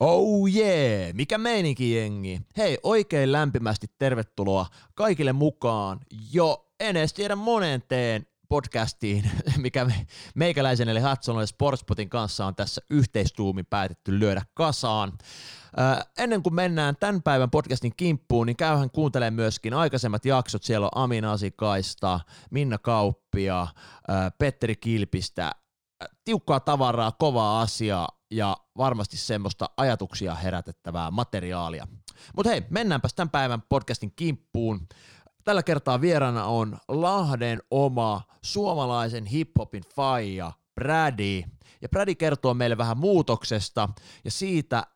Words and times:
Oh 0.00 0.48
yeah, 0.54 1.14
mikä 1.14 1.38
meininki 1.38 1.94
jengi? 1.94 2.40
Hei, 2.56 2.78
oikein 2.82 3.32
lämpimästi 3.32 3.86
tervetuloa 3.98 4.66
kaikille 4.94 5.32
mukaan 5.32 6.00
jo 6.32 6.66
en 6.80 6.96
edes 6.96 7.12
tiedä 7.12 7.36
monen 7.36 7.82
teen 7.88 8.26
podcastiin, 8.48 9.30
mikä 9.56 9.84
me, 9.84 10.06
meikäläisen 10.34 10.88
eli 10.88 11.00
Hudson 11.00 11.46
Sportspotin 11.46 12.08
kanssa 12.08 12.46
on 12.46 12.54
tässä 12.54 12.80
yhteistuumin 12.90 13.66
päätetty 13.66 14.18
lyödä 14.18 14.42
kasaan. 14.54 15.12
Äh, 15.80 16.06
ennen 16.18 16.42
kuin 16.42 16.54
mennään 16.54 16.96
tämän 17.00 17.22
päivän 17.22 17.50
podcastin 17.50 17.96
kimppuun, 17.96 18.46
niin 18.46 18.56
käyhän 18.56 18.90
kuuntelemaan 18.90 19.34
myöskin 19.34 19.74
aikaisemmat 19.74 20.24
jaksot. 20.24 20.62
Siellä 20.62 20.86
on 20.86 21.02
Amin 21.02 21.24
Asikaista, 21.24 22.20
Minna 22.50 22.78
Kauppia, 22.78 23.62
äh, 23.62 24.32
Petteri 24.38 24.76
Kilpistä, 24.76 25.46
äh, 25.46 26.08
tiukkaa 26.24 26.60
tavaraa, 26.60 27.12
kovaa 27.12 27.60
asiaa 27.60 28.19
ja 28.30 28.56
varmasti 28.76 29.16
semmoista 29.16 29.70
ajatuksia 29.76 30.34
herätettävää 30.34 31.10
materiaalia. 31.10 31.86
Mutta 32.36 32.50
hei, 32.50 32.62
mennäänpäs 32.70 33.14
tämän 33.14 33.30
päivän 33.30 33.62
podcastin 33.68 34.12
kimppuun. 34.16 34.88
Tällä 35.44 35.62
kertaa 35.62 36.00
vieraana 36.00 36.44
on 36.44 36.78
Lahden 36.88 37.62
oma 37.70 38.22
suomalaisen 38.42 39.26
hiphopin 39.26 39.82
faija 39.94 40.52
Brady. 40.74 41.42
Ja 41.82 41.88
Brady 41.88 42.14
kertoo 42.14 42.54
meille 42.54 42.78
vähän 42.78 42.98
muutoksesta 42.98 43.88
ja 44.24 44.30
siitä, 44.30 44.86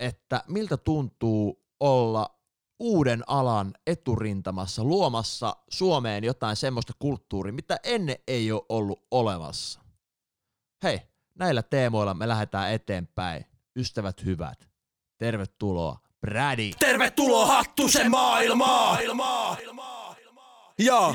että 0.00 0.44
miltä 0.48 0.76
tuntuu 0.76 1.64
olla 1.80 2.38
uuden 2.80 3.22
alan 3.26 3.74
eturintamassa 3.86 4.84
luomassa 4.84 5.56
Suomeen 5.70 6.24
jotain 6.24 6.56
semmoista 6.56 6.92
kulttuuria, 6.98 7.52
mitä 7.52 7.76
ennen 7.84 8.16
ei 8.28 8.52
ole 8.52 8.62
ollut 8.68 9.06
olemassa. 9.10 9.80
Hei, 10.82 11.00
näillä 11.34 11.62
teemoilla 11.62 12.14
me 12.14 12.28
lähdetään 12.28 12.72
eteenpäin. 12.72 13.44
Ystävät 13.76 14.24
hyvät, 14.24 14.68
tervetuloa 15.18 15.98
Brady. 16.20 16.70
Tervetuloa 16.78 17.46
Hattusen 17.46 18.10
maailmaan! 18.10 18.98
Joo. 20.78 21.14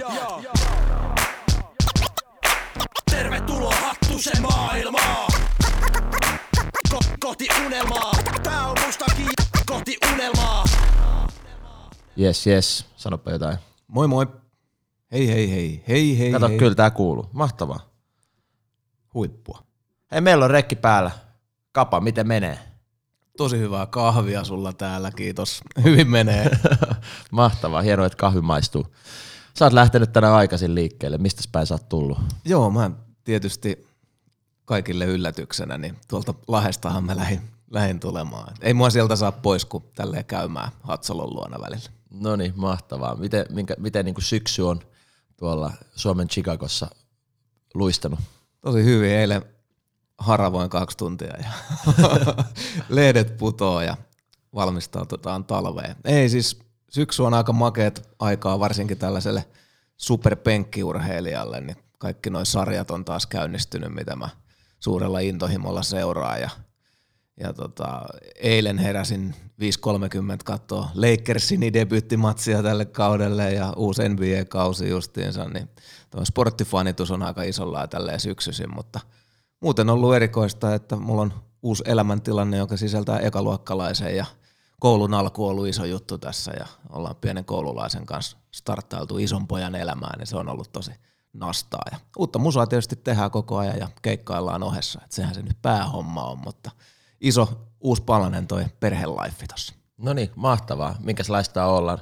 Tervetuloa 3.12 3.76
Hattusen 3.76 4.42
maailmaan! 4.42 5.32
Ko- 6.94 7.18
kohti 7.20 7.48
unelmaa! 7.66 8.12
Tää 8.44 8.68
on 8.68 8.78
mustakin 8.86 9.28
kohti 9.66 9.98
unelmaa! 10.14 10.64
Yes, 12.20 12.48
yes, 12.48 12.86
sanoppa 12.96 13.32
jotain. 13.32 13.58
Moi 13.88 14.08
moi. 14.08 14.26
Hei 15.12 15.28
hei 15.28 15.52
hei. 15.52 15.84
Hei 15.88 16.20
hei 16.20 16.32
Kato, 16.32 16.48
hei. 16.50 16.58
kyllä 16.58 16.76
tää 16.76 16.90
kuuluu. 16.92 17.30
Mahtavaa. 17.34 17.80
Huippua. 19.14 19.67
Hei, 20.12 20.22
meillä 20.22 20.46
on 20.46 20.52
rekki 20.52 20.76
päällä. 20.76 21.12
Kapa, 21.72 22.00
miten 22.00 22.28
menee? 22.28 22.60
Tosi 23.38 23.60
hyvää 23.60 23.86
kahvia 23.86 24.44
sulla 24.44 24.74
täällä, 24.74 25.12
kiitos. 25.12 25.62
Hyvin 25.84 26.10
menee. 26.10 26.50
Mahtavaa, 27.32 27.82
hienoa, 27.82 28.06
että 28.06 28.18
kahvi 28.18 28.42
maistuu. 28.42 28.88
Sä 29.54 29.66
oot 29.66 29.74
lähtenyt 29.74 30.14
tänään 30.14 30.34
aikaisin 30.34 30.76
liikkeelle. 30.76 31.18
Mistä 31.18 31.42
päin 31.52 31.68
sä 31.68 31.74
oot 31.74 31.90
tullut? 31.90 32.18
Joo, 32.46 32.70
mä 32.70 32.92
tietysti 33.24 33.88
kaikille 34.66 35.06
yllätyksenä, 35.06 35.78
niin 35.78 35.98
tuolta 36.08 36.34
Lahestahan 36.48 37.04
mä 37.04 37.16
lähdin, 37.16 37.42
lähdin 37.72 38.00
tulemaan. 38.00 38.54
Ei 38.62 38.74
mua 38.74 38.90
sieltä 38.90 39.16
saa 39.16 39.32
pois, 39.32 39.66
kun 39.66 39.84
tälleen 39.96 40.26
käymään 40.26 40.72
Hatsalon 40.82 41.34
luona 41.34 41.62
välillä. 41.62 41.90
No 42.10 42.36
niin, 42.36 42.54
mahtavaa. 42.56 43.16
Miten, 43.16 43.46
minkä, 43.50 43.76
miten 43.80 44.06
niin 44.06 44.16
kuin 44.16 44.26
syksy 44.26 44.62
on 44.62 44.80
tuolla 45.38 45.72
Suomen 45.96 46.28
Chicagossa 46.28 46.88
luistanut? 47.74 48.20
Tosi 48.62 48.84
hyvin, 48.84 49.12
eilen 49.12 49.57
haravoin 50.18 50.70
kaksi 50.70 50.98
tuntia 50.98 51.34
ja 51.38 51.50
lehdet 52.90 53.38
putoo 53.38 53.82
ja 53.82 53.98
valmistaututaan 54.56 55.46
talveen. 55.46 55.96
Ei 56.06 56.30
siis, 56.30 56.60
syksy 56.90 57.24
on 57.24 57.34
aika 57.34 57.54
makeet 57.54 58.10
aikaa 58.20 58.60
varsinkin 58.60 58.98
tällaiselle 58.98 59.46
superpenkkiurheilijalle, 59.98 61.62
niin 61.62 61.78
kaikki 61.98 62.30
nuo 62.30 62.46
sarjat 62.46 62.92
on 62.92 63.06
taas 63.06 63.28
käynnistynyt, 63.28 63.94
mitä 63.94 64.16
mä 64.16 64.30
suurella 64.80 65.20
intohimolla 65.20 65.84
seuraa 65.84 66.38
ja 66.38 66.50
ja 67.40 67.54
tota, 67.54 68.06
eilen 68.36 68.78
heräsin 68.78 69.36
5.30 69.62 70.38
katsoa 70.46 70.90
Lakersin 70.96 71.74
debyyttimatsia 71.74 72.64
tälle 72.64 72.86
kaudelle 72.86 73.54
ja 73.54 73.74
uusi 73.76 74.10
NBA-kausi 74.10 74.90
justiinsa, 74.90 75.50
niin 75.50 75.70
tuo 76.10 76.26
sporttifanitus 76.26 77.12
on 77.12 77.24
aika 77.24 77.44
isolla 77.44 77.88
tälleen 77.88 78.20
syksyisin, 78.20 78.76
mutta 78.76 79.00
muuten 79.60 79.90
on 79.90 79.94
ollut 79.94 80.16
erikoista, 80.16 80.76
että 80.76 80.96
mulla 80.96 81.22
on 81.22 81.34
uusi 81.62 81.84
elämäntilanne, 81.86 82.58
joka 82.58 82.78
sisältää 82.78 83.20
ekaluokkalaisen 83.20 84.16
ja 84.16 84.26
koulun 84.80 85.14
alku 85.14 85.46
on 85.46 85.52
ollut 85.52 85.68
iso 85.68 85.86
juttu 85.86 86.18
tässä 86.18 86.52
ja 86.60 86.66
ollaan 86.90 87.16
pienen 87.16 87.46
koululaisen 87.46 88.06
kanssa 88.06 88.38
starttailtu 88.52 89.18
ison 89.18 89.48
pojan 89.48 89.76
elämään, 89.76 90.20
niin 90.20 90.28
se 90.28 90.38
on 90.38 90.50
ollut 90.50 90.72
tosi 90.72 90.92
nastaa. 91.34 91.84
Ja 91.92 91.98
uutta 92.18 92.40
musaa 92.40 92.68
tietysti 92.68 92.96
tehdään 92.96 93.32
koko 93.32 93.58
ajan 93.58 93.78
ja 93.78 93.90
keikkaillaan 94.02 94.64
ohessa, 94.64 95.00
että 95.04 95.16
sehän 95.16 95.36
se 95.36 95.42
nyt 95.42 95.62
päähomma 95.62 96.24
on, 96.24 96.38
mutta 96.46 96.72
iso 97.22 97.50
uusi 97.80 98.04
palanen 98.04 98.48
toi 98.48 98.66
perhelaifi 98.80 99.48
tossa. 99.48 99.74
No 99.98 100.14
niin, 100.14 100.32
mahtavaa. 100.36 100.96
Minkälaista 101.04 101.66
olla 101.66 102.00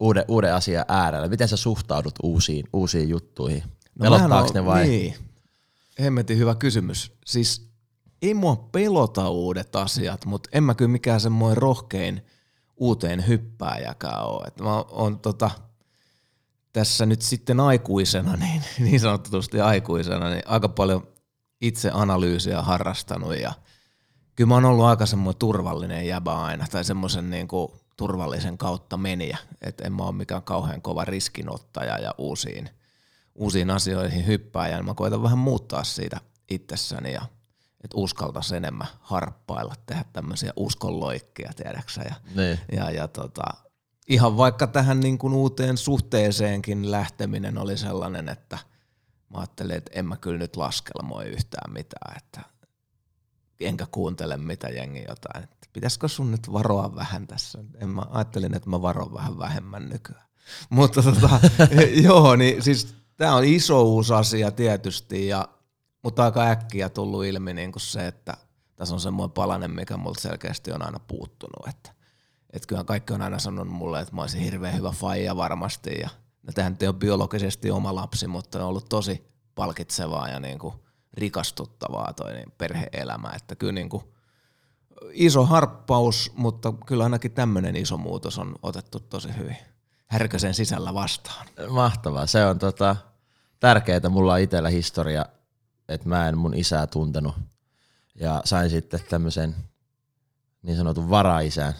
uuden, 0.00 0.24
uuden 0.28 0.54
asian 0.54 0.84
äärellä? 0.88 1.28
Miten 1.28 1.48
sä 1.48 1.56
suhtaudut 1.56 2.14
uusiin, 2.22 2.64
uusiin 2.72 3.08
juttuihin? 3.08 3.62
No, 3.98 4.02
Pelottaako 4.02 4.50
ne 4.54 4.64
vai? 4.64 4.86
Niin. 4.86 5.29
Hemmetin 6.00 6.38
hyvä 6.38 6.54
kysymys. 6.54 7.12
Siis 7.26 7.70
ei 8.22 8.34
mua 8.34 8.68
pelota 8.72 9.30
uudet 9.30 9.76
asiat, 9.76 10.24
mutta 10.24 10.50
en 10.52 10.64
mä 10.64 10.74
kyllä 10.74 10.90
mikään 10.90 11.20
semmoinen 11.20 11.56
rohkein 11.56 12.26
uuteen 12.76 13.26
hyppääjäkään 13.28 14.26
ole. 14.26 14.44
Et 14.46 14.60
mä 14.60 14.76
oon 14.76 15.18
tota, 15.18 15.50
tässä 16.72 17.06
nyt 17.06 17.22
sitten 17.22 17.60
aikuisena, 17.60 18.36
niin, 18.46 18.62
niin 18.78 19.00
sanotusti 19.00 19.60
aikuisena, 19.60 20.30
niin 20.30 20.42
aika 20.46 20.68
paljon 20.68 21.08
itse 21.60 21.90
analyysiä 21.94 22.62
harrastanut 22.62 23.36
ja 23.36 23.52
kyllä 24.36 24.48
mä 24.48 24.54
oon 24.54 24.64
ollut 24.64 24.84
aika 24.84 25.06
semmoinen 25.06 25.38
turvallinen 25.38 26.06
jäbä 26.06 26.42
aina 26.42 26.66
tai 26.70 26.84
semmoisen 26.84 27.30
niin 27.30 27.48
kuin 27.48 27.72
turvallisen 27.96 28.58
kautta 28.58 28.96
meniä, 28.96 29.38
että 29.60 29.84
en 29.84 29.92
mä 29.92 30.02
ole 30.02 30.12
mikään 30.12 30.42
kauhean 30.42 30.82
kova 30.82 31.04
riskinottaja 31.04 31.98
ja 31.98 32.14
uusiin, 32.18 32.70
uusiin 33.40 33.70
asioihin 33.70 34.26
hyppääjä, 34.26 34.76
niin 34.76 34.84
mä 34.84 34.94
koitan 34.94 35.22
vähän 35.22 35.38
muuttaa 35.38 35.84
siitä 35.84 36.20
itsessäni 36.50 37.12
ja 37.12 37.22
että 37.84 37.96
uskaltaisi 37.96 38.56
enemmän 38.56 38.86
harppailla, 39.00 39.74
tehdä 39.86 40.04
tämmöisiä 40.12 40.52
uskonloikkia, 40.56 41.52
tiedäksä, 41.56 42.02
ja, 42.02 42.14
Niin. 42.34 42.58
ja, 42.72 42.90
ja 42.90 43.08
tota, 43.08 43.44
ihan 44.08 44.36
vaikka 44.36 44.66
tähän 44.66 45.00
niin 45.00 45.18
kuin 45.18 45.34
uuteen 45.34 45.76
suhteeseenkin 45.76 46.90
lähteminen 46.90 47.58
oli 47.58 47.76
sellainen, 47.76 48.28
että 48.28 48.58
mä 49.30 49.38
ajattelin, 49.38 49.76
että 49.76 49.90
en 49.94 50.06
mä 50.06 50.16
kyllä 50.16 50.38
nyt 50.38 50.56
laskelmoi 50.56 51.24
yhtään 51.24 51.72
mitään, 51.72 52.16
että 52.16 52.40
enkä 53.60 53.86
kuuntele 53.90 54.36
mitä 54.36 54.68
jengi 54.68 55.04
jotain. 55.08 55.44
Että 55.44 55.68
pitäisikö 55.72 56.08
sun 56.08 56.30
nyt 56.30 56.52
varoa 56.52 56.94
vähän 56.94 57.26
tässä? 57.26 57.58
En 57.80 57.88
mä 57.88 58.02
ajattelin, 58.10 58.54
että 58.54 58.70
mä 58.70 58.82
varon 58.82 59.14
vähän 59.14 59.38
vähemmän 59.38 59.88
nykyään. 59.88 60.26
Mutta 60.70 61.02
tota, 61.02 61.40
joo, 62.02 62.36
niin 62.36 62.62
siis 62.62 62.99
tämä 63.20 63.34
on 63.34 63.44
iso 63.44 63.82
uusi 63.82 64.12
asia 64.14 64.50
tietysti, 64.50 65.28
ja, 65.28 65.48
mutta 66.02 66.24
aika 66.24 66.42
äkkiä 66.42 66.88
tullut 66.88 67.24
ilmi 67.24 67.54
niin 67.54 67.72
kuin 67.72 67.80
se, 67.80 68.06
että 68.06 68.36
tässä 68.76 68.94
on 68.94 69.00
semmoinen 69.00 69.32
palanen, 69.32 69.70
mikä 69.70 69.96
multa 69.96 70.20
selkeästi 70.20 70.72
on 70.72 70.82
aina 70.82 71.00
puuttunut. 71.00 71.68
Että, 71.68 71.90
että 72.52 72.66
kyllä 72.66 72.84
kaikki 72.84 73.12
on 73.12 73.22
aina 73.22 73.38
sanonut 73.38 73.74
mulle, 73.74 74.00
että 74.00 74.14
mä 74.14 74.20
olisin 74.20 74.40
hirveän 74.40 74.76
hyvä 74.76 74.90
faija 74.90 75.36
varmasti, 75.36 75.98
ja 76.00 76.08
no, 76.42 76.52
tämähän 76.52 76.72
nyt 76.72 76.82
ei 76.82 76.88
ole 76.88 76.96
biologisesti 76.96 77.70
oma 77.70 77.94
lapsi, 77.94 78.26
mutta 78.26 78.58
on 78.58 78.64
ollut 78.64 78.88
tosi 78.88 79.24
palkitsevaa 79.54 80.28
ja 80.28 80.40
niin 80.40 80.58
kuin 80.58 80.74
rikastuttavaa 81.14 82.12
toi 82.12 82.32
niin 82.32 82.52
perhe-elämä, 82.58 83.32
että 83.36 83.56
kyllä 83.56 83.72
niin 83.72 83.88
kuin 83.88 84.04
iso 85.12 85.46
harppaus, 85.46 86.32
mutta 86.36 86.72
kyllä 86.86 87.04
ainakin 87.04 87.32
tämmöinen 87.32 87.76
iso 87.76 87.96
muutos 87.96 88.38
on 88.38 88.54
otettu 88.62 89.00
tosi 89.00 89.28
hyvin 89.36 89.56
härkösen 90.06 90.54
sisällä 90.54 90.94
vastaan. 90.94 91.46
Mahtavaa. 91.68 92.26
Se 92.26 92.46
on 92.46 92.58
tota, 92.58 92.96
tärkeää. 93.60 94.08
Mulla 94.08 94.32
on 94.32 94.40
itsellä 94.40 94.68
historia, 94.68 95.26
että 95.88 96.08
mä 96.08 96.28
en 96.28 96.38
mun 96.38 96.54
isää 96.54 96.86
tuntenut. 96.86 97.34
Ja 98.14 98.42
sain 98.44 98.70
sitten 98.70 99.00
tämmöisen 99.10 99.54
niin 100.62 100.76
sanotun 100.76 101.10
varaisän 101.10 101.74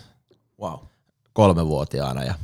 Wow. 0.61 0.79
kolmevuotiaana. 1.33 2.25
Ja 2.25 2.35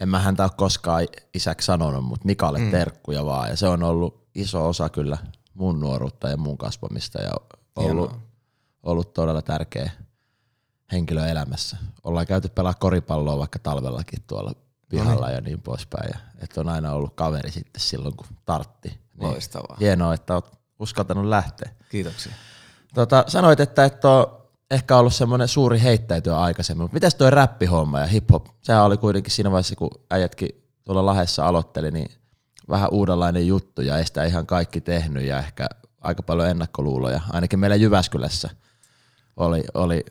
en 0.00 0.08
mä 0.08 0.18
häntä 0.18 0.42
ole 0.42 0.50
koskaan 0.56 1.06
isäksi 1.34 1.66
sanonut, 1.66 2.04
mutta 2.04 2.26
Mikalle 2.26 2.58
mm. 2.58 2.70
terkkuja 2.70 3.24
vaan. 3.24 3.48
Ja 3.48 3.56
se 3.56 3.68
on 3.68 3.82
ollut 3.82 4.26
iso 4.34 4.68
osa 4.68 4.88
kyllä 4.88 5.18
mun 5.54 5.80
nuoruutta 5.80 6.28
ja 6.28 6.36
mun 6.36 6.58
kasvamista 6.58 7.22
ja 7.22 7.30
ollut, 7.76 8.10
Hienoa. 8.10 8.20
ollut 8.82 9.14
todella 9.14 9.42
tärkeä 9.42 9.90
henkilö 10.92 11.26
elämässä. 11.26 11.76
Ollaan 12.04 12.26
käyty 12.26 12.48
pelaa 12.48 12.74
koripalloa 12.74 13.38
vaikka 13.38 13.58
talvellakin 13.58 14.22
tuolla 14.26 14.52
pihalla 14.92 15.30
ja 15.30 15.40
niin 15.40 15.62
poispäin. 15.62 16.10
Ja, 16.14 16.18
että 16.42 16.60
on 16.60 16.68
aina 16.68 16.92
ollut 16.92 17.14
kaveri 17.14 17.50
sitten 17.50 17.80
silloin, 17.80 18.16
kun 18.16 18.26
tartti. 18.44 18.88
Niin 18.88 19.30
Loistavaa. 19.30 19.76
Hienoa, 19.80 20.14
että 20.14 20.34
oot 20.34 20.52
uskaltanut 20.78 21.24
lähteä. 21.24 21.70
Kiitoksia. 21.88 22.32
Tota, 22.94 23.24
sanoit, 23.26 23.60
että 23.60 23.84
et 23.84 24.04
ole 24.04 24.28
ehkä 24.70 24.96
ollut 24.96 25.14
semmoinen 25.14 25.48
suuri 25.48 25.82
heittäytyä 25.82 26.38
aikaisemmin, 26.38 26.82
mutta 26.82 26.94
mitäs 26.94 27.14
toi 27.14 27.30
räppihomma 27.30 28.00
ja 28.00 28.06
hip-hop, 28.06 28.46
sehän 28.62 28.84
oli 28.84 28.96
kuitenkin 28.96 29.32
siinä 29.32 29.50
vaiheessa, 29.50 29.76
kun 29.76 29.90
äijätkin 30.10 30.48
tuolla 30.84 31.06
Lahessa 31.06 31.46
aloitteli, 31.46 31.90
niin 31.90 32.10
vähän 32.68 32.88
uudenlainen 32.92 33.46
juttu 33.46 33.82
ja 33.82 33.98
ei 33.98 34.06
sitä 34.06 34.24
ihan 34.24 34.46
kaikki 34.46 34.80
tehnyt 34.80 35.24
ja 35.24 35.38
ehkä 35.38 35.66
aika 36.00 36.22
paljon 36.22 36.48
ennakkoluuloja, 36.48 37.20
ainakin 37.30 37.58
meillä 37.58 37.76
Jyväskylässä 37.76 38.50
oli, 39.36 39.64
oli 39.74 40.04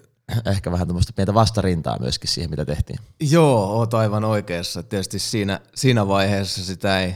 ehkä 0.46 0.72
vähän 0.72 0.88
tämmöistä 0.88 1.14
pientä 1.14 1.34
vastarintaa 1.34 2.00
myöskin 2.00 2.30
siihen, 2.30 2.50
mitä 2.50 2.66
tehtiin. 2.66 3.00
Joo, 3.20 3.66
oot 3.66 3.94
aivan 3.94 4.24
oikeassa. 4.24 4.84
Tietysti 4.84 5.20
siinä, 5.20 5.60
siinä 5.76 6.08
vaiheessa 6.08 6.66
sitä 6.66 7.00
ei 7.00 7.16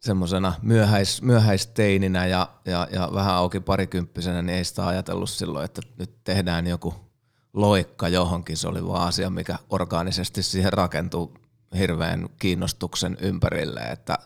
semmoisena 0.00 0.52
myöhäis, 0.62 1.22
myöhäisteininä 1.22 2.26
ja, 2.26 2.48
ja, 2.64 2.88
ja 2.92 3.10
vähän 3.14 3.34
auki 3.34 3.60
parikymppisenä, 3.60 4.42
niin 4.42 4.56
ei 4.56 4.64
sitä 4.64 4.86
ajatellut 4.86 5.30
silloin, 5.30 5.64
että 5.64 5.82
nyt 5.98 6.24
tehdään 6.24 6.66
joku 6.66 6.94
loikka 7.52 8.08
johonkin. 8.08 8.56
Se 8.56 8.68
oli 8.68 8.86
vaan 8.86 9.08
asia, 9.08 9.30
mikä 9.30 9.58
orgaanisesti 9.70 10.42
siihen 10.42 10.72
rakentuu 10.72 11.34
hirveän 11.78 12.28
kiinnostuksen 12.38 13.16
ympärille, 13.20 13.80
että 13.80 14.18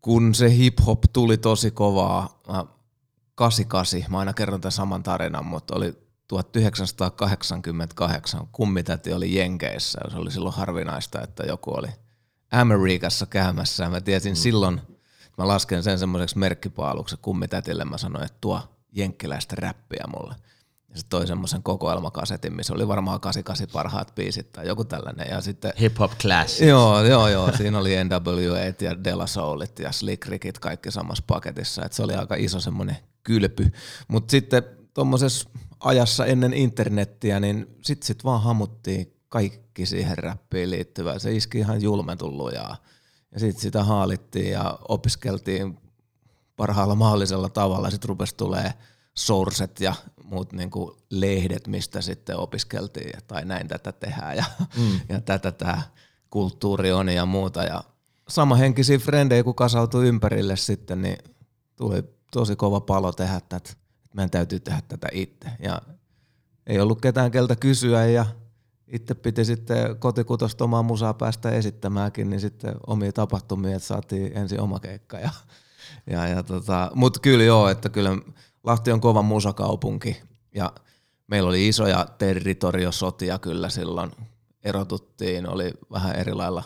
kun 0.00 0.34
se 0.34 0.48
hip-hop 0.48 0.98
tuli 1.12 1.36
tosi 1.36 1.70
kovaa, 1.70 2.40
mä 2.48 2.64
88, 3.34 4.12
mä 4.12 4.18
aina 4.18 4.32
kerron 4.32 4.60
tämän 4.60 4.72
saman 4.72 5.02
tarinan, 5.02 5.46
mutta 5.46 5.76
oli 5.76 6.03
1988 6.42 8.48
kummitäti 8.52 9.12
oli 9.12 9.36
Jenkeissä 9.36 10.00
se 10.10 10.16
oli 10.16 10.30
silloin 10.30 10.54
harvinaista, 10.54 11.22
että 11.22 11.42
joku 11.42 11.74
oli 11.74 11.88
Amerikassa 12.50 13.26
käymässä 13.26 13.88
mä 13.88 14.00
tiesin 14.00 14.32
mm. 14.32 14.36
silloin, 14.36 14.80
mä 15.38 15.48
lasken 15.48 15.82
sen 15.82 15.98
semmoiseksi 15.98 16.38
merkkipaaluksi 16.38 17.16
kummitätille, 17.22 17.84
mä 17.84 17.98
sanoin, 17.98 18.24
että 18.24 18.38
tuo 18.40 18.60
jenkkiläistä 18.92 19.56
räppiä 19.58 20.04
mulle. 20.16 20.34
Ja 20.88 21.00
se 21.00 21.06
toi 21.08 21.26
semmoisen 21.26 21.62
kokoelmakasetin, 21.62 22.56
missä 22.56 22.74
oli 22.74 22.88
varmaan 22.88 23.20
88 23.20 23.72
parhaat 23.72 24.14
biisit 24.14 24.52
tai 24.52 24.66
joku 24.66 24.84
tällainen. 24.84 25.26
Ja 25.30 25.40
sitten, 25.40 25.72
Hip 25.80 25.98
Hop 25.98 26.12
Classics. 26.20 26.68
Joo, 26.68 27.04
joo, 27.04 27.28
joo. 27.28 27.52
Siinä 27.56 27.78
oli 27.78 27.90
NWA 28.04 28.58
ja 28.80 29.04
Della 29.04 29.26
Soulit 29.26 29.78
ja 29.78 29.92
Slick 29.92 30.26
Rickit 30.26 30.58
kaikki 30.58 30.90
samassa 30.90 31.24
paketissa. 31.26 31.84
Et 31.84 31.92
se 31.92 32.02
oli 32.02 32.14
aika 32.14 32.34
iso 32.34 32.60
semmoinen 32.60 32.96
kylpy. 33.22 33.72
Mutta 34.08 34.30
sitten 34.30 34.62
tuommoisessa 34.94 35.50
ajassa 35.84 36.26
ennen 36.26 36.54
internettiä, 36.54 37.40
niin 37.40 37.76
sit, 37.82 38.02
sit 38.02 38.24
vaan 38.24 38.42
hamuttiin 38.42 39.16
kaikki 39.28 39.86
siihen 39.86 40.18
räppiin 40.18 40.70
liittyvää. 40.70 41.18
Se 41.18 41.32
iski 41.32 41.58
ihan 41.58 41.82
julmetun 41.82 42.38
lujaa. 42.38 42.76
Ja 43.32 43.40
sitten 43.40 43.62
sitä 43.62 43.84
haalittiin 43.84 44.50
ja 44.50 44.78
opiskeltiin 44.88 45.78
parhaalla 46.56 46.94
mahdollisella 46.94 47.48
tavalla. 47.48 47.90
Sitten 47.90 48.08
rupesi 48.08 48.36
tulee 48.36 48.72
sourcet 49.14 49.80
ja 49.80 49.94
muut 50.24 50.52
niinku 50.52 50.96
lehdet, 51.10 51.66
mistä 51.66 52.00
sitten 52.00 52.36
opiskeltiin, 52.36 53.12
tai 53.26 53.44
näin 53.44 53.68
tätä 53.68 53.92
tehdään 53.92 54.36
ja, 54.36 54.44
mm. 54.76 55.00
ja 55.08 55.20
tätä 55.20 55.52
tämä 55.52 55.82
kulttuuri 56.30 56.92
on 56.92 57.08
ja 57.08 57.26
muuta. 57.26 57.64
Ja 57.64 57.84
samahenkisiä 58.28 58.98
frendejä, 58.98 59.44
kun 59.44 59.54
kasautui 59.54 60.08
ympärille 60.08 60.56
sitten, 60.56 61.02
niin 61.02 61.18
tuli 61.76 62.02
tosi 62.32 62.56
kova 62.56 62.80
palo 62.80 63.12
tehdä 63.12 63.40
tätä 63.48 63.83
meidän 64.14 64.30
täytyy 64.30 64.60
tehdä 64.60 64.82
tätä 64.88 65.08
itse. 65.12 65.48
Ja 65.58 65.82
ei 66.66 66.80
ollut 66.80 67.00
ketään 67.00 67.30
keltä 67.30 67.56
kysyä 67.56 68.06
ja 68.06 68.26
itse 68.88 69.14
piti 69.14 69.44
sitten 69.44 69.96
kotikutosta 69.98 70.64
omaa 70.64 70.82
musaa 70.82 71.14
päästä 71.14 71.50
esittämäänkin, 71.50 72.30
niin 72.30 72.40
sitten 72.40 72.74
omia 72.86 73.12
tapahtumia, 73.12 73.76
että 73.76 73.88
saatiin 73.88 74.36
ensin 74.36 74.60
oma 74.60 74.80
keikka. 74.80 75.18
Ja, 75.18 75.30
ja, 76.10 76.28
ja 76.28 76.42
tota, 76.42 76.90
Mutta 76.94 77.20
kyllä 77.20 77.44
joo, 77.44 77.68
että 77.68 77.88
kyllä 77.88 78.10
Lahti 78.64 78.92
on 78.92 79.00
kova 79.00 79.22
musakaupunki 79.22 80.22
ja 80.54 80.72
meillä 81.26 81.48
oli 81.48 81.68
isoja 81.68 82.06
territoriosotia 82.18 83.38
kyllä 83.38 83.68
silloin. 83.68 84.10
Erotuttiin, 84.64 85.48
oli 85.48 85.70
vähän 85.90 86.16
eri 86.16 86.34
lailla 86.34 86.62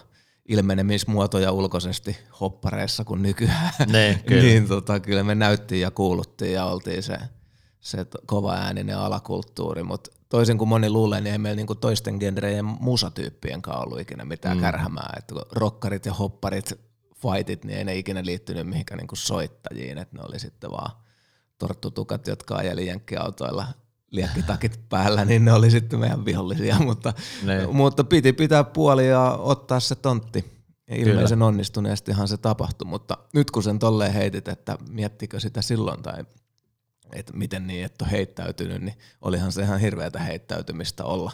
ilmenemismuotoja 0.48 1.52
ulkoisesti 1.52 2.16
hoppareissa 2.40 3.04
kuin 3.04 3.22
nykyään. 3.22 3.72
Ne, 3.86 4.22
kyllä. 4.26 4.42
niin 4.48 4.68
tota, 4.68 5.00
kyllä 5.00 5.22
me 5.22 5.34
näyttiin 5.34 5.80
ja 5.80 5.90
kuuluttiin 5.90 6.52
ja 6.52 6.64
oltiin 6.64 7.02
se 7.02 7.18
se 7.80 8.06
kova 8.26 8.52
ääninen 8.52 8.98
alakulttuuri, 8.98 9.82
mutta 9.82 10.10
toisin 10.28 10.58
kuin 10.58 10.68
moni 10.68 10.90
luulee, 10.90 11.20
niin 11.20 11.32
ei 11.32 11.38
meillä 11.38 11.56
niinku 11.56 11.74
toisten 11.74 12.16
genrejen 12.20 12.64
musatyyppien 12.64 13.62
kanssa 13.62 13.82
ollut 13.82 14.00
ikinä 14.00 14.24
mitään 14.24 14.56
mm. 14.56 14.60
kärhämää. 14.60 15.14
Että 15.18 15.34
rokkarit 15.52 16.06
ja 16.06 16.12
hopparit, 16.12 16.74
fightit, 17.14 17.64
niin 17.64 17.78
ei 17.78 17.84
ne 17.84 17.96
ikinä 17.96 18.24
liittynyt 18.24 18.66
mihinkään 18.66 18.98
niinku 18.98 19.16
soittajiin, 19.16 19.98
että 19.98 20.16
ne 20.16 20.22
oli 20.28 20.38
sitten 20.38 20.70
vaan 20.70 20.90
torttutukat, 21.58 22.26
jotka 22.26 22.56
ajeli 22.56 22.86
jenkkiautoilla 22.86 23.66
liekkitakit 24.10 24.80
päällä, 24.88 25.24
niin 25.24 25.44
ne 25.44 25.52
oli 25.52 25.70
sitten 25.70 25.98
meidän 25.98 26.24
vihollisia, 26.24 26.78
mutta, 26.86 27.12
mutta 27.72 28.04
piti 28.04 28.32
pitää 28.32 28.64
puoli 28.64 29.08
ja 29.08 29.36
ottaa 29.38 29.80
se 29.80 29.94
tontti. 29.94 30.58
Ja 30.90 30.96
ilmeisen 30.96 31.42
onnistuneestihan 31.42 32.28
se 32.28 32.36
tapahtui, 32.36 32.88
mutta 32.88 33.18
nyt 33.34 33.50
kun 33.50 33.62
sen 33.62 33.78
tolleen 33.78 34.12
heitit, 34.12 34.48
että 34.48 34.78
miettikö 34.90 35.40
sitä 35.40 35.62
silloin 35.62 36.02
tai 36.02 36.24
että 37.12 37.32
miten 37.32 37.66
niin, 37.66 37.84
että 37.84 38.04
on 38.04 38.10
heittäytynyt, 38.10 38.82
niin 38.82 38.98
olihan 39.22 39.52
se 39.52 39.62
ihan 39.62 39.80
hirveätä 39.80 40.18
heittäytymistä 40.18 41.04
olla, 41.04 41.32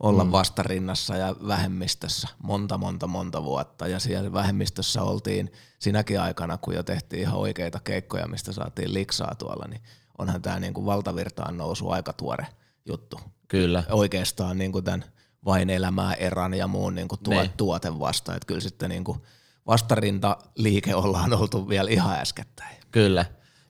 olla 0.00 0.24
mm. 0.24 0.32
vastarinnassa 0.32 1.16
ja 1.16 1.36
vähemmistössä 1.46 2.28
monta, 2.42 2.78
monta, 2.78 3.06
monta 3.06 3.44
vuotta. 3.44 3.88
Ja 3.88 3.98
siellä 3.98 4.32
vähemmistössä 4.32 5.02
oltiin 5.02 5.52
sinäkin 5.78 6.20
aikana, 6.20 6.58
kun 6.58 6.74
jo 6.74 6.82
tehtiin 6.82 7.22
ihan 7.22 7.38
oikeita 7.38 7.80
keikkoja, 7.84 8.28
mistä 8.28 8.52
saatiin 8.52 8.94
liksaa 8.94 9.34
tuolla, 9.34 9.66
niin 9.68 9.82
onhan 10.18 10.42
tämä 10.42 10.60
niinku 10.60 10.86
valtavirtaan 10.86 11.56
nousu 11.56 11.90
aika 11.90 12.12
tuore 12.12 12.46
juttu. 12.86 13.20
Kyllä. 13.48 13.84
Oikeastaan 13.90 14.58
niinku 14.58 14.82
tämän 14.82 15.04
vain 15.44 15.70
elämää 15.70 16.14
eran 16.14 16.54
ja 16.54 16.66
muun 16.66 16.94
niinku 16.94 17.16
tuo, 17.16 17.42
ne. 17.42 17.50
tuote 17.56 17.98
vasta. 17.98 18.34
Että 18.34 18.46
kyllä 18.46 18.60
sitten 18.60 18.90
niinku 18.90 19.26
vastarintaliike 19.66 20.94
ollaan 20.94 21.32
oltu 21.32 21.68
vielä 21.68 21.90
ihan 21.90 22.18
äskettäin. 22.18 22.76
Kyllä. 22.90 23.24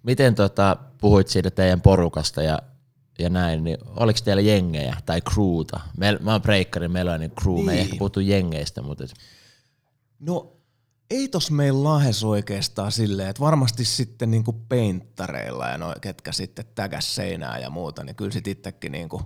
Miten 0.04 0.34
tota, 0.34 0.76
puhuit 0.98 1.28
siitä 1.28 1.50
teidän 1.50 1.80
porukasta 1.80 2.42
ja, 2.42 2.58
ja 3.18 3.30
näin, 3.30 3.64
niin 3.64 3.78
oliko 3.96 4.18
teillä 4.24 4.42
jengejä 4.42 4.96
tai 5.06 5.20
crewta? 5.20 5.80
Meil, 5.96 6.18
mä 6.20 6.32
oon 6.32 6.42
breikkari, 6.42 6.88
meillä 6.88 7.12
on 7.12 7.20
niin 7.20 7.32
crew, 7.42 7.54
niin. 7.54 7.66
me 7.66 7.72
ei 7.72 7.78
ehkä 7.78 7.92
niin. 7.92 7.98
puhuttu 7.98 8.20
jengeistä, 8.20 8.82
mutta... 8.82 9.04
No 10.20 10.52
ei 11.10 11.28
tos 11.28 11.50
meillä 11.50 11.84
lahes 11.84 12.24
oikeastaan 12.24 12.92
silleen, 12.92 13.28
että 13.28 13.40
varmasti 13.40 13.84
sitten 13.84 14.30
niinku 14.30 14.52
peinttareilla 14.52 15.68
ja 15.68 15.78
no, 15.78 15.94
ketkä 16.00 16.32
sitten 16.32 16.64
täkäs 16.74 17.14
seinää 17.14 17.58
ja 17.58 17.70
muuta, 17.70 18.04
niin 18.04 18.16
kyllä 18.16 18.30
sit 18.30 18.46
itsekin 18.46 18.92
niinku 18.92 19.22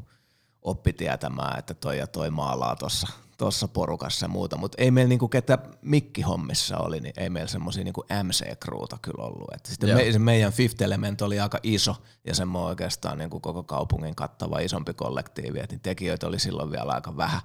oppi 0.62 0.92
tietämään, 0.92 1.58
että 1.58 1.74
toi 1.74 1.98
ja 1.98 2.06
toi 2.06 2.30
maalaa 2.30 2.76
tuossa 2.76 3.08
tuossa 3.38 3.68
porukassa 3.68 4.24
ja 4.24 4.28
muuta, 4.28 4.56
mutta 4.56 4.82
ei 4.82 4.90
meillä 4.90 5.08
niinku 5.08 5.28
ketä 5.28 5.58
mikkihommissa 5.82 6.78
oli, 6.78 7.00
niin 7.00 7.12
ei 7.16 7.30
meillä 7.30 7.48
semmoisia 7.48 7.84
niinku 7.84 8.04
MC-kruuta 8.22 8.98
kyllä 9.02 9.24
ollut. 9.24 9.54
Et 9.54 9.66
sitten 9.66 9.96
me, 9.96 10.12
se 10.12 10.18
meidän 10.18 10.52
Fifth 10.52 10.82
Element 10.82 11.22
oli 11.22 11.40
aika 11.40 11.58
iso 11.62 11.96
ja 12.24 12.34
semmoinen 12.34 12.68
oikeastaan 12.68 13.18
niinku 13.18 13.40
koko 13.40 13.62
kaupungin 13.62 14.14
kattava 14.14 14.58
isompi 14.58 14.94
kollektiivi, 14.94 15.58
että 15.60 15.76
tekijöitä 15.82 16.26
oli 16.26 16.38
silloin 16.38 16.70
vielä 16.70 16.92
aika 16.92 17.16
vähän. 17.16 17.40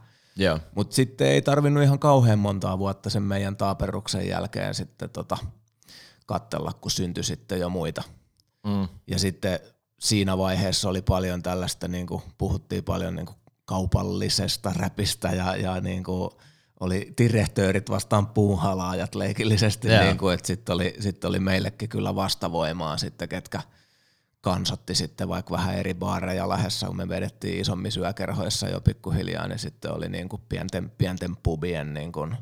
Mutta 0.76 0.96
sitten 0.96 1.28
ei 1.28 1.42
tarvinnut 1.42 1.84
ihan 1.84 2.00
kauhean 2.00 2.40
montaa 2.40 2.80
vuotta 2.80 3.10
sen 3.10 3.24
meidän 3.24 3.58
taaperuksen 3.58 4.28
jälkeen 4.28 4.74
sitten 4.74 5.10
tota, 5.10 5.38
kattella, 6.26 6.72
kun 6.82 6.92
syntyi 6.92 7.24
sitten 7.24 7.60
jo 7.60 7.70
muita. 7.70 8.04
Mm. 8.68 8.88
Ja 9.08 9.20
sitten 9.20 9.60
siinä 10.00 10.38
vaiheessa 10.38 10.90
oli 10.90 11.02
paljon 11.02 11.44
tällaista, 11.44 11.88
niin 11.88 12.08
kuin 12.08 12.22
puhuttiin 12.38 12.84
paljon 12.84 13.16
niin 13.16 13.26
kuin 13.26 13.38
kaupallisesta 13.66 14.74
räpistä 14.76 15.28
ja, 15.28 15.56
ja 15.56 15.82
niin 15.82 16.04
kuin 16.04 16.30
oli 16.80 17.14
direhtöörit 17.18 17.90
vastaan 17.90 18.28
puuhalaajat 18.28 19.16
leikillisesti, 19.16 19.88
yeah. 19.88 20.06
niin 20.06 20.18
kuin, 20.18 20.34
että 20.34 20.48
sitten 20.48 20.76
oli, 20.76 20.96
sit 21.00 21.26
oli 21.26 21.40
meillekin 21.40 21.90
kyllä 21.90 22.16
vastavoimaa 22.16 22.98
sitten, 22.98 23.30
ketkä 23.30 23.62
kansotti 24.42 24.96
sitten 24.96 25.30
vaikka 25.30 25.52
vähän 25.52 25.76
eri 25.76 25.94
baareja 25.94 26.50
lähdessä, 26.50 26.88
kun 26.88 26.98
me 26.98 27.10
vedettiin 27.10 27.62
isommissa 27.62 28.00
yökerhoissa 28.00 28.70
jo 28.70 28.82
pikkuhiljaa, 28.82 29.48
niin 29.48 29.60
sitten 29.60 29.92
oli 29.92 30.10
niin 30.10 30.30
kuin 30.30 30.42
pienten, 30.50 30.90
pienten 30.90 31.38
pubien 31.44 31.94
niin 31.94 32.12
kuin 32.12 32.36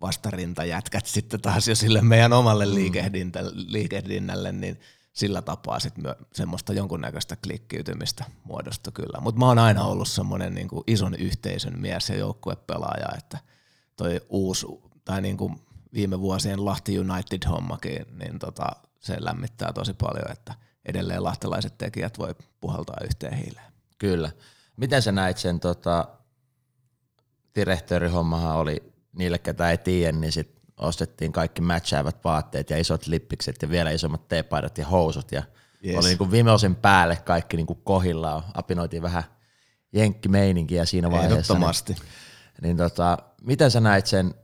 vastarintajätkät 0.00 1.06
sitten 1.06 1.40
taas 1.40 1.68
jo 1.68 1.74
sille 1.74 2.02
meidän 2.02 2.32
omalle 2.32 2.66
mm. 2.66 2.74
liikehdinnälle, 3.54 4.52
niin 4.52 4.80
sillä 5.18 5.42
tapaa 5.42 5.80
sit 5.80 5.98
myö, 5.98 6.14
semmoista 6.32 6.72
jonkunnäköistä 6.72 7.36
klikkiytymistä 7.36 8.24
muodosta 8.44 8.90
kyllä. 8.90 9.20
Mutta 9.20 9.38
mä 9.38 9.46
oon 9.46 9.58
aina 9.58 9.84
ollut 9.84 10.08
semmoinen 10.08 10.54
niinku 10.54 10.84
ison 10.86 11.14
yhteisön 11.14 11.78
mies 11.78 12.08
ja 12.08 12.16
joukkuepelaaja, 12.16 13.08
että 13.18 13.38
toi 13.96 14.20
uusi, 14.28 14.66
tai 15.04 15.20
niinku 15.20 15.52
viime 15.94 16.20
vuosien 16.20 16.64
Lahti 16.64 16.98
United-hommakin, 16.98 18.18
niin 18.18 18.38
tota, 18.38 18.66
se 19.00 19.16
lämmittää 19.20 19.72
tosi 19.72 19.94
paljon, 19.94 20.32
että 20.32 20.54
edelleen 20.84 21.24
lahtelaiset 21.24 21.78
tekijät 21.78 22.18
voi 22.18 22.34
puhaltaa 22.60 22.96
yhteen 23.04 23.32
hiileen. 23.32 23.72
Kyllä. 23.98 24.30
Miten 24.76 25.02
sä 25.02 25.12
näit 25.12 25.38
sen, 25.38 25.60
tota, 25.60 26.08
direktöörihommahan 27.54 28.56
oli 28.56 28.92
niille, 29.12 29.38
ketä 29.38 29.70
ei 29.70 29.78
tiedä, 29.78 30.18
niin 30.18 30.32
sit 30.32 30.57
ostettiin 30.78 31.32
kaikki 31.32 31.62
matchaavat 31.62 32.24
vaatteet 32.24 32.70
ja 32.70 32.78
isot 32.78 33.06
lippikset 33.06 33.56
ja 33.62 33.70
vielä 33.70 33.90
isommat 33.90 34.28
teepaidat 34.28 34.78
ja 34.78 34.86
housut 34.86 35.32
ja 35.32 35.42
Yes. 35.86 35.96
Oli 35.96 36.06
niin 36.08 36.18
kuin 36.18 36.30
viimeisen 36.30 36.76
päälle 36.76 37.16
kaikki 37.16 37.56
niin 37.56 37.66
kuin 37.66 37.80
kohillaan. 37.84 38.42
Apinoitiin 38.54 39.02
vähän 39.02 39.24
jenkkimeininkiä 39.92 40.84
siinä 40.84 41.10
vaiheessa. 41.10 41.34
Ehdottomasti. 41.34 41.92
Niin, 41.92 42.02
niin 42.62 42.76
tota, 42.76 43.18
miten 43.42 43.70
sä 43.70 43.80
näit 43.80 44.06
sen 44.06 44.34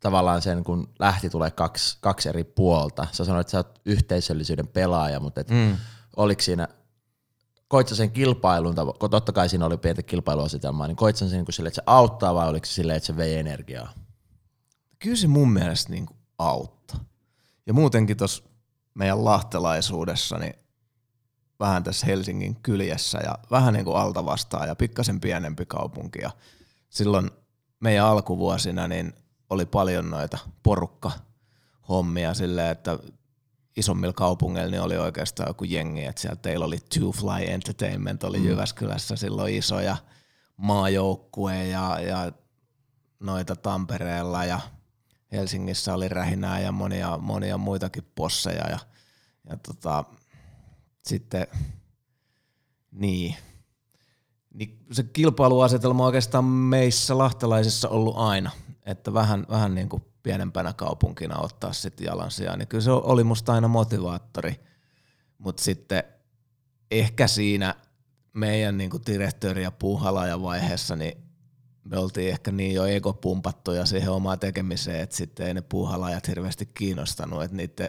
tavallaan 0.00 0.42
sen, 0.42 0.64
kun 0.64 0.88
lähti 0.98 1.30
tulee 1.30 1.50
kaksi, 1.50 1.98
kaksi 2.00 2.28
eri 2.28 2.44
puolta. 2.44 3.06
Sä 3.12 3.24
sanoit, 3.24 3.40
että 3.40 3.50
sä 3.50 3.58
oot 3.58 3.80
yhteisöllisyyden 3.84 4.68
pelaaja, 4.68 5.20
mutta 5.20 5.40
et 5.40 5.50
mm. 5.50 5.76
oliko 6.16 6.42
siinä, 6.42 6.68
koit 7.68 7.88
sä 7.88 7.96
sen 7.96 8.10
kilpailun, 8.10 8.74
kun 8.98 9.10
totta 9.10 9.32
kai 9.32 9.48
siinä 9.48 9.66
oli 9.66 9.76
pientä 9.76 10.02
kilpailuasetelmaa, 10.02 10.86
niin 10.86 10.96
koit 10.96 11.16
sä 11.16 11.28
sen 11.28 11.38
niin 11.38 11.52
sille, 11.52 11.68
että 11.68 11.76
se 11.76 11.82
auttaa 11.86 12.34
vai 12.34 12.48
oliko 12.48 12.66
se 12.66 12.72
silleen, 12.72 12.96
että 12.96 13.06
se 13.06 13.16
vei 13.16 13.36
energiaa? 13.36 13.92
Kyllä 14.98 15.16
se 15.16 15.26
mun 15.26 15.52
mielestä 15.52 15.90
niin 15.90 16.06
kuin 16.06 16.18
auttaa. 16.38 17.00
Ja 17.66 17.74
muutenkin 17.74 18.16
tuossa 18.16 18.44
meidän 18.94 19.24
lahtelaisuudessa, 19.24 20.38
niin 20.38 20.54
vähän 21.60 21.84
tässä 21.84 22.06
Helsingin 22.06 22.56
kyljessä 22.62 23.18
ja 23.18 23.38
vähän 23.50 23.74
niin 23.74 23.84
kuin 23.84 23.96
alta 23.96 24.24
vastaan 24.24 24.68
ja 24.68 24.76
pikkasen 24.76 25.20
pienempi 25.20 25.66
kaupunki. 25.66 26.18
Ja 26.22 26.30
silloin 26.90 27.30
meidän 27.80 28.06
alkuvuosina 28.06 28.88
niin 28.88 29.12
oli 29.50 29.66
paljon 29.66 30.10
noita 30.10 30.38
porukka-hommia 30.62 32.34
silleen, 32.34 32.70
että 32.70 32.98
isommilla 33.76 34.12
kaupungeilla 34.12 34.70
niin 34.70 34.82
oli 34.82 34.96
oikeastaan 34.96 35.50
joku 35.50 35.64
jengi, 35.64 36.04
että 36.04 36.20
siellä 36.20 36.36
teillä 36.36 36.66
oli 36.66 36.78
Two 36.98 37.12
Fly 37.12 37.44
Entertainment, 37.46 38.24
oli 38.24 38.38
mm. 38.38 38.46
Jyväskylässä 38.46 39.16
silloin 39.16 39.54
isoja 39.54 39.96
maajoukkue 40.56 41.66
ja, 41.66 42.00
ja 42.00 42.32
noita 43.20 43.56
Tampereella 43.56 44.44
ja 44.44 44.60
Helsingissä 45.32 45.94
oli 45.94 46.08
Rähinää 46.08 46.60
ja 46.60 46.72
monia, 46.72 47.18
monia 47.18 47.58
muitakin 47.58 48.04
posseja 48.14 48.70
ja, 48.70 48.78
ja 49.50 49.56
tota, 49.56 50.04
sitten 51.04 51.46
niin, 52.90 53.36
niin 54.54 54.78
se 54.92 55.02
kilpailuasetelma 55.02 56.02
on 56.02 56.06
oikeastaan 56.06 56.44
meissä 56.44 57.18
lahtelaisissa 57.18 57.88
ollut 57.88 58.16
aina, 58.16 58.50
että 58.86 59.14
vähän, 59.14 59.46
vähän 59.50 59.74
niin 59.74 59.88
kuin 59.88 60.04
pienempänä 60.22 60.72
kaupunkina 60.72 61.38
ottaa 61.38 61.72
sitten 61.72 62.04
jalansijaa, 62.04 62.56
niin 62.56 62.68
kyllä 62.68 62.84
se 62.84 62.90
oli 62.90 63.24
musta 63.24 63.52
aina 63.52 63.68
motivaattori, 63.68 64.60
mutta 65.38 65.62
sitten 65.62 66.02
ehkä 66.90 67.26
siinä 67.26 67.74
meidän 68.32 68.78
niin 68.78 68.90
kuin 68.90 69.02
direktööri- 69.06 69.62
ja 69.62 69.70
puuhalaajan 69.70 70.42
vaiheessa, 70.42 70.96
niin 70.96 71.27
me 71.90 71.98
oltiin 71.98 72.28
ehkä 72.28 72.52
niin 72.52 72.74
jo 72.74 72.84
egopumpattuja 72.84 73.86
siihen 73.86 74.10
omaan 74.10 74.38
tekemiseen, 74.38 75.00
että 75.00 75.16
sitten 75.16 75.46
ei 75.46 75.54
ne 75.54 75.60
puuhalaajat 75.60 76.28
hirveästi 76.28 76.66
kiinnostanut, 76.66 77.42
että 77.42 77.56
niiden, 77.56 77.88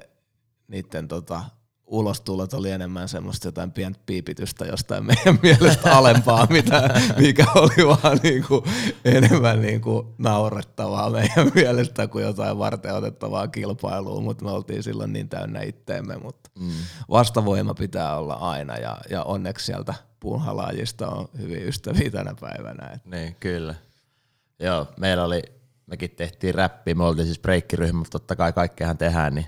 niiden 0.67 1.07
tota, 1.07 1.41
ulostulot 1.89 2.53
oli 2.53 2.71
enemmän 2.71 3.07
semmoista 3.07 3.47
jotain 3.47 3.71
pientä 3.71 3.99
piipitystä 4.05 4.65
jostain 4.65 5.05
meidän 5.05 5.39
mielestä 5.43 5.97
alempaa, 5.97 6.47
mitä, 6.49 7.01
mikä 7.17 7.45
oli 7.55 7.87
vaan 7.87 8.19
niinku 8.23 8.63
enemmän 9.05 9.61
niinku 9.61 10.15
naurettavaa 10.17 11.09
meidän 11.09 11.51
mielestä 11.55 12.07
kuin 12.07 12.23
jotain 12.25 12.57
varten 12.57 12.95
otettavaa 12.95 13.47
kilpailua, 13.47 14.21
mutta 14.21 14.45
me 14.45 14.51
oltiin 14.51 14.83
silloin 14.83 15.13
niin 15.13 15.29
täynnä 15.29 15.61
itteemme, 15.61 16.17
mutta 16.17 16.49
mm. 16.59 16.71
vastavoima 17.09 17.73
pitää 17.73 18.17
olla 18.17 18.33
aina 18.33 18.77
ja, 18.77 18.97
ja 19.09 19.23
onneksi 19.23 19.65
sieltä 19.65 19.93
puunhalaajista 20.19 21.07
on 21.07 21.29
hyvin 21.37 21.67
ystäviä 21.67 22.09
tänä 22.09 22.33
päivänä. 22.39 22.99
Niin, 23.05 23.35
kyllä. 23.39 23.75
Joo, 24.59 24.87
meillä 24.97 25.23
oli, 25.23 25.41
mekin 25.85 26.11
tehtiin 26.11 26.55
räppiä, 26.55 26.95
me 26.95 27.03
oltiin 27.03 27.25
siis 27.25 27.39
breikkiryhmä, 27.39 27.99
mutta 27.99 28.19
totta 28.19 28.35
kai 28.35 28.53
kaikkeahan 28.53 28.97
tehdään, 28.97 29.35
niin 29.35 29.45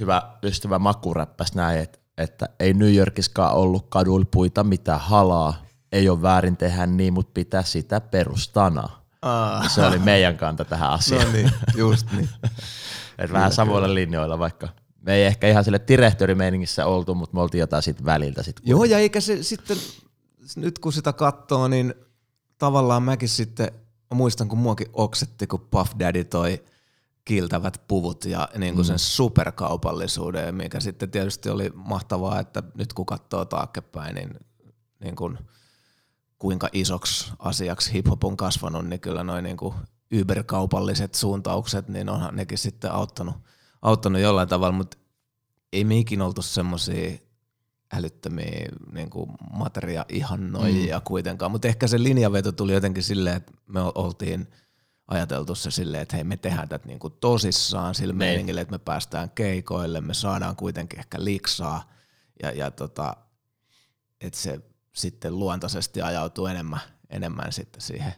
hyvä 0.00 0.22
ystävä 0.42 0.78
Maku 0.78 1.14
räppäsi 1.14 1.56
näin, 1.56 1.80
että, 1.80 1.98
että 2.18 2.48
ei 2.60 2.74
New 2.74 2.94
Yorkiskaan 2.94 3.54
ollut 3.54 3.86
kaduilla 3.88 4.28
puita 4.30 4.64
mitä 4.64 4.98
halaa, 4.98 5.62
ei 5.92 6.08
ole 6.08 6.22
väärin 6.22 6.56
tehdä 6.56 6.86
niin, 6.86 7.12
mutta 7.12 7.32
pitää 7.34 7.62
sitä 7.62 8.00
perustana. 8.00 8.88
Ah. 9.22 9.70
Se 9.70 9.86
oli 9.86 9.98
meidän 9.98 10.36
kanta 10.36 10.64
tähän 10.64 10.90
asiaan. 10.90 11.26
No 11.26 11.32
niin, 11.32 11.50
just 11.76 12.12
niin. 12.12 12.28
Et 13.18 13.32
vähän 13.32 13.52
samoilla 13.52 13.94
linjoilla, 13.94 14.38
vaikka 14.38 14.68
me 15.00 15.14
ei 15.14 15.24
ehkä 15.24 15.48
ihan 15.48 15.64
sille 15.64 15.80
direktöörimeiningissä 15.88 16.86
oltu, 16.86 17.14
mutta 17.14 17.34
me 17.34 17.40
oltiin 17.40 17.60
jotain 17.60 17.82
siitä 17.82 18.04
väliltä. 18.04 18.42
Sit 18.42 18.60
Joo, 18.62 18.84
ja 18.84 18.98
eikä 18.98 19.20
se 19.20 19.42
sitten, 19.42 19.76
nyt 20.56 20.78
kun 20.78 20.92
sitä 20.92 21.12
katsoo, 21.12 21.68
niin 21.68 21.94
tavallaan 22.58 23.02
mäkin 23.02 23.28
sitten, 23.28 23.72
muistan 24.14 24.48
kun 24.48 24.58
muakin 24.58 24.88
oksetti, 24.92 25.46
kun 25.46 25.68
Puff 25.70 25.92
Daddy 25.98 26.24
toi– 26.24 26.62
kiiltävät 27.28 27.82
puvut 27.88 28.24
ja 28.24 28.48
niin 28.58 28.74
kuin 28.74 28.84
sen 28.84 28.94
mm. 28.94 28.98
superkaupallisuuden, 28.98 30.54
mikä 30.54 30.80
sitten 30.80 31.10
tietysti 31.10 31.50
oli 31.50 31.70
mahtavaa, 31.74 32.40
että 32.40 32.62
nyt 32.74 32.92
kun 32.92 33.06
katsoo 33.06 33.44
taaksepäin, 33.44 34.14
niin, 34.14 34.30
niin 35.00 35.16
kuin, 35.16 35.38
kuinka 36.38 36.68
isoksi 36.72 37.32
asiaksi 37.38 37.92
hip-hop 37.92 38.24
on 38.24 38.36
kasvanut, 38.36 38.86
niin 38.86 39.00
kyllä 39.00 39.24
noin 39.24 39.44
niin 39.44 39.56
kuin 39.56 39.74
yberkaupalliset 40.12 41.14
suuntaukset, 41.14 41.88
niin 41.88 42.08
onhan 42.08 42.36
nekin 42.36 42.58
sitten 42.58 42.92
auttanut, 42.92 43.34
auttanut 43.82 44.20
jollain 44.20 44.48
tavalla, 44.48 44.76
mutta 44.76 44.98
ei 45.72 45.84
me 45.84 45.96
ikinä 45.96 46.24
oltu 46.24 46.42
semmoisia 46.42 47.18
älyttömiä 47.92 48.68
niin 48.92 49.10
kuin 49.10 49.30
materia-ihannoijia 49.52 50.98
mm. 50.98 51.04
kuitenkaan, 51.04 51.50
mutta 51.50 51.68
ehkä 51.68 51.86
se 51.86 52.02
linjaveto 52.02 52.52
tuli 52.52 52.72
jotenkin 52.72 53.02
silleen, 53.02 53.36
että 53.36 53.52
me 53.66 53.80
oltiin– 53.94 54.48
ajateltu 55.08 55.54
se 55.54 55.70
silleen, 55.70 56.02
että 56.02 56.16
hei 56.16 56.24
me 56.24 56.36
tehdään 56.36 56.68
tätä 56.68 56.88
niin 56.88 56.98
kuin 56.98 57.14
tosissaan 57.20 57.94
sillä 57.94 58.12
niin. 58.12 58.18
meiningillä, 58.18 58.60
että 58.60 58.72
me 58.72 58.78
päästään 58.78 59.30
keikoille, 59.30 60.00
me 60.00 60.14
saadaan 60.14 60.56
kuitenkin 60.56 60.98
ehkä 60.98 61.24
liksaa 61.24 61.92
ja, 62.42 62.52
ja 62.52 62.70
tota, 62.70 63.16
että 64.20 64.38
se 64.38 64.60
sitten 64.92 65.38
luontaisesti 65.38 66.02
ajautuu 66.02 66.46
enemmän, 66.46 66.80
enemmän 67.10 67.52
sitten 67.52 67.80
siihen 67.80 68.12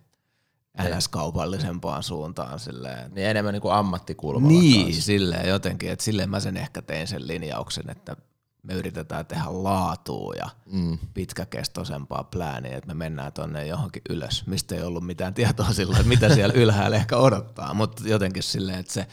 NS-kaupallisempaan 0.78 2.02
suuntaan. 2.02 2.58
Silleen. 2.58 3.14
Niin 3.14 3.26
enemmän 3.26 3.52
niin 3.52 3.62
kuin 3.62 3.74
ammattikulmalla 3.74 4.58
Niin, 4.58 4.86
kanssa. 4.86 5.02
silleen 5.02 5.48
jotenkin, 5.48 5.90
että 5.90 6.04
silleen 6.04 6.30
mä 6.30 6.40
sen 6.40 6.56
ehkä 6.56 6.82
tein 6.82 7.06
sen 7.06 7.28
linjauksen, 7.28 7.90
että 7.90 8.16
me 8.62 8.74
yritetään 8.74 9.26
tehdä 9.26 9.44
laatua 9.48 10.34
ja 10.34 10.48
mm. 10.72 10.98
pitkäkestoisempaa 11.14 12.24
plääniä, 12.24 12.76
että 12.76 12.88
me 12.88 12.94
mennään 12.94 13.32
tonne 13.32 13.66
johonkin 13.66 14.02
ylös, 14.10 14.46
mistä 14.46 14.74
ei 14.74 14.82
ollut 14.82 15.06
mitään 15.06 15.34
tietoa 15.34 15.72
sillä, 15.72 15.96
että 15.96 16.08
mitä 16.08 16.34
siellä 16.34 16.54
ylhäällä 16.62 16.96
ehkä 16.96 17.16
odottaa, 17.16 17.74
mutta 17.74 18.02
jotenkin 18.08 18.42
silleen, 18.42 18.78
että 18.78 18.92
se, 18.92 19.06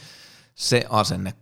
se 0.54 0.84
asenne 0.88 1.34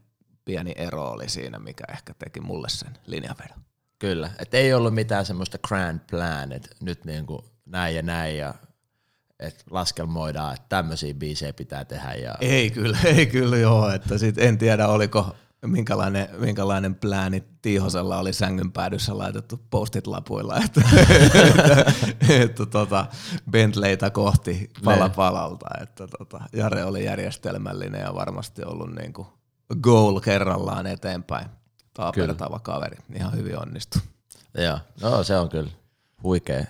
pieni 0.44 0.72
ero 0.76 1.10
oli 1.10 1.28
siinä, 1.28 1.58
mikä 1.58 1.84
ehkä 1.92 2.14
teki 2.18 2.40
mulle 2.40 2.68
sen 2.68 2.98
linjavedon. 3.06 3.58
Kyllä, 3.98 4.30
että 4.38 4.56
ei 4.56 4.74
ollut 4.74 4.94
mitään 4.94 5.26
semmoista 5.26 5.58
grand 5.58 6.00
plan, 6.10 6.52
että 6.52 6.68
nyt 6.80 7.04
niin 7.04 7.26
kuin 7.26 7.42
näin 7.66 7.94
ja 7.94 8.02
näin 8.02 8.38
ja 8.38 8.54
että 9.40 9.64
laskelmoidaan, 9.70 10.54
että 10.54 10.66
tämmöisiä 10.68 11.14
biisejä 11.14 11.52
pitää 11.52 11.84
tehdä. 11.84 12.14
Ja... 12.14 12.34
Ei 12.40 12.70
kyllä, 12.70 12.98
ei 13.04 13.26
kyllä 13.26 13.56
joo, 13.56 13.90
että 13.90 14.18
sit 14.18 14.38
en 14.38 14.58
tiedä 14.58 14.88
oliko 14.88 15.36
minkälainen, 15.66 16.28
minkälainen 16.38 16.94
plääni 16.94 17.44
Tiihosella 17.62 18.18
oli 18.18 18.32
sängyn 18.32 18.72
päädyssä 18.72 19.18
laitettu 19.18 19.60
postit 19.70 20.06
lapuilla, 20.06 20.56
että, 20.64 20.80
että, 21.20 21.92
että 22.28 22.66
tota, 22.66 23.06
Bentleytä 23.50 24.10
kohti 24.10 24.70
pala 24.84 25.08
palalta. 25.08 25.66
Että 25.82 26.06
tota, 26.18 26.40
Jare 26.52 26.84
oli 26.84 27.04
järjestelmällinen 27.04 28.00
ja 28.00 28.14
varmasti 28.14 28.64
ollut 28.64 28.94
niin 28.94 29.12
kuin 29.12 29.28
goal 29.82 30.20
kerrallaan 30.20 30.86
eteenpäin. 30.86 31.46
Taapertava 31.94 32.58
kaveri, 32.58 32.96
ihan 33.14 33.36
hyvin 33.36 33.58
onnistu. 33.58 33.98
Joo, 34.58 34.78
no 35.02 35.22
se 35.22 35.36
on 35.36 35.48
kyllä 35.48 35.70
huikea, 36.22 36.64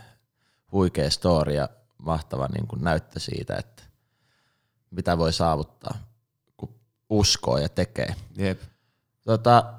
huikea 0.73 1.11
story 1.11 1.53
ja 1.53 1.69
mahtava 1.99 2.49
niin 2.49 2.67
kuin 2.67 2.85
näyttö 2.85 3.21
siitä, 3.21 3.57
että 3.57 3.83
mitä 4.91 5.19
voi 5.19 5.33
saavuttaa, 5.33 5.99
kun 6.57 6.75
uskoo 7.11 7.59
ja 7.59 7.69
tekee. 7.69 8.15
Jep. 8.37 8.61
Tota, 9.27 9.75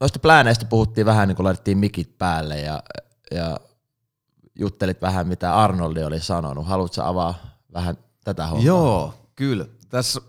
noista 0.00 0.18
plääneistä 0.18 0.64
puhuttiin 0.64 1.06
vähän, 1.06 1.28
niin 1.28 1.36
kun 1.36 1.44
laitettiin 1.44 1.78
mikit 1.78 2.18
päälle 2.18 2.60
ja, 2.60 2.82
ja 3.30 3.60
juttelit 4.58 5.02
vähän, 5.02 5.28
mitä 5.28 5.56
Arnoldi 5.56 6.04
oli 6.04 6.20
sanonut. 6.20 6.66
Haluatko 6.66 7.02
avaa 7.02 7.34
vähän 7.72 7.98
tätä 8.24 8.46
hommaa? 8.46 8.66
Joo, 8.66 9.14
kyllä. 9.36 9.64
Tässä 9.88 10.20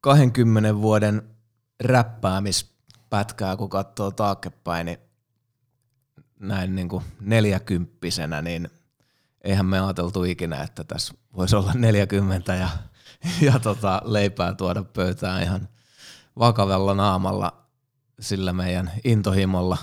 20 0.00 0.76
vuoden 0.76 1.22
räppäämispätkää, 1.84 3.56
kun 3.56 3.68
katsoo 3.70 4.10
taaksepäin, 4.10 4.86
niin 4.86 4.98
näin 6.38 6.74
niin 6.74 6.88
kuin 6.88 7.04
neljäkymppisenä, 7.20 8.42
niin 8.42 8.70
eihän 9.44 9.66
me 9.66 9.80
ajateltu 9.80 10.24
ikinä, 10.24 10.62
että 10.62 10.84
tässä 10.84 11.14
voisi 11.36 11.56
olla 11.56 11.72
40 11.74 12.54
ja, 12.54 12.68
ja 13.40 13.58
tota, 13.58 14.02
leipää 14.04 14.54
tuoda 14.54 14.82
pöytään 14.82 15.42
ihan– 15.42 15.68
vakavalla 16.38 16.94
naamalla 16.94 17.66
sillä 18.20 18.52
meidän 18.52 18.92
intohimolla, 19.04 19.78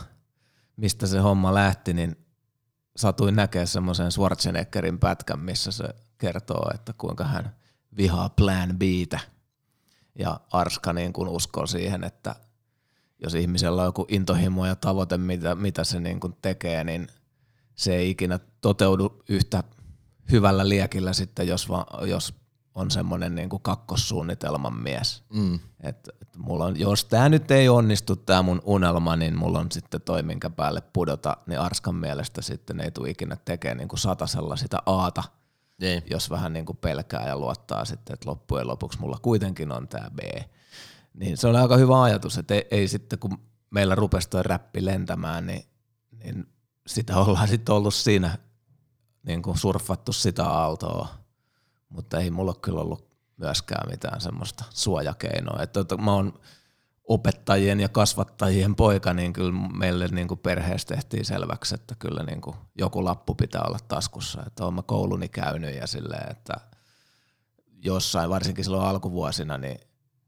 mistä 0.78 1.08
se 1.08 1.20
homma 1.20 1.54
lähti, 1.54 1.94
niin 1.94 2.16
satuin 2.98 3.36
näkeä 3.36 3.66
semmoisen 3.66 4.12
Schwarzeneggerin 4.12 5.00
pätkän, 5.00 5.40
missä 5.40 5.72
se 5.72 5.86
kertoo, 6.18 6.72
että 6.74 6.94
kuinka 6.98 7.24
hän 7.24 7.56
vihaa 7.98 8.30
Plan 8.30 8.80
Btä. 8.80 9.20
Ja 10.20 10.40
Arska 10.52 10.94
niin 10.94 11.14
kun 11.14 11.28
uskoo 11.28 11.68
siihen, 11.68 12.04
että 12.04 12.36
jos 13.24 13.34
ihmisellä 13.34 13.82
on 13.82 13.88
joku 13.88 14.06
intohimo 14.10 14.66
ja 14.66 14.76
tavoite, 14.76 15.18
mitä, 15.18 15.56
mitä 15.56 15.84
se 15.84 16.00
niin 16.00 16.20
kuin 16.20 16.38
tekee, 16.42 16.84
niin 16.84 17.08
se 17.76 17.96
ei 17.96 18.10
ikinä 18.10 18.40
toteudu 18.62 19.24
yhtä 19.30 19.64
hyvällä 20.32 20.70
liekillä 20.70 21.14
sitten, 21.14 21.48
jos, 21.48 21.70
va, 21.70 21.86
jos 22.06 22.34
on 22.78 22.92
semmoinen 22.92 23.36
niin 23.36 23.50
kuin 23.50 23.62
kakkossuunnitelman 23.62 24.74
mies. 24.74 25.24
Mm. 25.34 25.60
Et, 25.84 26.10
et 26.22 26.38
mulla 26.38 26.66
on, 26.66 26.80
jos 26.80 27.06
tämä 27.06 27.30
nyt 27.30 27.52
ei 27.52 27.70
onnistu, 27.70 28.16
tämä 28.16 28.42
mun 28.42 28.62
unelma, 28.66 29.16
niin 29.16 29.38
mulla 29.38 29.60
on 29.60 29.72
sitten 29.72 30.02
toi, 30.02 30.24
minkä 30.24 30.50
päälle 30.50 30.82
pudota, 30.82 31.38
niin 31.48 31.60
Arskan 31.60 31.96
mielestä 31.96 32.42
sitten 32.42 32.80
ei 32.82 32.92
tule 32.92 33.10
ikinä 33.10 33.36
tekemään 33.46 33.78
niin 33.78 33.88
kuin 33.88 34.00
satasella 34.00 34.56
sitä 34.56 34.78
aata, 34.86 35.24
Niin. 35.82 36.04
jos 36.10 36.30
vähän 36.30 36.54
niin 36.54 36.66
kuin 36.66 36.78
pelkää 36.78 37.28
ja 37.28 37.38
luottaa 37.40 37.86
sitten, 37.86 38.14
että 38.14 38.30
loppujen 38.30 38.68
lopuksi 38.68 39.00
mulla 39.00 39.20
kuitenkin 39.22 39.72
on 39.72 39.88
tämä 39.88 40.10
B. 40.10 40.20
Niin 41.14 41.38
se 41.38 41.48
on 41.48 41.56
aika 41.56 41.78
hyvä 41.78 42.04
ajatus, 42.04 42.38
että 42.38 42.54
ei, 42.54 42.68
ei 42.72 42.88
sitten 42.88 43.20
kun 43.20 43.38
meillä 43.70 43.96
rupesi 43.96 44.30
toi 44.30 44.44
räppi 44.44 44.86
lentämään, 44.86 45.46
niin, 45.48 45.64
niin 46.24 46.48
sitä 46.88 47.18
ollaan 47.18 47.48
sitten 47.48 47.76
ollut 47.76 47.94
siinä 47.94 48.38
niin 49.24 49.42
kuin 49.42 49.58
surffattu 49.58 50.14
sitä 50.14 50.46
aaltoa, 50.46 51.08
mutta 51.90 52.20
ei 52.20 52.32
mulla 52.32 52.54
kyllä 52.62 52.82
ollut 52.82 53.08
myöskään 53.38 53.90
mitään 53.90 54.22
semmoista 54.22 54.64
suojakeinoa. 54.70 55.64
Että 55.64 55.84
tota, 55.84 55.98
mä 55.98 56.14
oon 56.14 56.40
opettajien 57.04 57.80
ja 57.80 57.90
kasvattajien 57.90 58.76
poika, 58.76 59.14
niin 59.14 59.34
kyllä 59.34 59.54
meille 59.78 60.08
niin 60.08 60.28
kuin 60.28 60.40
perheessä 60.40 60.88
tehtiin 60.88 61.26
selväksi, 61.26 61.76
että 61.76 61.96
kyllä 62.00 62.24
niin 62.24 62.42
kuin 62.42 62.56
joku 62.76 63.04
lappu 63.04 63.36
pitää 63.36 63.62
olla 63.68 63.80
taskussa. 63.88 64.44
Että 64.48 64.64
oon 64.64 64.74
mä 64.74 64.82
kouluni 64.82 65.30
käynyt 65.30 65.76
ja 65.76 65.88
silleen, 65.88 66.32
että 66.32 66.54
jossain, 67.84 68.30
varsinkin 68.30 68.64
silloin 68.64 68.88
alkuvuosina, 68.88 69.58
niin 69.58 69.80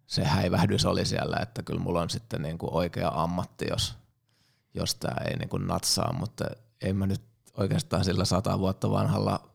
se 0.07 0.23
häivähdys 0.23 0.85
oli 0.85 1.05
siellä, 1.05 1.37
että 1.41 1.63
kyllä 1.63 1.81
mulla 1.81 2.01
on 2.01 2.09
sitten 2.09 2.41
niin 2.41 2.57
kuin 2.57 2.73
oikea 2.73 3.11
ammatti, 3.13 3.65
jos, 3.69 3.95
jos 4.73 4.95
tämä 4.95 5.25
ei 5.25 5.37
niin 5.37 5.49
kuin 5.49 5.67
natsaa, 5.67 6.13
mutta 6.13 6.45
ei 6.81 6.93
mä 6.93 7.07
nyt 7.07 7.21
oikeastaan 7.57 8.05
sillä 8.05 8.25
sata 8.25 8.59
vuotta 8.59 8.91
vanhalla 8.91 9.48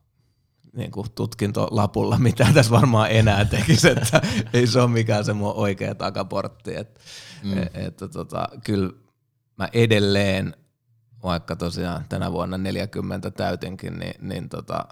niin 0.77 0.91
kuin 0.91 1.07
tutkintolapulla 1.15 2.19
mitä 2.19 2.47
tässä 2.55 2.71
varmaan 2.71 3.11
enää 3.11 3.45
tekisi, 3.45 3.89
että 3.89 4.23
ei 4.53 4.67
se 4.67 4.81
ole 4.81 4.91
mikään 4.91 5.25
se 5.25 5.33
mun 5.33 5.55
oikea 5.55 5.95
takaportti. 5.95 6.77
Että, 6.77 7.01
mm. 7.45 7.63
että 7.75 8.09
tota, 8.09 8.49
kyllä 8.65 8.93
mä 9.59 9.69
edelleen, 9.73 10.57
vaikka 11.23 11.57
tosiaan 11.57 12.05
tänä 12.09 12.33
vuonna 12.33 12.59
40 12.59 13.31
täytinkin, 13.31 13.99
niin, 13.99 14.15
niin 14.21 14.49
tota, 14.49 14.85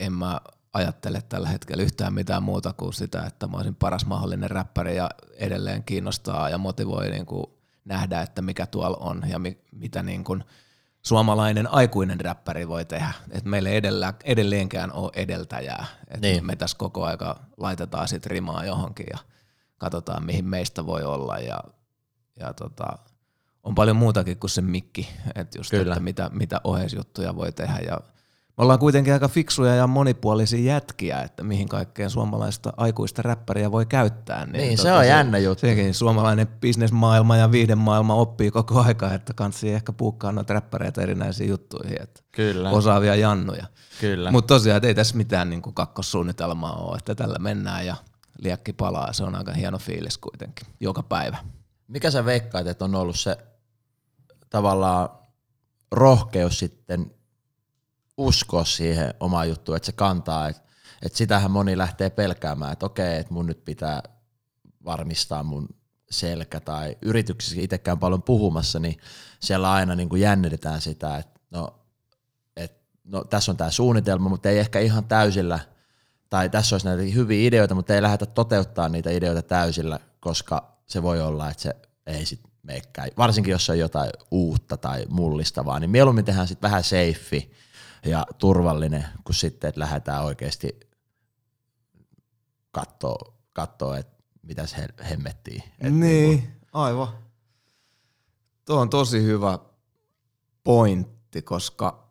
en 0.00 0.12
mä 0.12 0.40
ajattele 0.72 1.22
tällä 1.28 1.48
hetkellä 1.48 1.82
yhtään 1.82 2.14
mitään 2.14 2.42
muuta 2.42 2.72
kuin 2.72 2.92
sitä, 2.92 3.22
että 3.22 3.46
mä 3.46 3.56
olisin 3.56 3.74
paras 3.74 4.06
mahdollinen 4.06 4.50
räppäri 4.50 4.96
ja 4.96 5.10
edelleen 5.36 5.84
kiinnostaa 5.84 6.50
ja 6.50 6.58
motivoi 6.58 7.10
niin 7.10 7.26
kuin 7.26 7.46
nähdä, 7.84 8.22
että 8.22 8.42
mikä 8.42 8.66
tuolla 8.66 8.96
on 9.00 9.22
ja 9.28 9.38
mi, 9.38 9.58
mitä 9.72 10.02
niin 10.02 10.24
kuin 10.24 10.44
suomalainen 11.06 11.72
aikuinen 11.72 12.20
räppäri 12.20 12.68
voi 12.68 12.84
tehdä. 12.84 13.12
Et 13.30 13.44
meillä 13.44 13.68
ei 13.68 13.76
edellä, 13.76 14.14
edelleenkään 14.24 14.92
ole 14.92 15.10
edeltäjää. 15.14 15.86
Et 16.08 16.20
Niin. 16.20 16.46
Me 16.46 16.56
tässä 16.56 16.76
koko 16.78 17.04
aika 17.04 17.40
laitetaan 17.56 18.08
sit 18.08 18.26
rimaa 18.26 18.64
johonkin 18.64 19.06
ja 19.10 19.18
katsotaan 19.78 20.24
mihin 20.24 20.44
meistä 20.44 20.86
voi 20.86 21.02
olla 21.02 21.38
ja, 21.38 21.60
ja 22.40 22.52
tota, 22.52 22.86
on 23.62 23.74
paljon 23.74 23.96
muutakin 23.96 24.38
kuin 24.38 24.50
se 24.50 24.62
mikki, 24.62 25.08
että 25.34 25.58
just, 25.58 25.70
Kyllä. 25.70 25.92
että 25.92 26.04
mitä, 26.04 26.30
mitä 26.32 26.60
oheisjuttuja 26.64 27.36
voi 27.36 27.52
tehdä 27.52 27.78
ja 27.78 28.00
me 28.58 28.62
ollaan 28.62 28.78
kuitenkin 28.78 29.12
aika 29.12 29.28
fiksuja 29.28 29.74
ja 29.74 29.86
monipuolisia 29.86 30.72
jätkiä, 30.72 31.20
että 31.20 31.42
mihin 31.42 31.68
kaikkeen 31.68 32.10
suomalaista 32.10 32.72
aikuista 32.76 33.22
räppäriä 33.22 33.72
voi 33.72 33.86
käyttää. 33.86 34.46
Niin, 34.46 34.78
se 34.78 34.92
on 34.92 35.06
jännä 35.06 35.38
juttu. 35.38 35.60
Sekin 35.60 35.94
suomalainen 35.94 36.46
bisnesmaailma 36.46 37.36
ja 37.36 37.52
viihdemaailma 37.52 38.14
oppii 38.14 38.50
koko 38.50 38.80
aika, 38.80 39.14
että 39.14 39.34
kansi 39.34 39.72
ehkä 39.72 39.92
puukkaa 39.92 40.32
noita 40.32 40.54
räppäreitä 40.54 41.02
erinäisiin 41.02 41.50
juttuihin, 41.50 42.02
että 42.02 42.22
Kyllä. 42.32 42.70
osaavia 42.70 43.14
jannuja. 43.14 43.66
Kyllä. 44.00 44.30
Mutta 44.30 44.54
tosiaan 44.54 44.76
että 44.76 44.88
ei 44.88 44.94
tässä 44.94 45.16
mitään 45.16 45.50
niin 45.50 45.62
kakkossuunnitelmaa 45.62 46.76
ole, 46.76 46.96
että 46.96 47.14
tällä 47.14 47.38
mennään 47.38 47.86
ja 47.86 47.96
liekki 48.38 48.72
palaa. 48.72 49.12
Se 49.12 49.24
on 49.24 49.34
aika 49.34 49.52
hieno 49.52 49.78
fiilis 49.78 50.18
kuitenkin, 50.18 50.66
joka 50.80 51.02
päivä. 51.02 51.36
Mikä 51.88 52.10
sä 52.10 52.24
veikkaat, 52.24 52.66
että 52.66 52.84
on 52.84 52.94
ollut 52.94 53.18
se 53.18 53.38
tavallaan 54.50 55.08
rohkeus 55.92 56.58
sitten 56.58 57.15
uskoa 58.16 58.64
siihen 58.64 59.14
omaan 59.20 59.48
juttuun, 59.48 59.76
että 59.76 59.86
se 59.86 59.92
kantaa, 59.92 60.48
että, 60.48 60.62
että 61.02 61.18
sitähän 61.18 61.50
moni 61.50 61.78
lähtee 61.78 62.10
pelkäämään, 62.10 62.72
että 62.72 62.86
okei, 62.86 63.18
että 63.18 63.34
mun 63.34 63.46
nyt 63.46 63.64
pitää 63.64 64.02
varmistaa 64.84 65.42
mun 65.42 65.68
selkä 66.10 66.60
tai 66.60 66.96
yrityksissä 67.02 67.60
itsekään 67.60 67.98
paljon 67.98 68.22
puhumassa, 68.22 68.78
niin 68.78 68.98
siellä 69.40 69.72
aina 69.72 69.94
niin 69.94 70.08
kuin 70.08 70.22
jännitetään 70.22 70.80
sitä, 70.80 71.16
että 71.16 71.40
no, 71.50 71.78
et, 72.56 72.78
no 73.04 73.24
tässä 73.24 73.52
on 73.52 73.56
tämä 73.56 73.70
suunnitelma, 73.70 74.28
mutta 74.28 74.48
ei 74.48 74.58
ehkä 74.58 74.78
ihan 74.78 75.04
täysillä, 75.04 75.58
tai 76.30 76.50
tässä 76.50 76.74
olisi 76.74 76.86
näitä 76.86 77.02
hyviä 77.02 77.48
ideoita, 77.48 77.74
mutta 77.74 77.94
ei 77.94 78.02
lähdetä 78.02 78.26
toteuttaa 78.26 78.88
niitä 78.88 79.10
ideoita 79.10 79.42
täysillä, 79.42 80.00
koska 80.20 80.76
se 80.86 81.02
voi 81.02 81.20
olla, 81.20 81.50
että 81.50 81.62
se 81.62 81.76
ei 82.06 82.26
sit 82.26 82.40
meikään. 82.62 83.08
Varsinkin 83.16 83.52
jos 83.52 83.70
on 83.70 83.78
jotain 83.78 84.10
uutta 84.30 84.76
tai 84.76 85.06
mullistavaa, 85.08 85.80
niin 85.80 85.90
mieluummin 85.90 86.24
tehdään 86.24 86.48
sitten 86.48 86.68
vähän 86.70 86.84
safe 86.84 87.48
ja 88.06 88.26
turvallinen, 88.38 89.04
kun 89.24 89.34
sitten, 89.34 89.68
että 89.68 89.80
lähdetään 89.80 90.24
oikeasti 90.24 90.80
kattoo, 92.70 93.34
kattoo 93.52 93.94
että 93.94 94.22
mitä 94.42 94.66
se 94.66 94.86
hemmettiin. 95.10 95.62
Et 95.80 95.94
niin, 95.94 96.60
aivan. 96.72 97.08
Tuo 98.64 98.80
on 98.80 98.90
tosi 98.90 99.22
hyvä 99.22 99.58
pointti, 100.64 101.42
koska 101.42 102.08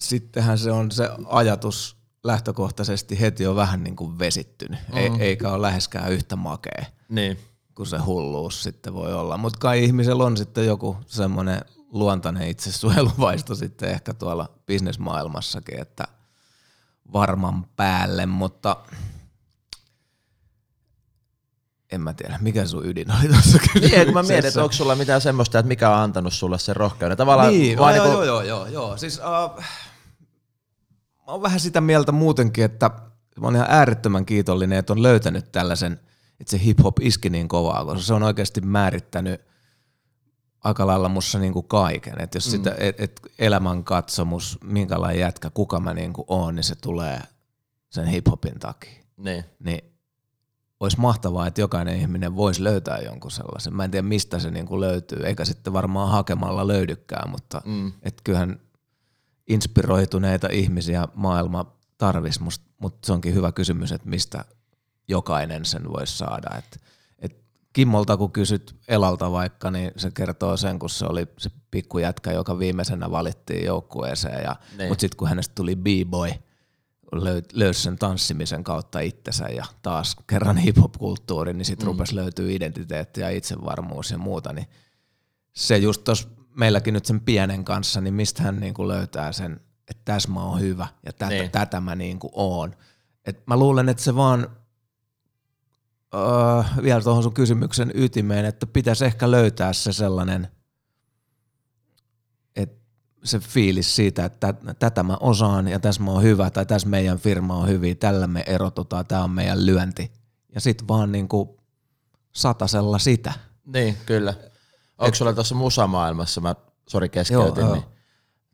sittenhän 0.00 0.58
se 0.58 0.70
on 0.70 0.90
se 0.90 1.08
ajatus 1.26 1.96
lähtökohtaisesti 2.24 3.20
heti 3.20 3.46
on 3.46 3.56
vähän 3.56 3.84
niin 3.84 3.96
kuin 3.96 4.18
vesittynyt, 4.18 4.80
mm. 4.88 4.96
Ei, 4.96 5.10
eikä 5.18 5.52
ole 5.52 5.62
läheskään 5.62 6.12
yhtä 6.12 6.36
makea 6.36 6.84
Niin. 7.08 7.38
kuin 7.74 7.86
se 7.86 7.98
hulluus 7.98 8.62
sitten 8.62 8.94
voi 8.94 9.14
olla. 9.14 9.36
Mutta 9.36 9.58
kai 9.58 9.84
ihmisellä 9.84 10.24
on 10.24 10.36
sitten 10.36 10.66
joku 10.66 10.96
semmoinen 11.06 11.60
luontainen 11.92 12.48
itsesuojeluvaisto 12.48 13.54
sitten 13.54 13.88
ehkä 13.90 14.14
tuolla 14.14 14.48
bisnesmaailmassakin, 14.66 15.80
että 15.80 16.04
varman 17.12 17.64
päälle, 17.76 18.26
mutta 18.26 18.76
en 21.92 22.00
mä 22.00 22.14
tiedä, 22.14 22.38
mikä 22.40 22.66
sun 22.66 22.86
ydin 22.86 23.12
oli 23.12 23.28
tuossa 23.28 23.58
Niin, 23.74 23.94
että 23.94 24.12
mä 24.12 24.22
mietin, 24.22 24.22
että 24.22 24.22
kysymyksessä. 24.22 24.62
onko 24.62 24.72
sulla 24.72 24.94
mitään 24.94 25.20
semmoista, 25.20 25.58
että 25.58 25.68
mikä 25.68 25.90
on 25.90 25.98
antanut 25.98 26.32
sulle 26.32 26.58
sen 26.58 26.76
rohkeuden. 26.76 27.16
Tavallaan 27.16 27.52
Niin, 27.52 27.78
vaan 27.78 27.96
joo, 27.96 28.06
niinku- 28.06 28.22
joo, 28.22 28.42
joo, 28.42 28.64
joo, 28.64 28.66
joo. 28.66 28.96
Siis, 28.96 29.18
uh, 29.18 29.58
mä 31.26 31.32
oon 31.32 31.42
vähän 31.42 31.60
sitä 31.60 31.80
mieltä 31.80 32.12
muutenkin, 32.12 32.64
että 32.64 32.90
mä 33.40 33.46
oon 33.46 33.54
ihan 33.56 33.66
äärettömän 33.70 34.26
kiitollinen, 34.26 34.78
että 34.78 34.92
on 34.92 35.02
löytänyt 35.02 35.52
tällaisen, 35.52 36.00
että 36.40 36.50
se 36.50 36.56
hip-hop 36.64 36.92
iski 37.00 37.30
niin 37.30 37.48
kovaa, 37.48 37.84
koska 37.84 38.02
se 38.02 38.14
on 38.14 38.22
oikeasti 38.22 38.60
määrittänyt 38.60 39.40
aika 40.64 40.86
lailla 40.86 41.08
mussa 41.08 41.38
niinku 41.38 41.62
kaiken. 41.62 42.20
Että 42.20 42.36
jos 42.36 42.46
mm. 42.46 42.50
sitä, 42.50 42.74
et, 42.78 43.00
et 43.00 43.20
elämän 43.38 43.84
katsomus, 43.84 44.58
minkälainen 44.64 45.20
jätkä, 45.20 45.50
kuka 45.50 45.80
mä 45.80 45.94
niinku 45.94 46.24
oon, 46.28 46.54
niin 46.54 46.64
se 46.64 46.74
tulee 46.74 47.20
sen 47.90 48.06
hip-hopin 48.06 48.58
takia. 48.58 49.04
Niin. 49.16 49.44
Niin 49.64 49.84
olisi 50.80 51.00
mahtavaa, 51.00 51.46
että 51.46 51.60
jokainen 51.60 52.00
ihminen 52.00 52.36
voisi 52.36 52.64
löytää 52.64 52.98
jonkun 52.98 53.30
sellaisen. 53.30 53.74
Mä 53.76 53.84
en 53.84 53.90
tiedä, 53.90 54.08
mistä 54.08 54.38
se 54.38 54.50
niinku 54.50 54.80
löytyy, 54.80 55.26
eikä 55.26 55.44
sitten 55.44 55.72
varmaan 55.72 56.10
hakemalla 56.10 56.68
löydykään, 56.68 57.30
mutta 57.30 57.62
Mm. 57.64 57.92
et 58.02 58.20
kyllähän 58.24 58.60
inspiroituneita 59.48 60.48
ihmisiä 60.52 61.08
maailma 61.14 61.76
tarvisi, 61.98 62.40
mutta 62.80 63.06
se 63.06 63.12
onkin 63.12 63.34
hyvä 63.34 63.52
kysymys, 63.52 63.92
että 63.92 64.08
mistä 64.08 64.44
jokainen 65.08 65.64
sen 65.64 65.92
voisi 65.92 66.18
saada. 66.18 66.56
Et, 66.58 66.64
et 66.64 66.82
Kimmolta 67.78 68.16
kun 68.16 68.32
kysyt 68.32 68.76
Elalta 68.88 69.32
vaikka, 69.32 69.70
niin 69.70 69.90
se 69.96 70.10
kertoo 70.10 70.56
sen, 70.56 70.78
kun 70.78 70.90
se 70.90 71.06
oli 71.06 71.26
se 71.38 71.50
pikkujätkä, 71.70 72.32
joka 72.32 72.58
viimeisenä 72.58 73.10
valittiin 73.10 73.64
joukkueeseen, 73.66 74.42
ja, 74.42 74.56
Niin. 74.78 74.88
mutta 74.88 75.00
sitten 75.00 75.16
kun 75.16 75.28
hänestä 75.28 75.54
tuli 75.54 75.76
b-boy, 75.76 76.30
löy- 77.14 77.42
löysi 77.52 77.82
sen 77.82 77.98
tanssimisen 77.98 78.64
kautta 78.64 79.00
itsensä 79.00 79.48
ja 79.48 79.64
taas 79.82 80.16
kerran 80.26 80.56
hip-hop-kulttuuri, 80.56 81.54
niin 81.54 81.64
sitten 81.64 81.86
mm. 81.86 81.92
rupesi 81.92 82.14
löytyy 82.14 82.52
identiteetti 82.54 83.20
ja 83.20 83.30
itsevarmuus 83.30 84.10
ja 84.10 84.18
muuta, 84.18 84.52
niin 84.52 84.66
se 85.52 85.76
just 85.76 86.04
tuossa 86.04 86.28
meilläkin 86.56 86.94
nyt 86.94 87.06
sen 87.06 87.20
pienen 87.20 87.64
kanssa, 87.64 88.00
niin 88.00 88.14
mistä 88.14 88.42
hän 88.42 88.60
niinku 88.60 88.88
löytää 88.88 89.32
sen, 89.32 89.60
että 89.90 90.02
tässä 90.04 90.30
mä 90.30 90.42
oon 90.42 90.60
hyvä 90.60 90.86
ja 91.06 91.12
tätä, 91.12 91.34
niin. 91.34 91.50
tätä 91.50 91.80
mä 91.80 91.94
niinku 91.94 92.30
oon. 92.32 92.74
Et 93.24 93.46
mä 93.46 93.56
luulen, 93.56 93.88
että 93.88 94.02
se 94.02 94.14
vaan 94.14 94.48
öö, 96.14 96.82
vielä 96.82 97.00
tuohon 97.00 97.22
sun 97.22 97.34
kysymyksen 97.34 97.90
ytimeen, 97.94 98.44
että 98.44 98.66
pitäisi 98.66 99.04
ehkä 99.04 99.30
löytää 99.30 99.72
se 99.72 99.92
sellainen, 99.92 100.48
että 102.56 102.76
se 103.24 103.38
fiilis 103.38 103.96
siitä, 103.96 104.24
että 104.24 104.52
tä- 104.52 104.74
tätä 104.74 105.02
mä 105.02 105.16
osaan 105.20 105.68
ja 105.68 105.80
tässä 105.80 106.02
mä 106.02 106.10
oon 106.10 106.22
hyvä 106.22 106.50
tai 106.50 106.66
tässä 106.66 106.88
meidän 106.88 107.18
firma 107.18 107.56
on 107.56 107.68
hyviä, 107.68 107.94
tällä 107.94 108.26
me 108.26 108.44
erotutaan, 108.46 109.06
tämä 109.06 109.24
on 109.24 109.30
meidän 109.30 109.66
lyönti. 109.66 110.12
Ja 110.54 110.60
sitten 110.60 110.88
vaan 110.88 111.12
niinku 111.12 111.58
satasella 112.32 112.98
sitä. 112.98 113.32
Niin, 113.66 113.96
kyllä. 114.06 114.34
Onko 114.98 115.14
sulla 115.14 115.32
tuossa 115.32 115.54
musamaailmassa, 115.54 116.40
mä 116.40 116.54
sori 116.88 117.08
keskeytin, 117.08 117.60
Joo, 117.60 117.72
niin 117.72 117.82
joo. 117.82 117.92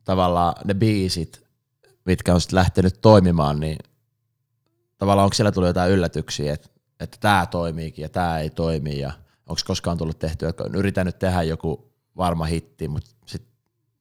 tavallaan 0.05 0.55
ne 0.65 0.75
biisit, 0.75 1.45
mitkä 2.05 2.35
on 2.35 2.41
sitten 2.41 2.57
lähtenyt 2.57 3.01
toimimaan, 3.01 3.61
niin 3.61 3.79
tavallaan 4.99 5.25
onko 5.25 5.35
siellä 5.35 5.53
tullut 5.53 5.69
jotain 5.69 5.93
yllätyksiä, 5.93 6.55
että, 6.55 6.69
että 7.01 7.17
tämä 7.21 7.47
toimiikin 7.47 8.03
ja 8.03 8.09
tämä 8.09 8.39
ei 8.39 8.51
toimi 8.51 8.99
ja 8.99 9.13
onko 9.47 9.61
koskaan 9.67 9.99
tullut 9.99 10.19
tehtyä, 10.19 10.49
että 10.49 10.65
on 10.65 10.75
yritänyt 10.75 11.19
tehdä 11.19 11.43
joku 11.43 11.93
varma 12.17 12.45
hitti, 12.45 12.89
mutta 12.89 13.11
sit 13.27 13.43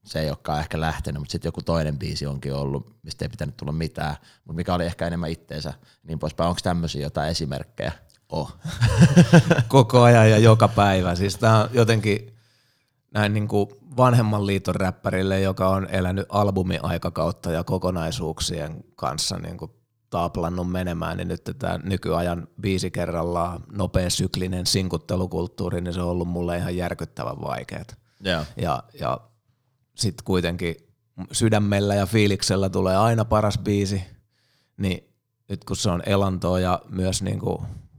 se 0.06 0.20
ei 0.20 0.30
olekaan 0.30 0.60
ehkä 0.60 0.82
lähtenyt, 0.82 1.22
mutta 1.22 1.32
sitten 1.32 1.48
joku 1.48 1.62
toinen 1.62 2.00
biisi 2.00 2.26
onkin 2.26 2.54
ollut, 2.54 2.96
mistä 3.04 3.26
ei 3.26 3.30
pitänyt 3.30 3.58
tulla 3.58 3.72
mitään, 3.72 4.16
mutta 4.36 4.54
mikä 4.54 4.74
oli 4.74 4.86
ehkä 4.86 5.08
enemmän 5.08 5.30
itteensä, 5.30 5.74
niin 6.04 6.20
poispäin. 6.20 6.50
Onko 6.50 6.60
tämmöisiä 6.64 7.02
jotain 7.02 7.30
esimerkkejä? 7.30 7.92
Oh. 8.30 8.56
Koko 9.68 10.02
ajan 10.02 10.30
ja 10.30 10.38
joka 10.38 10.68
päivä. 10.68 11.16
Siis 11.16 11.38
tää 11.38 11.64
on 11.64 11.70
jotenkin 11.74 12.36
näin 13.12 13.34
niin 13.34 13.48
kuin 13.48 13.70
vanhemman 13.98 14.48
liiton 14.48 14.76
räppärille, 14.76 15.42
joka 15.42 15.70
on 15.70 15.88
elänyt 15.90 16.26
albumiaikakautta 16.30 17.52
ja 17.52 17.64
kokonaisuuksien 17.64 18.84
kanssa 18.96 19.38
niin 19.38 19.58
kuin 19.58 19.72
taaplannut 20.14 20.72
menemään, 20.72 21.18
niin 21.18 21.28
nyt 21.28 21.42
tämä 21.60 21.80
nykyajan 21.84 22.48
biisi 22.62 22.92
kerrallaan 22.92 23.64
nopea 23.72 24.10
syklinen 24.10 24.66
sinkuttelukulttuuri, 24.66 25.82
niin 25.82 25.94
se 25.94 26.02
on 26.02 26.10
ollut 26.10 26.28
mulle 26.28 26.58
ihan 26.58 26.78
järkyttävän 26.78 27.42
vaikeaa. 27.42 27.84
Joo. 28.24 28.44
Ja, 28.58 28.84
ja 29.00 29.22
sitten 29.96 30.24
kuitenkin 30.26 30.76
sydämellä 31.32 31.96
ja 31.96 32.06
fiiliksellä 32.06 32.70
tulee 32.70 32.98
aina 32.98 33.26
paras 33.26 33.58
biisi, 33.58 34.04
niin 34.78 35.14
nyt 35.50 35.64
kun 35.64 35.78
se 35.78 35.90
on 35.90 36.04
elantoa 36.06 36.60
ja 36.60 36.82
myös 36.90 37.22
niin 37.22 37.40
kuin, 37.40 37.58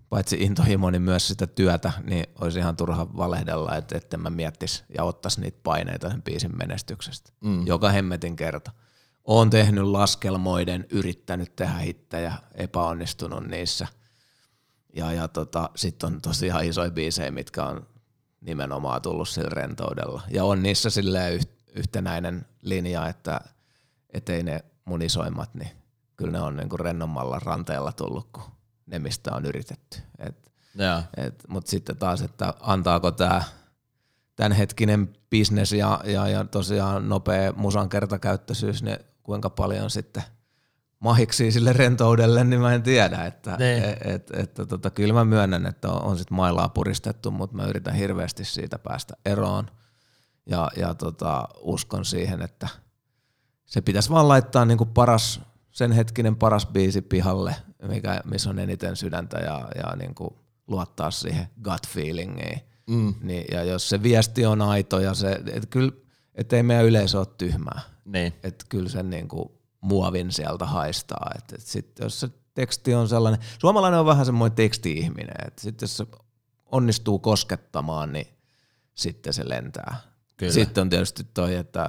paitsi 0.09 0.37
intohimo, 0.41 0.91
niin 0.91 1.03
myös 1.03 1.29
sitä 1.29 1.47
työtä, 1.47 1.93
niin 2.03 2.27
olisi 2.41 2.59
ihan 2.59 2.77
turha 2.77 3.17
valehdella, 3.17 3.77
että 3.77 3.97
etten 3.97 4.21
mä 4.21 4.31
miettisi 4.31 4.85
ja 4.97 5.05
ottaisi 5.05 5.41
niitä 5.41 5.59
paineita 5.63 6.11
sen 6.11 6.23
biisin 6.23 6.57
menestyksestä. 6.59 7.33
Mm. 7.45 7.67
Joka 7.67 7.91
hemmetin 7.91 8.37
kerta. 8.37 8.71
Oon 9.25 9.51
tehnyt 9.51 9.85
laskelmoiden, 9.85 10.87
yrittänyt 10.91 11.57
tehdä 11.57 11.79
hittejä, 11.79 12.33
epäonnistunut 12.55 13.47
niissä. 13.47 13.87
Ja, 14.97 15.13
ja 15.13 15.29
tota, 15.29 15.71
sitten 15.77 16.07
on 16.07 16.21
tosiaan 16.23 16.65
isoja 16.65 16.91
biisejä, 16.91 17.31
mitkä 17.31 17.65
on 17.65 17.87
nimenomaan 18.41 19.03
tullut 19.03 19.29
sillä 19.29 19.49
rentoudella. 19.49 20.23
Ja 20.31 20.45
on 20.45 20.63
niissä 20.63 20.91
silleen 20.91 21.35
yh- 21.35 21.49
yhtenäinen 21.75 22.47
linja, 22.63 23.09
että 23.09 23.41
ei 24.29 24.43
ne 24.43 24.65
mun 24.85 25.03
isoimmat, 25.03 25.55
niin 25.55 25.71
kyllä 26.17 26.33
ne 26.33 26.41
on 26.41 26.57
niinku 26.57 26.77
rennommalla 26.77 27.39
ranteella 27.39 27.93
tullut 27.93 28.29
kuin 28.33 28.45
ne, 28.87 28.99
mistä 28.99 29.31
on 29.35 29.45
yritetty. 29.45 29.99
Et, 30.19 30.53
Joo. 30.75 31.03
et, 31.17 31.45
Mutta 31.49 31.71
sitten 31.71 31.97
taas, 31.97 32.23
että 32.23 32.55
antaako 32.61 33.11
tämä 33.11 33.43
tämänhetkinen 34.37 35.17
bisnes 35.31 35.73
ja, 35.73 36.01
ja, 36.05 36.29
ja 36.29 36.45
tosiaan 36.45 37.09
nopea 37.09 37.53
musan 37.53 37.89
kertakäyttöisyys, 37.89 38.83
niin 38.83 38.99
kuinka 39.25 39.51
paljon 39.51 39.91
sitten 39.91 40.23
mahiksi 41.01 41.53
sille 41.53 41.73
rentoudelle, 41.73 42.45
niin 42.45 42.61
mä 42.61 42.75
en 42.75 42.83
tiedä. 42.83 43.25
Että, 43.25 43.57
Niin. 43.57 43.85
et, 43.85 43.99
et, 44.05 44.31
että 44.35 44.67
tota, 44.67 44.91
kyllä 44.91 45.15
mä 45.15 45.25
myönnän, 45.25 45.67
että 45.67 45.91
on, 45.91 46.03
on 46.03 46.19
sit 46.19 46.31
mailaa 46.31 46.69
puristettu, 46.69 47.31
mutta 47.31 47.57
mä 47.57 47.67
yritän 47.67 47.95
hirveästi 47.95 48.45
siitä 48.45 48.79
päästä 48.79 49.15
eroon. 49.25 49.71
Ja, 50.47 50.71
ja 50.77 50.95
tota, 50.95 51.49
uskon 51.61 52.05
siihen, 52.05 52.43
että 52.43 52.69
se 53.65 53.81
pitäisi 53.81 54.11
vaan 54.11 54.29
laittaa 54.29 54.65
niinku 54.65 54.87
paras, 54.87 55.41
sen 55.71 55.93
hetkinen 55.93 56.37
paras 56.37 56.67
biisi 56.67 57.03
pihalle, 57.03 57.57
mikä, 57.89 58.21
missä 58.25 58.51
on 58.51 58.59
eniten 58.59 58.97
sydäntä 58.97 59.39
ja, 59.39 59.69
ja 59.77 59.97
niinku 59.97 60.39
luottaa 60.67 61.11
siihen 61.11 61.47
gut 61.65 61.89
feelingiin. 61.89 62.61
Mm. 62.87 63.15
Niin, 63.23 63.45
ja 63.53 63.65
jos 63.65 63.89
se 63.89 64.03
viesti 64.03 64.47
on 64.47 64.63
aito 64.63 65.01
ja 65.01 65.15
se, 65.15 65.41
et 65.53 65.67
kyllä, 65.71 65.93
et 66.35 66.53
ei 66.53 66.63
meidän 66.63 66.85
yleisö 66.85 67.19
ole 67.19 67.27
tyhmää. 67.39 67.81
Niin. 68.05 68.33
Että 68.43 68.65
kyllä 68.69 68.89
sen 68.89 69.11
niinku 69.11 69.61
muovin 69.81 70.33
sieltä 70.33 70.67
haistaa. 70.67 71.31
Et, 71.39 71.53
et 71.53 71.67
sit, 71.67 71.99
jos 71.99 72.21
se 72.21 72.29
teksti 72.55 72.95
on 72.95 73.09
sellainen, 73.09 73.41
suomalainen 73.59 74.01
on 74.01 74.07
vähän 74.07 74.27
semmoinen 74.27 74.57
teksti-ihminen, 74.57 75.47
että 75.47 75.63
sitten 75.63 75.87
jos 75.87 75.97
se 75.97 76.07
onnistuu 76.73 77.19
koskettamaan, 77.19 78.13
niin 78.13 78.27
sitten 78.95 79.33
se 79.33 79.49
lentää. 79.49 79.97
Kyllä. 80.37 80.53
Sitten 80.53 80.83
on 80.83 80.91
tietysti 80.91 81.25
toi, 81.35 81.55
että 81.55 81.89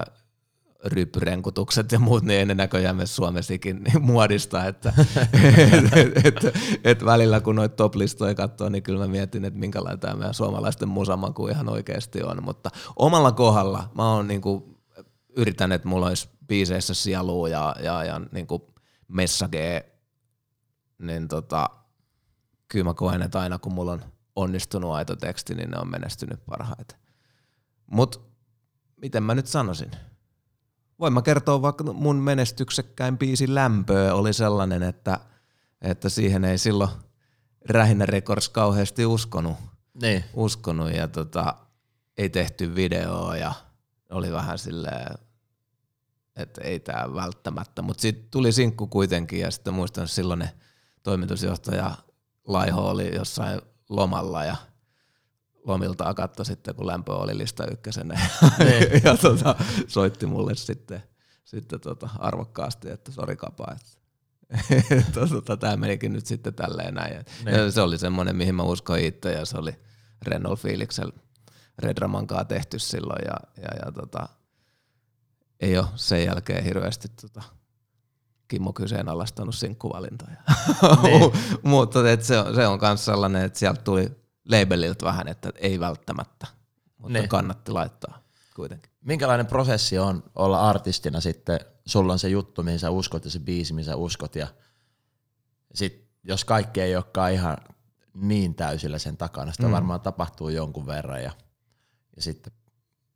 ryppyrenkutukset 0.84 1.92
ja 1.92 1.98
muut, 1.98 2.22
niin 2.22 2.38
ei 2.38 2.46
ne 2.46 2.54
näköjään 2.54 2.96
myös 2.96 3.16
Suomessakin 3.16 3.82
niin 3.84 4.02
muodista, 4.12 4.64
että 4.64 4.92
et, 5.32 6.24
et, 6.24 6.54
et 6.84 7.04
välillä 7.04 7.40
kun 7.40 7.56
noita 7.56 7.76
top-listoja 7.76 8.34
katsoo, 8.34 8.68
niin 8.68 8.82
kyllä 8.82 8.98
mä 8.98 9.08
mietin, 9.08 9.44
että 9.44 9.58
minkälainen 9.58 10.00
tämä 10.00 10.14
meidän 10.14 10.34
suomalaisten 10.34 10.88
musamaku 10.88 11.48
ihan 11.48 11.68
oikeasti 11.68 12.22
on, 12.22 12.42
mutta 12.42 12.70
omalla 12.96 13.32
kohdalla 13.32 13.90
mä 13.94 14.12
oon 14.12 14.28
niinku, 14.28 14.75
yritän, 15.36 15.72
että 15.72 15.88
mulla 15.88 16.06
olisi 16.06 16.28
biiseissä 16.46 16.94
sielua 16.94 17.48
ja, 17.48 17.76
ja, 17.80 18.04
ja 18.04 18.20
niinku 18.32 18.74
messagee, 19.08 19.98
niin 20.98 21.28
tota, 21.28 21.70
kyllä 22.68 22.84
mä 22.84 22.94
koen, 22.94 23.22
että 23.22 23.40
aina 23.40 23.58
kun 23.58 23.74
mulla 23.74 23.92
on 23.92 24.04
onnistunut 24.36 24.92
aito 24.92 25.16
teksti, 25.16 25.54
niin 25.54 25.70
ne 25.70 25.78
on 25.78 25.90
menestynyt 25.90 26.40
parhaiten. 26.46 26.98
Mutta 27.86 28.18
miten 28.96 29.22
mä 29.22 29.34
nyt 29.34 29.46
sanoisin? 29.46 29.90
Voin 31.00 31.12
mä 31.12 31.22
kertoa 31.22 31.62
vaikka 31.62 31.84
mun 31.84 32.16
menestyksekkäin 32.16 33.18
biisi 33.18 33.54
Lämpöä 33.54 34.14
oli 34.14 34.32
sellainen, 34.32 34.82
että, 34.82 35.20
että 35.80 36.08
siihen 36.08 36.44
ei 36.44 36.58
silloin 36.58 36.90
Rähinnä 37.68 38.06
Records 38.06 38.48
kauheasti 38.48 39.06
uskonut, 39.06 39.56
Niin. 40.02 40.24
uskonut 40.34 40.94
ja 40.94 41.08
tota, 41.08 41.54
ei 42.18 42.28
tehty 42.30 42.74
videoa 42.74 43.36
ja 43.36 43.54
oli 44.10 44.32
vähän 44.32 44.58
silleen, 44.58 45.18
että 46.36 46.60
ei 46.60 46.80
tää 46.80 47.14
välttämättä. 47.14 47.82
Mutta 47.82 48.00
sitten 48.00 48.30
tuli 48.30 48.52
sinkku 48.52 48.86
kuitenkin 48.86 49.40
ja 49.40 49.50
sitten 49.50 49.74
muistan 49.74 50.08
silloin 50.08 50.38
ne 50.38 50.52
toimitusjohtaja 51.02 51.94
Laiho 52.44 52.90
oli 52.90 53.14
jossain 53.16 53.60
lomalla 53.88 54.44
ja 54.44 54.56
lomilta 55.64 56.14
katto 56.14 56.44
sitten, 56.44 56.74
kun 56.74 56.86
lämpö 56.86 57.14
oli 57.14 57.38
lista 57.38 57.66
ykkösenä. 57.66 58.20
Niin. 58.58 59.00
ja 59.04 59.16
tota, 59.16 59.54
soitti 59.86 60.26
mulle 60.26 60.54
sitten, 60.54 61.02
sitten 61.44 61.80
tota, 61.80 62.08
arvokkaasti, 62.18 62.90
että 62.90 63.12
sori 63.12 63.36
kapa, 63.36 63.66
että 63.72 65.20
tota, 65.30 65.56
tämä 65.56 65.76
menikin 65.76 66.12
nyt 66.12 66.26
sitten 66.26 66.54
tälleen 66.54 66.94
näin. 66.94 67.14
Ja, 67.14 67.22
Niin. 67.44 67.56
ja 67.56 67.70
se 67.70 67.80
oli 67.80 67.98
semmoinen, 67.98 68.36
mihin 68.36 68.54
mä 68.54 68.62
uskoin 68.62 69.04
itse 69.04 69.32
ja 69.32 69.44
se 69.44 69.58
oli 69.58 69.76
Renol 70.22 70.56
Fiiliksellä 70.56 71.12
Redraman 71.78 72.26
kanssa 72.26 72.44
tehty 72.44 72.78
silloin 72.78 73.24
ja, 73.24 73.62
ja, 73.62 73.68
ja 73.84 73.92
tota, 73.92 74.28
ei 75.60 75.78
ole 75.78 75.86
sen 75.94 76.24
jälkeen 76.24 76.64
hirveästi 76.64 77.08
tota, 77.20 77.42
Kimmo 78.48 78.72
kyseenalaistanut 78.72 79.54
sinkkuvalintoja. 79.54 80.36
Niin. 81.02 81.32
Mutta 81.62 82.10
et 82.10 82.22
se 82.22 82.38
on, 82.38 82.54
se 82.54 82.66
on 82.66 82.78
myös 82.82 83.04
sellainen, 83.04 83.44
että 83.44 83.58
sieltä 83.58 83.82
tuli 83.82 84.10
labelilta 84.50 85.06
vähän, 85.06 85.28
että 85.28 85.52
ei 85.56 85.80
välttämättä, 85.80 86.46
mutta 86.98 87.18
Niin. 87.18 87.28
kannatti 87.28 87.72
laittaa 87.72 88.22
kuitenkin. 88.56 88.92
Minkälainen 89.00 89.46
prosessi 89.46 89.98
on 89.98 90.22
olla 90.34 90.68
artistina 90.68 91.20
sitten? 91.20 91.60
Sulla 91.86 92.12
on 92.12 92.18
se 92.18 92.28
juttu, 92.28 92.62
mihin 92.62 92.78
sä 92.78 92.90
uskot 92.90 93.24
ja 93.24 93.30
se 93.30 93.38
biisi, 93.38 93.72
mihin 93.72 93.84
sä 93.84 93.96
uskot. 93.96 94.36
Ja 94.36 94.46
sit, 95.74 96.08
jos 96.24 96.44
kaikki 96.44 96.80
ei 96.80 96.96
olekaan 96.96 97.32
ihan 97.32 97.56
niin 98.14 98.54
täysillä 98.54 98.98
sen 98.98 99.16
takana, 99.16 99.52
sitä 99.52 99.66
mm. 99.66 99.72
varmaan 99.72 100.00
tapahtuu 100.00 100.48
jonkun 100.48 100.86
verran 100.86 101.22
ja, 101.22 101.32
ja 102.16 102.22
sitten 102.22 102.52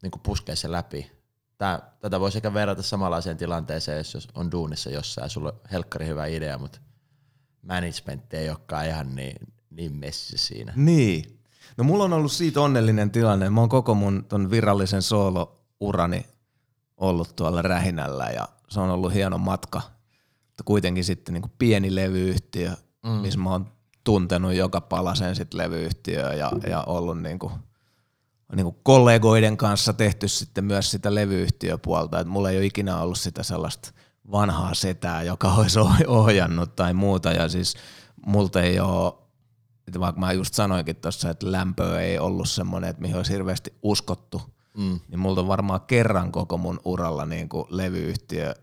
niin 0.03 0.13
puskee 0.23 0.57
se 0.57 0.73
läpi. 0.73 1.20
Tää, 1.61 1.91
tätä 2.01 2.21
voi 2.21 2.33
sekä 2.33 2.55
verrata 2.55 2.83
samanlaiseen 2.83 3.37
tilanteeseen, 3.37 3.99
jos 3.99 4.15
jos 4.15 4.29
on 4.35 4.53
duunissa 4.53 4.91
jossain 4.91 5.25
ja 5.25 5.29
sulla 5.29 5.49
on 5.49 5.61
helkkari 5.73 6.07
hyvä 6.07 6.27
idea, 6.27 6.59
mutta 6.59 6.81
management 7.63 8.35
ei 8.35 8.49
olekaan 8.49 8.87
ihan 8.87 9.17
niin, 9.17 9.37
niin 9.71 9.97
messi 9.97 10.39
siinä. 10.39 10.73
Niin. 10.77 11.41
No 11.77 11.85
mulla 11.85 12.05
on 12.05 12.13
ollut 12.13 12.33
siitä 12.33 12.61
onnellinen 12.61 13.11
tilanne. 13.11 13.51
Mä 13.51 13.61
oon 13.61 13.69
koko 13.69 13.95
mun 13.95 14.25
ton 14.29 14.51
virallisen 14.51 15.03
soolo-urani 15.03 16.27
ollut 16.97 17.37
tuolla 17.37 17.63
Rähinällä 17.63 18.31
ja 18.31 18.49
se 18.69 18.81
on 18.81 18.91
ollut 18.91 19.15
hieno 19.15 19.39
matka. 19.39 19.83
Mutta 20.47 20.65
kuitenkin 20.65 21.05
sitten 21.05 21.33
niin 21.33 21.53
pieni 21.59 21.95
levyyhtiö, 21.95 22.71
mm. 23.03 23.11
missä 23.11 23.41
mä 23.41 23.51
oon 23.51 23.73
tuntenut 24.05 24.55
joka 24.55 24.81
palasen 24.81 25.37
sit 25.37 25.55
levyyhtiöä 25.55 26.35
ja, 26.35 26.53
ja 26.69 26.85
ollut 26.85 27.23
niin 27.23 27.39
kuin, 27.39 27.53
niin 28.57 28.65
kuin 28.65 28.77
kollegoiden 28.83 29.57
kanssa 29.57 29.93
tehty 29.93 30.29
sitten 30.29 30.65
myös 30.65 30.91
sitä 30.91 31.15
levyyhtiöpuolta. 31.15 32.21
Et 32.21 32.27
mulla 32.27 32.51
ei 32.51 32.57
ole 32.57 32.67
ikinä 32.67 33.01
ollut 33.01 33.19
sitä 33.19 33.43
sellaista 33.43 33.93
vanhaa 34.33 34.75
setää, 34.75 35.23
joka 35.23 35.55
olisi 35.55 35.79
oh- 35.79 36.05
ohjannut 36.07 36.77
tai 36.77 36.95
muuta. 36.95 37.33
Ja 37.33 37.49
siis 37.49 37.75
multa 38.27 38.63
ei 38.63 38.81
ole 38.81 39.13
että 39.91 40.01
vaikka 40.01 40.21
mä 40.21 40.33
just 40.33 40.55
sanoinkin 40.55 40.97
tuossa, 40.97 41.31
että 41.31 41.53
lämpö 41.53 42.01
ei 42.01 42.19
ollut 42.19 42.49
semmoinen, 42.49 42.91
että 42.91 43.03
mihin 43.03 43.17
olisi 43.17 43.33
hirveästi 43.33 43.75
uskottu, 43.83 44.43
Mm. 44.77 45.01
niin 45.09 45.19
multa 45.19 45.41
on 45.41 45.49
varmaan 45.49 45.81
kerran 45.81 46.33
koko 46.33 46.59
mun 46.59 46.81
uralla 46.85 47.27
niin 47.27 47.49
kuin 47.49 47.65
levyyhtiö 47.71 48.55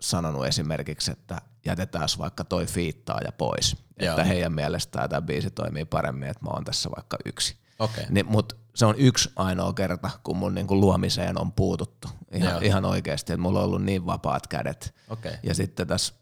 sanonut 0.00 0.46
esimerkiksi, 0.46 1.10
että 1.10 1.40
jätetään 1.64 2.08
vaikka 2.18 2.44
toi 2.44 2.66
fiittaa 2.66 3.20
ja 3.24 3.32
pois. 3.32 3.76
Joo. 4.00 4.10
Että 4.10 4.24
heidän 4.24 4.52
mielestään 4.52 5.10
tämä 5.10 5.22
biisi 5.22 5.50
toimii 5.50 5.84
paremmin, 5.84 6.28
että 6.28 6.44
mä 6.44 6.50
oon 6.50 6.64
tässä 6.64 6.90
vaikka 6.96 7.16
yksi. 7.24 7.56
Okei. 7.78 8.04
Niin, 8.10 8.26
Mutta 8.28 8.56
se 8.74 8.86
on 8.86 8.94
yksi 8.98 9.30
ainoa 9.36 9.72
kerta, 9.72 10.10
kun 10.22 10.36
mun 10.36 10.54
niinku 10.54 10.80
luomiseen 10.80 11.40
on 11.40 11.52
puututtu. 11.52 12.08
Ihan, 12.32 12.50
Joo. 12.50 12.60
ihan 12.62 12.84
oikeasti, 12.84 13.32
että 13.32 13.42
mulla 13.42 13.58
on 13.58 13.64
ollut 13.64 13.82
niin 13.82 14.06
vapaat 14.06 14.46
kädet. 14.46 14.94
Okei. 15.08 15.32
Ja 15.42 15.54
sitten 15.54 15.86
tässä 15.86 16.14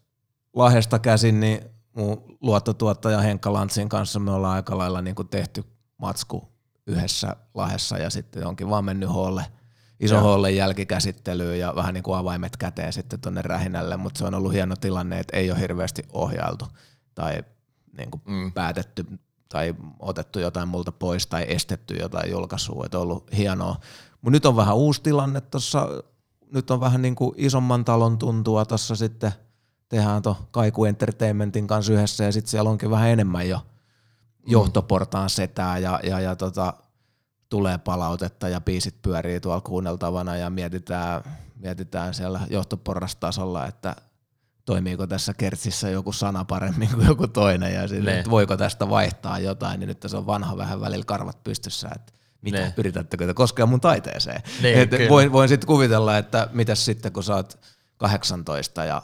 Lahdesta 0.53 0.99
käsin, 0.99 1.39
niin 1.39 1.61
mun 1.95 2.37
luottotuottaja 2.41 3.19
Henkka 3.19 3.53
Lantsin 3.53 3.89
kanssa 3.89 4.19
me 4.19 4.31
ollaan 4.31 4.55
aika 4.55 4.77
lailla 4.77 5.01
niinku 5.01 5.23
tehty 5.23 5.63
matsku 5.97 6.49
yhdessä 6.87 7.35
Lahdessa 7.53 7.97
ja 7.97 8.09
sitten 8.09 8.47
onkin 8.47 8.69
vaan 8.69 8.85
mennyt 8.85 9.09
hoolle, 9.09 9.45
iso 9.99 10.15
Joo. 10.15 10.23
hoolle 10.23 10.51
jälkikäsittelyyn 10.51 11.59
ja 11.59 11.73
vähän 11.75 11.93
niin 11.93 12.03
kuin 12.03 12.17
avaimet 12.17 12.57
käteen 12.57 12.93
sitten 12.93 13.19
tonne 13.21 13.41
rähinälle, 13.41 13.97
mutta 13.97 14.17
se 14.17 14.25
on 14.25 14.33
ollut 14.33 14.53
hieno 14.53 14.75
tilanne, 14.75 15.19
että 15.19 15.37
ei 15.37 15.51
ole 15.51 15.59
hirveästi 15.59 16.03
ohjailtu 16.13 16.67
tai 17.15 17.43
niin 17.97 18.11
kuin 18.11 18.21
Mm. 18.25 18.51
päätetty 18.53 19.05
tai 19.49 19.75
otettu 19.99 20.39
jotain 20.39 20.67
multa 20.67 20.91
pois 20.91 21.27
tai 21.27 21.45
estetty 21.47 21.95
jotain 21.95 22.31
julkaisua, 22.31 22.85
että 22.85 22.97
on 22.97 23.03
ollut 23.03 23.31
hienoa. 23.37 23.75
Mutta 24.11 24.31
nyt 24.31 24.45
on 24.45 24.55
vähän 24.55 24.75
uusi 24.75 25.01
tilanne 25.01 25.41
tuossa, 25.41 25.87
nyt 26.51 26.71
on 26.71 26.79
vähän 26.79 27.01
niin 27.01 27.15
kuin 27.15 27.35
isomman 27.37 27.85
talon 27.85 28.17
tuntua 28.17 28.65
tuossa 28.65 28.95
sitten, 28.95 29.31
tehdään 29.89 30.21
tuon 30.21 30.35
Kaiku 30.51 30.85
Entertainmentin 30.85 31.67
kanssa 31.67 31.93
yhdessä 31.93 32.23
ja 32.23 32.31
sitten 32.31 32.49
siellä 32.49 32.69
onkin 32.69 32.89
vähän 32.89 33.09
enemmän 33.09 33.49
jo 33.49 33.59
johtoportaan 34.47 35.29
setää 35.29 35.77
ja, 35.77 35.99
ja, 36.03 36.19
ja 36.19 36.35
tota, 36.35 36.73
tulee 37.49 37.77
palautetta 37.77 38.49
ja 38.49 38.61
biisit 38.61 39.01
pyörii 39.01 39.39
tuolla 39.39 39.61
kuunneltavana 39.61 40.35
ja 40.35 40.49
mietitään, 40.49 41.23
mietitään 41.55 42.13
siellä 42.13 42.39
johtoporrastasolla, 42.49 43.67
että 43.67 43.95
toimiiko 44.65 45.07
tässä 45.07 45.33
kertsissä 45.33 45.89
joku 45.89 46.13
sana 46.13 46.45
paremmin 46.45 46.89
kuin 46.93 47.07
joku 47.07 47.27
toinen 47.27 47.73
ja 47.73 47.87
sille, 47.87 48.11
Ne. 48.11 48.17
että 48.19 48.31
voiko 48.31 48.57
tästä 48.57 48.89
vaihtaa 48.89 49.39
jotain, 49.39 49.79
niin 49.79 49.87
nyt 49.87 49.99
tässä 49.99 50.17
on 50.17 50.27
vanha 50.27 50.57
vähän 50.57 50.81
välillä 50.81 51.05
karvat 51.05 51.43
pystyssä, 51.43 51.89
että 51.95 52.13
mitä 52.41 52.57
Ne. 52.57 52.73
yritättekö 52.77 53.27
te 53.27 53.33
koskea 53.33 53.65
mun 53.65 53.81
taiteeseen. 53.81 54.41
Ne, 54.61 54.81
Et 54.81 54.89
kyllä. 54.89 55.09
voin, 55.09 55.31
voin 55.31 55.49
sitten 55.49 55.67
kuvitella, 55.67 56.17
että 56.17 56.47
mitäs 56.51 56.85
sitten 56.85 57.13
kun 57.13 57.23
sä 57.23 57.35
oot 57.35 57.59
18 57.97 58.85
ja, 58.85 59.01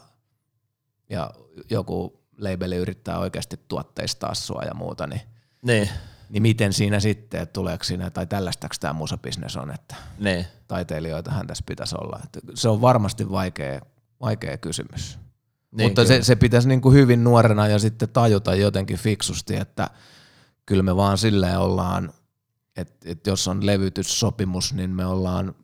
ja 1.09 1.31
joku 1.69 2.21
labeli 2.37 2.75
yrittää 2.75 3.19
oikeasti 3.19 3.59
tuotteistaa 3.67 4.35
sua 4.35 4.61
ja 4.61 4.73
muuta, 4.73 5.07
niin, 5.07 5.21
Niin, 5.61 5.89
niin 6.29 6.41
miten 6.43 6.73
siinä 6.73 6.99
sitten, 6.99 7.41
että 7.41 7.53
tuleeko 7.53 7.83
siinä, 7.83 8.09
tai 8.09 8.27
tällaistako 8.27 8.75
tämä 8.79 8.93
musabisnes 8.93 9.57
on, 9.57 9.71
että 9.71 9.95
niin. 10.19 10.45
taiteilijoitahan 10.67 11.47
tässä 11.47 11.63
pitäisi 11.67 11.95
olla. 12.01 12.19
Että 12.23 12.39
se 12.53 12.69
on 12.69 12.81
varmasti 12.81 13.31
vaikea, 13.31 13.81
vaikea 14.21 14.57
kysymys. 14.57 15.19
Niin, 15.71 15.87
Mutta 15.89 16.01
kyllä. 16.05 16.15
se, 16.15 16.23
se 16.23 16.35
pitäisi 16.35 16.67
niin 16.67 16.81
kuin 16.81 16.95
hyvin 16.95 17.23
nuorena 17.23 17.67
jo 17.67 17.79
sitten 17.79 18.09
tajuta 18.09 18.55
jotenkin 18.55 18.97
fiksusti, 18.97 19.55
että 19.55 19.89
kyllä 20.65 20.83
me 20.83 20.95
vaan 20.95 21.17
silleen 21.17 21.59
ollaan, 21.59 22.13
että, 22.77 23.09
että 23.11 23.29
jos 23.29 23.47
on 23.47 23.65
levytyssopimus, 23.65 24.73
niin 24.73 24.89
me 24.89 25.05
ollaan 25.05 25.55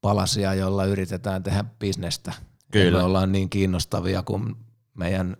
palasia, 0.00 0.54
jolla 0.54 0.84
yritetään 0.84 1.42
tehdä 1.42 1.64
bisnestä. 1.78 2.32
Ja 2.38 2.70
Kyllä. 2.72 2.98
me 2.98 3.04
ollaan 3.04 3.32
niin 3.32 3.50
kiinnostavia 3.50 4.22
kuin 4.22 4.54
meidän 4.94 5.36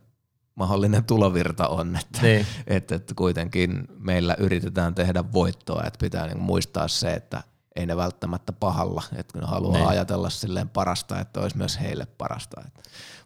mahdollinen 0.55 1.05
tulovirta 1.05 1.69
on, 1.69 1.97
että, 1.97 2.23
Niin. 2.23 2.47
että, 2.67 2.95
että 2.95 3.15
kuitenkin 3.15 3.89
meillä 3.99 4.37
yritetään 4.39 4.95
tehdä 4.95 5.25
voittoa, 5.33 5.83
että 5.87 5.99
pitää 5.99 6.27
niin 6.27 6.43
muistaa 6.43 6.89
se, 6.89 7.13
että 7.13 7.43
ei 7.81 7.87
ne 7.87 7.97
välttämättä 7.97 8.53
pahalla, 8.53 9.03
että 9.17 9.33
kun 9.33 9.41
ne 9.43 9.47
haluaa 9.49 9.77
Niin. 9.77 9.89
ajatella 9.89 10.31
silleen 10.31 10.69
parasta, 10.69 11.21
että 11.21 11.41
olisi 11.41 11.57
myös 11.57 11.81
heille 11.81 12.07
parasta. 12.07 12.61
Että 12.67 12.81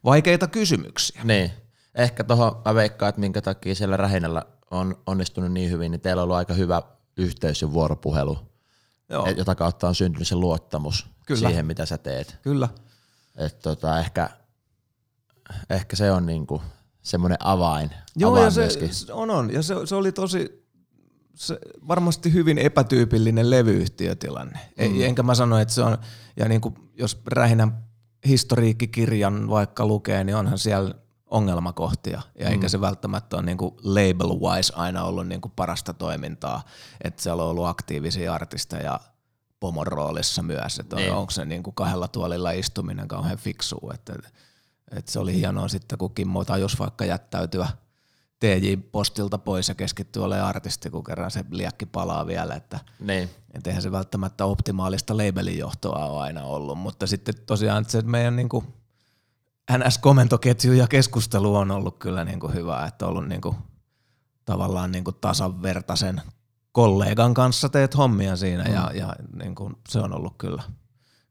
vaikeita 0.05 0.47
kysymyksiä. 0.47 1.21
Niin. 1.25 1.53
Ehkä 1.95 2.25
tuohon 2.25 2.63
mä 2.65 2.75
veikkaan, 2.75 3.09
että 3.09 3.21
minkä 3.21 3.43
takia 3.43 3.75
siellä 3.75 3.97
Rähinällä 3.97 4.43
on 4.71 5.03
onnistunut 5.07 5.53
niin 5.53 5.71
hyvin, 5.71 5.91
niin 5.91 6.01
teillä 6.01 6.21
on 6.21 6.25
ollut 6.25 6.37
aika 6.37 6.55
hyvä 6.55 6.83
yhteys 7.17 7.63
ja 7.63 7.73
vuoropuhelu, 7.73 8.39
Joo, 9.09 9.27
jota 9.29 9.55
kautta 9.55 9.89
on 9.89 9.95
syntynyt 9.95 10.29
se 10.29 10.35
luottamus 10.35 11.07
Kyllä. 11.27 11.49
siihen, 11.49 11.67
mitä 11.67 11.87
sä 11.87 11.99
teet. 11.99 12.39
kyllä. 12.43 12.69
Et 13.37 13.59
tota, 13.59 13.99
ehkä, 13.99 14.31
ehkä 15.71 15.97
se 15.97 16.11
on 16.13 16.27
niinku 16.27 16.63
semmoinen 17.03 17.39
avain, 17.41 17.91
Joo, 18.17 18.31
avain 18.33 18.45
ja 18.45 18.51
se, 18.51 18.61
myöskin. 18.61 18.95
se 18.95 19.13
on, 19.13 19.31
on. 19.31 19.53
Ja 19.53 19.63
se, 19.63 19.75
se 19.85 19.95
oli 19.95 20.13
tosi, 20.13 20.64
se, 21.35 21.59
varmasti 21.89 22.33
hyvin 22.33 22.59
epätyypillinen 22.59 23.51
levyyhtiötilanne. 23.51 24.59
Mm. 24.79 25.03
Enkä 25.03 25.23
mä 25.23 25.35
sano, 25.35 25.59
että 25.59 25.75
se 25.75 25.83
on, 25.83 25.99
ja 26.37 26.49
niin 26.49 26.61
kuin, 26.61 26.75
jos 26.99 27.23
Rähinän 27.27 27.85
historiikkikirjan 28.29 29.49
vaikka 29.49 29.87
lukee, 29.87 30.25
niin 30.25 30.37
onhan 30.37 30.59
siellä 30.59 30.95
ongelmakohtia, 31.27 32.23
ja 32.39 32.49
eikä 32.49 32.69
se 32.69 32.81
välttämättä 32.81 33.37
ole 33.37 33.45
niin 33.45 33.59
kuin 33.59 33.75
label-wise 33.83 34.73
aina 34.77 35.05
ollut 35.05 35.27
niin 35.29 35.41
kuin 35.41 35.53
parasta 35.57 35.95
toimintaa, 35.95 36.63
että 37.05 37.23
siellä 37.23 37.43
on 37.43 37.51
ollut 37.51 37.67
aktiivisia 37.67 38.35
artisteja 38.35 39.01
pomon 39.61 39.87
roolissa 39.87 40.43
myös, 40.43 40.79
että 40.79 40.97
Niin. 40.97 41.13
on, 41.13 41.19
onko 41.19 41.31
se 41.31 41.45
niin 41.45 41.63
kuin 41.63 41.75
kahdella 41.75 42.09
tuolilla 42.09 42.51
istuminen 42.51 43.09
kauhean 43.09 43.39
fiksua, 43.39 43.93
että, 43.95 44.15
että 44.91 45.13
se 45.13 45.19
oli 45.19 45.35
hienoa 45.35 45.69
sitten, 45.69 45.99
kun 45.99 46.15
Kimmo 46.15 46.45
tajus 46.45 46.79
vaikka 46.79 47.05
jättäytyä 47.05 47.69
TJ-postilta 48.41 49.39
pois 49.39 49.69
ja 49.69 49.75
keskittyä 49.75 50.25
olemaan 50.25 50.49
artisti, 50.49 50.91
kun 50.91 51.05
kerran 51.05 51.31
se 51.31 51.45
liekki 51.51 51.87
palaa 51.87 52.27
vielä, 52.27 52.55
että 52.55 52.81
Niin. 53.01 53.31
et 53.55 53.67
eihän 53.67 53.83
se 53.83 53.93
välttämättä 53.93 54.45
optimaalista 54.45 55.17
labelin 55.17 55.59
johtoa 55.59 56.07
ole 56.07 56.23
aina 56.23 56.43
ollut, 56.43 56.79
mutta 56.79 57.07
sitten 57.07 57.35
tosiaan 57.47 57.85
se 57.85 58.03
meidän 58.03 58.37
niin 58.37 58.49
kuin 58.49 58.65
NS-komentoketju 59.73 60.73
ja 60.73 60.87
keskustelu 60.87 61.57
on 61.57 61.71
ollut 61.71 61.99
kyllä 61.99 62.25
niin 62.25 62.41
kuin 62.41 62.55
hyvä, 62.55 62.87
että 62.87 63.05
on 63.07 63.11
ollut 63.11 63.29
niin 63.29 63.41
kuin 63.41 63.57
tavallaan 64.45 64.93
niin 64.93 65.05
kuin 65.05 65.17
tasavertaisen 65.21 66.23
kollegan 66.73 67.35
kanssa 67.35 67.69
teet 67.69 67.97
hommia 67.97 68.37
siinä 68.37 68.65
ja, 68.65 68.91
ja 68.95 69.15
niin 69.43 69.55
kuin 69.55 69.77
se 69.89 69.99
on 69.99 70.13
ollut 70.17 70.35
kyllä, 70.39 70.63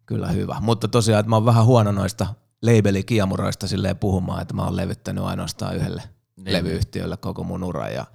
kyllä 0.06 0.28
hyvä. 0.28 0.58
Mutta 0.62 0.88
tosiaan, 0.88 1.20
että 1.20 1.30
mä 1.30 1.36
oon 1.36 1.46
vähän 1.46 1.66
huono 1.66 1.92
noista 1.92 2.28
labelikiamuroista 2.62 3.68
silleen 3.68 3.98
puhumaan, 3.98 4.42
että 4.42 4.54
mä 4.54 4.64
oon 4.64 4.76
levyttänyt 4.76 5.24
ainoastaan 5.24 5.76
yhdelle 5.76 6.04
Niin. 6.36 6.54
levyyhtiölle 6.54 7.18
koko 7.18 7.44
mun 7.44 7.64
uran 7.64 7.94
ja 7.94 8.06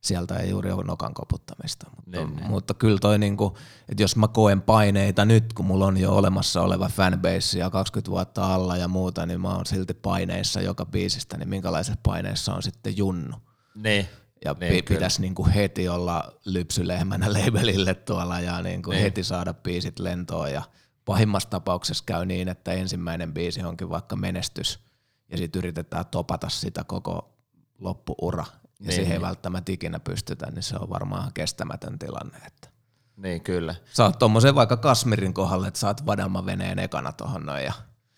sieltä 0.00 0.36
ei 0.36 0.50
juuri 0.50 0.70
ole 0.72 0.84
nokan 0.84 1.14
koputtamista. 1.14 1.86
Mutta, 1.96 2.10
Niin, 2.10 2.36
niin. 2.36 2.46
mutta 2.50 2.74
kyllä 2.74 2.98
toi 2.98 3.18
niinku, 3.18 3.56
että 3.88 4.02
jos 4.02 4.16
mä 4.16 4.28
koen 4.28 4.62
paineita 4.62 5.24
nyt, 5.24 5.52
kun 5.52 5.64
mulla 5.66 5.86
on 5.86 5.96
jo 5.96 6.16
olemassa 6.16 6.62
oleva 6.62 6.88
fanbase 6.88 7.58
ja 7.58 7.70
20 7.70 8.10
vuotta 8.10 8.54
alla 8.54 8.76
ja 8.76 8.88
muuta, 8.88 9.26
niin 9.26 9.40
mä 9.40 9.54
oon 9.54 9.66
silti 9.66 9.94
paineissa 9.94 10.60
joka 10.60 10.86
biisistä, 10.86 11.36
niin 11.36 11.48
minkälaisessa 11.48 12.00
paineissa 12.02 12.54
on 12.54 12.62
sitten 12.62 12.96
junnu. 12.96 13.36
Niin. 13.74 14.06
Ja 14.44 14.56
Niin, 14.60 14.84
pitäisi 14.84 15.20
niinku 15.20 15.46
heti 15.54 15.88
olla 15.88 16.32
lypsylehmänä 16.44 17.26
labelille 17.44 17.94
tuolla 17.94 18.40
ja 18.40 18.62
niinku 18.62 18.90
Niin. 18.90 18.96
niin. 18.96 19.02
heti 19.02 19.24
saada 19.24 19.54
biisit 19.54 19.98
lentoon. 19.98 20.52
Ja 20.52 20.62
pahimmassa 21.04 21.50
tapauksessa 21.50 22.04
käy 22.06 22.26
niin, 22.26 22.48
että 22.48 22.72
ensimmäinen 22.72 23.34
biisi 23.34 23.62
onkin 23.62 23.90
vaikka 23.90 24.16
menestys 24.16 24.78
ja 25.30 25.36
sitten 25.36 25.58
yritetään 25.58 26.06
topata 26.06 26.48
sitä 26.48 26.84
koko 26.84 27.35
loppuura. 27.78 28.44
Ja 28.48 28.58
Niin, 28.78 28.86
niin, 28.86 28.92
siihen 28.94 29.12
ei 29.12 29.18
niin. 29.18 29.26
välttämättä 29.26 29.72
ikinä 29.72 30.00
pystytä, 30.00 30.50
niin 30.50 30.62
se 30.62 30.76
on 30.76 30.90
varmaan 30.90 31.32
kestämätön 31.32 31.98
tilanne. 31.98 32.38
Että 32.46 32.68
Niin, 33.16 33.40
kyllä. 33.40 33.74
saat 33.92 34.18
tommosen 34.18 34.54
vaikka 34.54 34.76
Kasmirin 34.76 35.34
kohdalle, 35.34 35.68
että 35.68 35.80
saat 35.80 36.06
Vadama 36.06 36.46
veneen 36.46 36.78
ekana 36.78 37.12
tohon 37.12 37.46
noin 37.46 37.64
ja 37.64 37.72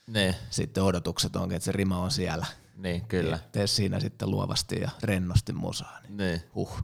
Niin, 0.06 0.34
sitten 0.50 0.82
odotukset 0.82 1.36
onkin, 1.36 1.56
että 1.56 1.64
se 1.64 1.72
rima 1.72 1.98
on 1.98 2.10
siellä. 2.10 2.46
niin 2.76 3.06
kyllä. 3.06 3.38
Tee 3.52 3.66
siinä 3.66 4.00
sitten 4.00 4.30
luovasti 4.30 4.80
ja 4.80 4.90
rennosti 5.02 5.52
musaa. 5.52 5.98
Niin. 6.02 6.16
Niin. 6.16 6.42
Huh. 6.54 6.82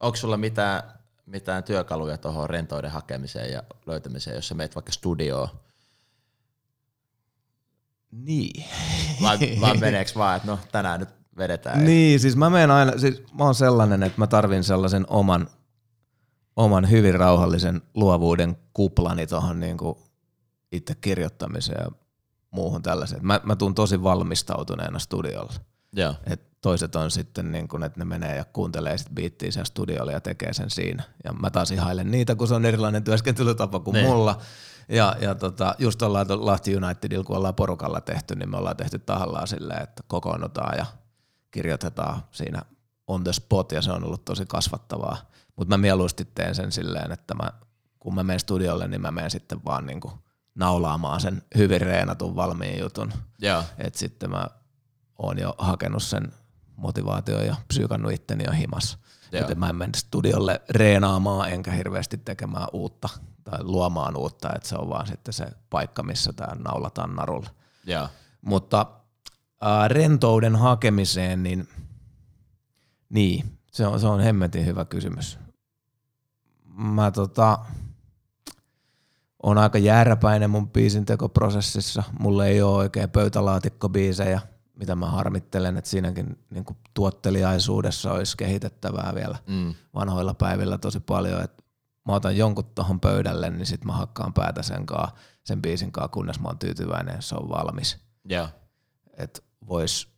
Onko 0.00 0.16
sulla 0.16 0.36
mitään, 0.36 0.82
mitään 1.26 1.64
työkaluja 1.64 2.18
tuohon 2.18 2.50
rentoiden 2.50 2.90
hakemiseen 2.90 3.52
ja 3.52 3.62
löytämiseen, 3.86 4.36
jos 4.36 4.48
sä 4.48 4.54
meet 4.54 4.74
vaikka 4.74 4.92
studioon? 4.92 5.48
Niin. 8.10 8.64
Vai, 9.22 9.38
vai 9.60 9.76
meneekö 9.86 10.10
vaan, 10.16 10.36
että 10.36 10.48
no 10.48 10.58
tänään 10.72 11.00
nyt 11.00 11.08
vedetään? 11.36 11.84
Niin, 11.84 12.20
siis 12.20 12.36
mä 12.36 12.50
menen 12.50 12.70
aina, 12.70 12.98
siis 12.98 13.22
mä 13.38 13.44
oon 13.44 13.54
sellainen, 13.54 14.02
että 14.02 14.20
mä 14.20 14.26
tarvin 14.26 14.64
sellaisen 14.64 15.04
oman, 15.08 15.48
oman 16.56 16.90
hyvin 16.90 17.14
rauhallisen 17.14 17.82
luovuuden 17.94 18.56
kuplani 18.72 19.26
tuohon 19.26 19.60
niinku 19.60 19.98
itse 20.72 20.94
kirjoittamiseen 20.94 21.84
ja 21.84 21.90
muuhun 22.50 22.82
tällaiseen. 22.82 23.26
Mä, 23.26 23.40
mä 23.44 23.56
tuun 23.56 23.74
tosi 23.74 24.02
valmistautuneena 24.02 24.98
studiolla. 24.98 25.52
Joo. 25.92 26.14
Et 26.26 26.60
toiset 26.60 26.96
on 26.96 27.10
sitten 27.10 27.52
niin 27.52 27.68
kuin, 27.68 27.82
että 27.82 28.00
ne 28.00 28.04
menee 28.04 28.36
ja 28.36 28.44
kuuntelee 28.44 28.98
sit 28.98 29.08
biittiä 29.14 29.50
siellä 29.50 29.64
studiolla 29.64 30.12
ja 30.12 30.20
tekee 30.20 30.52
sen 30.52 30.70
siinä. 30.70 31.02
Ja 31.24 31.32
mä 31.32 31.50
taas 31.50 31.70
ihailen 31.70 32.10
niitä, 32.10 32.34
kun 32.34 32.48
se 32.48 32.54
on 32.54 32.64
erilainen 32.64 33.04
työskentelytapa 33.04 33.80
kuin 33.80 33.94
Niin. 33.94 34.06
mulla. 34.06 34.38
Ja, 34.88 35.16
ja 35.20 35.34
tota, 35.34 35.74
just 35.78 36.02
ollaan 36.02 36.26
Lahti 36.46 36.76
Unitedilla, 36.76 37.24
kun 37.24 37.36
ollaan 37.36 37.54
porukalla 37.54 38.00
tehty, 38.00 38.34
niin 38.34 38.50
me 38.50 38.56
ollaan 38.56 38.76
tehty 38.76 38.98
tahallaan 38.98 39.48
silleen, 39.48 39.82
että 39.82 40.02
kokoonnutaan 40.06 40.78
ja 40.78 40.86
kirjoitetaan 41.52 42.22
siinä 42.30 42.62
on 43.06 43.24
the 43.24 43.32
spot 43.32 43.72
ja 43.72 43.82
se 43.82 43.92
on 43.92 44.04
ollut 44.04 44.24
tosi 44.24 44.46
kasvattavaa. 44.46 45.16
Mutta 45.56 45.74
mä 45.74 45.78
mieluusti 45.78 46.24
teen 46.24 46.54
sen 46.54 46.72
silleen, 46.72 47.12
että 47.12 47.34
mä, 47.34 47.52
kun 47.98 48.14
mä 48.14 48.22
menen 48.22 48.40
studiolle, 48.40 48.88
niin 48.88 49.00
mä 49.00 49.10
menen 49.10 49.30
sitten 49.30 49.64
vaan 49.64 49.86
niinku 49.86 50.12
naulaamaan 50.54 51.20
sen 51.20 51.42
hyvin 51.56 51.80
reenatun 51.80 52.36
valmiin 52.36 52.80
jutun. 52.80 53.12
Joo. 53.38 53.62
Et 53.78 53.94
sitten 53.94 54.30
mä 54.30 54.46
oon 55.18 55.38
jo 55.38 55.54
hakenut 55.58 56.02
sen 56.02 56.32
motivaatio 56.76 57.40
ja 57.40 57.56
psyykannut 57.68 58.12
itteni 58.12 58.48
on 58.48 58.54
himas. 58.54 58.98
Joo. 59.32 59.40
Että 59.40 59.54
mä 59.54 59.68
en 59.68 59.76
mene 59.76 59.92
studiolle 59.96 60.62
reenaamaan 60.70 61.50
enkä 61.52 61.70
hirveästi 61.70 62.16
tekemään 62.16 62.68
uutta 62.72 63.08
tai 63.44 63.58
luomaan 63.62 64.16
uutta, 64.16 64.52
että 64.56 64.68
se 64.68 64.76
on 64.76 64.88
vaan 64.88 65.06
sitten 65.06 65.34
se 65.34 65.46
paikka, 65.70 66.02
missä 66.02 66.32
tämä 66.32 66.54
naulataan 66.54 67.16
narulle. 67.16 67.50
Joo. 67.86 68.08
Mutta 68.40 68.86
äh, 69.64 69.88
rentouden 69.88 70.56
hakemiseen, 70.56 71.42
niin, 71.42 71.68
niin 73.08 73.58
se, 73.72 73.86
on, 73.86 74.00
se 74.00 74.06
on 74.06 74.20
hemmetin 74.20 74.66
hyvä 74.66 74.84
kysymys. 74.84 75.38
Mä 76.74 77.10
tota, 77.10 77.58
on 79.42 79.58
aika 79.58 79.78
jääräpäinen 79.78 80.50
mun 80.50 80.70
biisin 80.70 81.04
tekoprosessissa. 81.04 82.02
Mulla 82.18 82.46
ei 82.46 82.62
ole 82.62 82.76
oikein 82.76 83.10
pöytälaatikkobiisejä, 83.10 84.40
mitä 84.74 84.94
mä 84.94 85.06
harmittelen, 85.06 85.76
että 85.76 85.90
siinäkin 85.90 86.38
niin 86.50 86.64
tuotteliaisuudessa 86.94 88.12
olisi 88.12 88.36
kehitettävää 88.36 89.12
vielä 89.14 89.38
Mm. 89.46 89.74
vanhoilla 89.94 90.34
päivillä 90.34 90.78
tosi 90.78 91.00
paljon, 91.00 91.42
että 91.42 91.62
mä 92.06 92.14
otan 92.14 92.36
jonkun 92.36 92.64
tuohon 92.64 93.00
pöydälle, 93.00 93.50
niin 93.50 93.66
sit 93.66 93.84
mä 93.84 93.92
hakkaan 93.92 94.32
päätä 94.34 94.62
sen, 94.62 94.86
kaa, 94.86 95.14
sen 95.44 95.62
biisin 95.62 95.92
kaa, 95.92 96.08
kunnes 96.08 96.40
mä 96.40 96.48
oon 96.48 96.58
tyytyväinen, 96.58 97.22
se 97.22 97.34
on 97.34 97.48
valmis 97.48 97.98
Joo. 98.24 98.48
että 99.12 99.42
voisi 99.68 100.08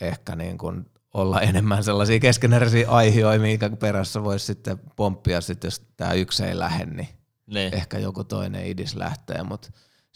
ehkä 0.00 0.36
niin 0.36 0.58
kuin 0.58 0.90
olla 1.14 1.40
enemmän 1.40 1.84
sellaisia 1.84 2.20
keskeneräisiä 2.20 2.90
aihioita, 2.90 3.42
minkä 3.42 3.70
perässä 3.70 4.24
voisi 4.24 4.46
sitten 4.46 4.80
pomppia, 4.96 5.40
sit 5.40 5.64
jos 5.64 5.86
tämä 5.96 6.12
yksi 6.12 6.44
ei 6.44 6.58
lähde, 6.58 6.86
niin 6.86 7.08
Niin. 7.46 7.74
ehkä 7.74 7.98
joku 7.98 8.24
toinen 8.24 8.66
idis 8.66 8.94
lähtee. 8.96 9.42
Mutta 9.42 9.70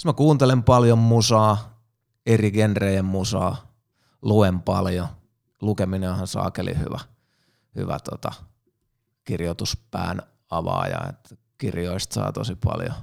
mä 0.05 0.13
kuuntelen 0.13 0.63
paljon 0.63 0.99
musaa, 0.99 1.83
eri 2.27 2.51
genrejen 2.51 3.05
musaa, 3.05 3.73
luen 4.23 4.61
paljon. 4.61 5.09
Lukeminen 5.61 6.11
onhan 6.11 6.27
saakeli 6.27 6.79
hyvä, 6.79 7.01
hyvä 7.77 7.99
tota, 8.05 8.33
kirjoituspään 9.25 10.23
avaaja, 10.51 11.01
että 11.09 11.37
kirjoista 11.59 12.15
saa 12.15 12.33
tosi 12.33 12.55
paljon, 12.57 12.95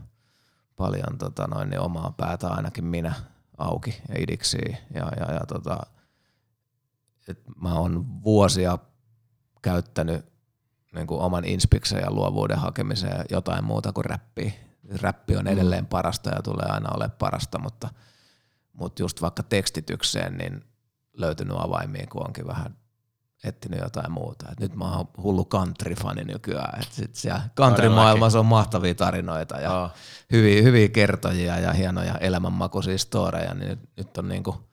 paljon 0.75 1.17
tota 1.17 1.47
noin, 1.47 1.69
niin 1.69 1.79
omaa 1.79 2.13
päätä 2.17 2.47
ainakin 2.49 2.85
minä 2.85 3.13
auki 3.59 4.01
ja 4.09 4.15
idiksiin. 4.17 4.77
Ja, 4.93 5.11
ja, 5.19 5.33
ja 5.33 5.45
tota, 5.47 5.79
et 7.27 7.41
mä 7.61 7.73
oon 7.73 8.23
vuosia 8.23 8.77
käyttänyt 9.61 10.25
niin 10.95 11.07
kuin 11.07 11.21
oman 11.21 11.45
inspiksen 11.45 12.01
ja 12.01 12.11
luovuuden 12.11 12.59
hakemiseen 12.59 13.25
jotain 13.31 13.63
muuta 13.63 13.93
kuin 13.93 14.05
räppiä. 14.05 14.51
Räppi 15.01 15.35
on 15.35 15.47
edelleen 15.47 15.85
parasta 15.85 16.29
ja 16.29 16.41
tulee 16.41 16.65
aina 16.69 16.89
olemaan 16.95 17.17
parasta, 17.19 17.59
mutta, 17.59 17.89
mutta 18.73 19.01
just 19.01 19.21
vaikka 19.21 19.43
tekstitykseen 19.43 20.37
niin 20.37 20.63
löytynyt 21.13 21.57
avaimia, 21.59 22.07
kun 22.07 22.27
onkin 22.27 22.47
vähän 22.47 22.75
etsinyt 23.43 23.79
jotain 23.79 24.11
muuta. 24.11 24.45
Et 24.51 24.59
nyt 24.59 24.75
mä 24.75 24.97
oon 24.97 25.07
hullu 25.17 25.45
country-fani 25.45 26.23
nykyään. 26.23 26.79
Et 26.81 26.91
sit 26.91 27.15
siellä 27.15 27.41
country-maailmassa 27.55 28.39
on 28.39 28.45
mahtavia 28.45 28.95
tarinoita 28.95 29.55
ja 29.57 29.69
Joo. 29.71 29.89
hyviä, 30.31 30.61
hyviä 30.61 30.87
kertojia 30.87 31.59
ja 31.59 31.73
hienoja 31.73 32.15
elämänmakuisia 32.17 32.97
storeja, 32.97 33.53
niin 33.53 33.69
nyt, 33.69 33.79
nyt 33.97 34.17
on 34.17 34.27
niinku 34.29 34.69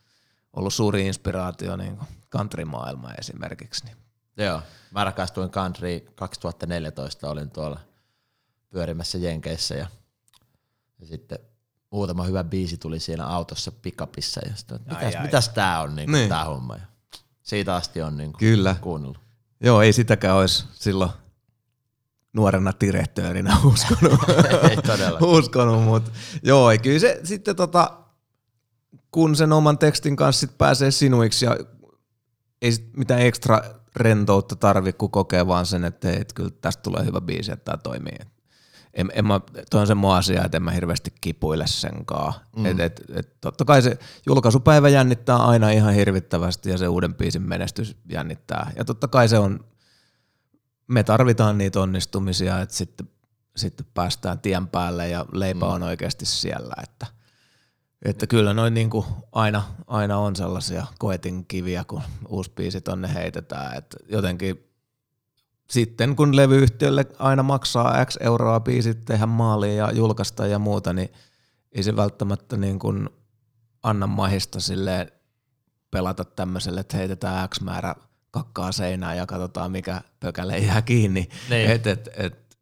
ollut 0.52 0.74
suuri 0.74 1.06
inspiraatio 1.06 1.76
niinku 1.76 2.04
country-maailma 2.36 3.12
esimerkiksi. 3.18 3.84
Niin. 3.84 3.96
Joo. 4.36 4.62
Mä 4.90 5.04
rakastuin 5.04 5.50
country 5.50 6.00
2014, 6.14 7.30
olin 7.30 7.50
tuolla 7.50 7.80
pyörimässä 8.70 9.18
Jenkeissä 9.18 9.74
ja, 9.74 9.86
ja 11.00 11.06
sitten 11.06 11.38
muutama 11.90 12.24
hyvä 12.24 12.44
biisi 12.44 12.76
tuli 12.76 13.00
siinä 13.00 13.26
autossa 13.26 13.72
pikapissa 13.72 14.40
ja 14.48 14.56
sitten, 14.56 14.80
mitäs, 14.88 15.14
ai. 15.14 15.22
mitäs 15.22 15.48
tää 15.48 15.80
on 15.82 15.96
niin 15.96 16.06
Niin. 16.06 16.12
niin. 16.12 16.28
tää 16.28 16.44
homma. 16.44 16.74
Ja 16.76 16.82
siitä 17.46 17.74
asti 17.74 18.02
on 18.02 18.16
niin 18.16 18.32
Kyllä. 18.32 18.76
kuunnellut. 18.80 19.20
Joo, 19.60 19.82
ei 19.82 19.92
sitäkään 19.92 20.36
olisi 20.36 20.64
silloin 20.72 21.10
nuorena 22.32 22.72
direktöörinä 22.80 23.56
uskonut. 23.64 24.20
Ei 24.70 24.76
todella. 24.76 25.18
uskonut, 25.22 25.84
mutta 25.84 26.10
joo, 26.42 26.70
ei 26.70 26.78
kyllä 26.78 26.98
se 26.98 27.20
sitten 27.24 27.56
tota, 27.56 27.90
kun 29.10 29.36
sen 29.36 29.52
oman 29.52 29.78
tekstin 29.78 30.16
kanssa 30.16 30.40
sit 30.40 30.58
pääsee 30.58 30.90
sinuiksi 30.90 31.44
ja 31.44 31.56
ei 32.62 32.72
sit 32.72 32.96
mitään 32.96 33.20
ekstra 33.20 33.62
rentoutta 33.96 34.56
tarvi, 34.56 34.92
kun 34.92 35.10
kokee 35.10 35.46
vaan 35.46 35.66
sen, 35.66 35.84
että, 35.84 36.08
hei, 36.08 36.20
että 36.20 36.34
kyllä 36.34 36.50
tästä 36.60 36.82
tulee 36.82 37.04
hyvä 37.04 37.20
biisi, 37.20 37.52
että 37.52 37.64
tämä 37.64 37.76
toimii. 37.76 38.18
En, 38.96 39.12
en 39.14 39.26
mä, 39.26 39.40
toi 39.70 39.80
on 39.80 39.86
se 39.86 39.94
mun 39.94 40.14
asia, 40.14 40.44
että 40.44 40.56
en 40.56 40.62
mä 40.62 40.70
hirveästi 40.70 41.12
kipuile 41.20 41.66
senkaan. 41.66 42.32
Mm. 42.56 42.66
Et, 42.66 42.80
et, 42.80 43.02
et, 43.14 43.40
totta 43.40 43.64
kai 43.64 43.82
se 43.82 43.98
julkaisupäivä 44.26 44.88
jännittää 44.88 45.36
aina 45.36 45.70
ihan 45.70 45.94
hirvittävästi 45.94 46.70
ja 46.70 46.78
se 46.78 46.88
uuden 46.88 47.14
biisin 47.14 47.42
menestys 47.42 47.96
jännittää. 48.08 48.70
Ja 48.76 48.84
totta 48.84 49.08
kai 49.08 49.28
se 49.28 49.38
on, 49.38 49.64
me 50.88 51.02
tarvitaan 51.02 51.58
niitä 51.58 51.80
onnistumisia, 51.80 52.60
että 52.60 52.74
sitten, 52.74 53.08
sitten 53.56 53.86
päästään 53.94 54.38
tien 54.38 54.68
päälle 54.68 55.08
ja 55.08 55.26
leipä 55.32 55.66
on 55.66 55.82
oikeasti 55.82 56.26
siellä. 56.26 56.74
Että, 56.82 57.06
että 58.02 58.26
kyllä 58.26 58.54
noin 58.54 58.74
niin 58.74 58.90
kuin 58.90 59.06
aina, 59.32 59.62
aina 59.86 60.18
on 60.18 60.36
sellaisia 60.36 60.86
koetinkiviä, 60.98 61.84
kun 61.84 62.02
uusi 62.28 62.50
biisi 62.54 62.80
tonne 62.80 63.14
heitetään. 63.14 63.76
Että 63.76 63.96
jotenkin 64.08 64.66
sitten 65.70 66.16
kun 66.16 66.36
levyyhtiölle 66.36 67.06
aina 67.18 67.42
maksaa 67.42 68.04
X 68.04 68.16
euroa 68.20 68.60
biisit 68.60 69.04
tehdä 69.04 69.26
maaliin 69.26 69.76
ja 69.76 69.92
julkaista 69.92 70.46
ja 70.46 70.58
muuta, 70.58 70.92
niin 70.92 71.12
ei 71.72 71.82
se 71.82 71.96
välttämättä 71.96 72.56
niin 72.56 72.78
kuin 72.78 73.08
anna 73.82 74.06
mahista 74.06 74.60
silleen 74.60 75.12
pelata 75.90 76.24
tämmöiselle, 76.24 76.80
että 76.80 76.96
heitetään 76.96 77.48
X 77.48 77.60
määrä 77.60 77.94
kakkaa 78.30 78.72
seinään 78.72 79.16
ja 79.16 79.26
katsotaan 79.26 79.72
mikä 79.72 80.00
pökäle 80.20 80.58
jää 80.58 80.82
kiinni. 80.82 81.28
Niin. 81.50 81.70
Et, 81.70 81.86
et, 81.86 82.08
et, 82.16 82.56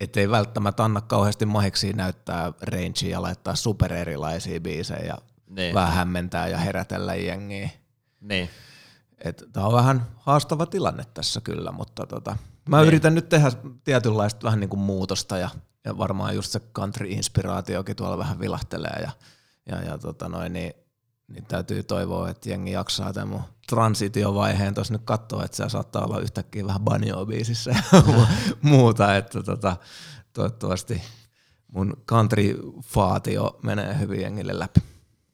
et 0.00 0.16
ei 0.16 0.30
välttämättä 0.30 0.84
anna 0.84 1.00
kauheasti 1.00 1.46
mahiksi 1.46 1.92
näyttää 1.92 2.52
rangea 2.62 3.10
ja 3.10 3.22
laittaa 3.22 3.54
super 3.54 3.92
erilaisia 3.92 4.60
biisejä 4.60 5.04
ja 5.04 5.18
Niin. 5.46 5.74
vähän 5.74 5.94
hämmentää 5.94 6.48
ja 6.48 6.58
herätellä 6.58 7.14
jengiä. 7.14 7.70
Niin. 8.20 8.48
Tämä 9.52 9.66
on 9.66 9.72
vähän 9.72 10.06
haastava 10.16 10.66
tilanne 10.66 11.04
tässä 11.14 11.40
kyllä, 11.40 11.72
mutta 11.72 12.06
tota, 12.06 12.36
mä 12.68 12.76
Niin. 12.78 12.88
yritän 12.88 13.14
nyt 13.14 13.28
tehdä 13.28 13.52
tietynlaista 13.84 14.44
vähän 14.44 14.60
niin 14.60 14.70
kuin 14.70 14.80
muutosta 14.80 15.38
ja, 15.38 15.48
ja 15.84 15.98
varmaan 15.98 16.34
just 16.34 16.52
se 16.52 16.60
country-inspiraatiokin 16.78 17.94
tuolla 17.96 18.18
vähän 18.18 18.40
vilahtelee 18.40 19.00
ja, 19.02 19.10
ja, 19.66 19.82
ja 19.82 19.98
tota 19.98 20.28
noin, 20.28 20.52
niin, 20.52 20.72
niin 21.28 21.44
täytyy 21.44 21.82
toivoa, 21.82 22.28
että 22.30 22.50
jengi 22.50 22.72
jaksaa 22.72 23.12
tämän 23.12 23.28
mun 23.28 23.42
transitiovaiheen 23.68 24.74
tuossa 24.74 24.94
nyt 24.94 25.02
katsoa, 25.04 25.44
että 25.44 25.56
se 25.56 25.68
saattaa 25.68 26.04
olla 26.04 26.20
yhtäkkiä 26.20 26.66
vähän 26.66 26.80
banjoa 26.80 27.26
biisissä 27.26 27.70
ja 27.70 28.02
muuta, 28.62 29.16
että 29.16 29.42
tota, 29.42 29.76
toivottavasti 30.32 31.02
mun 31.72 31.96
country-faatio 32.12 33.58
menee 33.62 33.98
hyvin 33.98 34.20
jengille 34.20 34.58
läpi. 34.58 34.80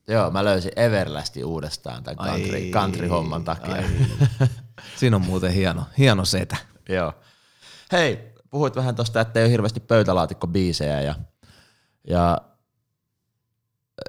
Joo, 0.09 0.31
mä 0.31 0.45
löysin 0.45 0.73
Everlastin 0.77 1.45
uudestaan 1.45 2.05
tämän 2.05 2.29
country, 2.29 2.71
country-homman 2.71 3.45
takia. 3.45 3.75
ai. 3.75 3.85
Siinä 4.97 5.17
on 5.17 5.23
muuten 5.23 5.53
hieno, 5.53 5.85
hieno 5.99 6.25
setä. 6.25 6.57
Joo. 6.89 7.13
Hei, 7.93 8.35
puhuit 8.51 8.77
vähän 8.77 8.95
tosta, 8.95 9.21
että 9.21 9.41
ei 9.41 9.45
ole 9.45 9.53
hirveästi 9.53 9.81
pöytälaatikkobiisejä 9.81 11.01
ja, 11.01 11.15
ja 12.09 12.39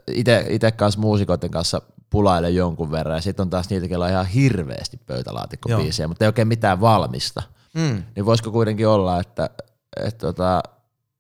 ite, 0.08 0.45
ite 0.49 0.71
kanssa 0.71 0.99
muusikoiden 0.99 1.51
kanssa 1.51 1.81
pulailen 2.10 2.55
jonkun 2.55 2.91
verran 2.91 3.15
ja 3.15 3.21
sitten 3.21 3.43
on 3.43 3.49
taas 3.49 3.69
niitä, 3.69 3.86
joilla 3.86 4.05
on 4.05 4.12
ihan 4.12 4.25
hirveästi 4.25 4.97
pöytälaatikkobiisejä, 4.97 6.08
mutta 6.08 6.25
ei 6.25 6.27
oikein 6.27 6.47
mitään 6.47 6.81
valmista. 6.81 7.43
Mm. 7.73 8.03
Niin 8.15 8.25
voisiko 8.25 8.51
kuitenkin 8.51 8.88
olla, 8.88 9.19
että, 9.19 9.49
että 9.97 10.27
tota, 10.27 10.63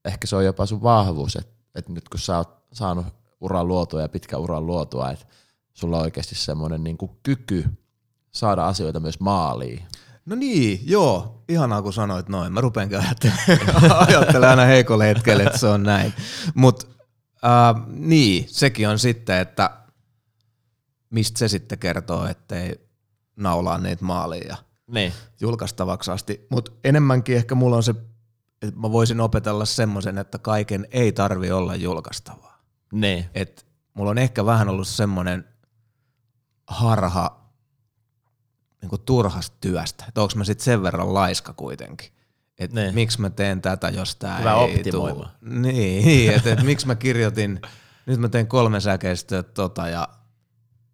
ehkä 0.05 0.27
se 0.27 0.35
on 0.35 0.45
jopa 0.45 0.65
sun 0.65 0.83
vahvuus, 0.83 1.35
että, 1.35 1.53
että 1.75 1.91
nyt 1.91 2.09
kun 2.09 2.19
sä 2.19 2.37
oot 2.37 2.49
saanut 2.73 3.05
uran 3.45 3.67
luotua 3.67 4.01
ja 4.01 4.09
pitkä 4.09 4.37
uran 4.37 4.65
luotua, 4.65 5.11
että 5.11 5.25
sulla 5.73 5.97
on 5.97 6.03
oikeasti 6.03 6.35
semmoinen 6.35 6.83
niin 6.83 6.97
kyky 7.23 7.65
saada 8.31 8.67
asioita 8.67 8.99
myös 8.99 9.19
maaliin. 9.19 9.83
No 10.25 10.35
niin, 10.35 10.79
joo. 10.83 11.43
Ihanaa 11.49 11.81
kun 11.81 11.93
sanoit 11.93 12.29
noin. 12.29 12.53
Mä 12.53 12.61
rupeankin 12.61 12.99
ajattelemaan, 12.99 14.07
ajattelemaan 14.07 14.49
aina 14.59 14.65
heikolle 14.65 15.07
hetkelle, 15.07 15.43
että 15.43 15.57
se 15.57 15.67
on 15.67 15.83
näin. 15.83 16.13
Mutta 16.55 16.85
äh, 17.45 17.87
niin, 17.87 18.45
sekin 18.49 18.89
on 18.89 18.99
sitten, 18.99 19.37
että 19.37 19.69
mistä 21.09 21.39
se 21.39 21.47
sitten 21.47 21.79
kertoo, 21.79 22.25
ettei 22.27 22.79
naulaa 23.35 23.77
niitä 23.77 24.05
maaliin 24.05 24.47
ja 24.47 24.57
Niin. 24.87 25.13
julkaistavaksi 25.41 26.11
asti. 26.11 26.47
Mutta 26.49 26.71
enemmänkin 26.83 27.35
ehkä 27.35 27.55
mulla 27.55 27.75
on 27.75 27.83
se, 27.83 27.95
että 28.61 28.79
mä 28.79 28.91
voisin 28.91 29.21
opetella 29.21 29.65
semmoisen, 29.65 30.17
että 30.17 30.37
kaiken 30.39 30.87
ei 30.91 31.11
tarvi 31.11 31.51
olla 31.51 31.75
julkaistavaa. 31.75 32.54
Niin. 33.01 33.25
Et 33.35 33.65
mulla 33.93 34.11
on 34.11 34.17
ehkä 34.17 34.45
vähän 34.45 34.69
ollut 34.69 34.87
semmoinen 34.87 35.45
harha 36.67 37.45
niin 38.81 39.01
turhasta 39.05 39.57
työstä, 39.61 40.05
että 40.07 40.21
onko 40.21 40.33
mä 40.35 40.43
sitten 40.43 40.63
sen 40.65 40.83
verran 40.83 41.13
laiska 41.13 41.53
kuitenkin. 41.53 42.09
Et 42.59 42.73
Niin. 42.73 42.95
miksi 42.95 43.21
mä 43.21 43.29
teen 43.29 43.61
tätä, 43.61 43.89
jos 43.89 44.15
tää 44.15 44.37
Hyvä 44.39 44.53
ei 44.53 44.75
optimoima. 44.77 45.23
tuu. 45.23 45.51
Niin, 45.61 46.33
että 46.33 46.51
et 46.51 46.63
miksi 46.63 46.87
mä 46.87 46.95
kirjoitin, 46.95 47.61
nyt 48.05 48.19
mä 48.19 48.29
teen 48.29 48.47
kolme 48.47 48.79
säkeistöä 48.79 49.43
tota 49.43 49.87
ja 49.89 50.07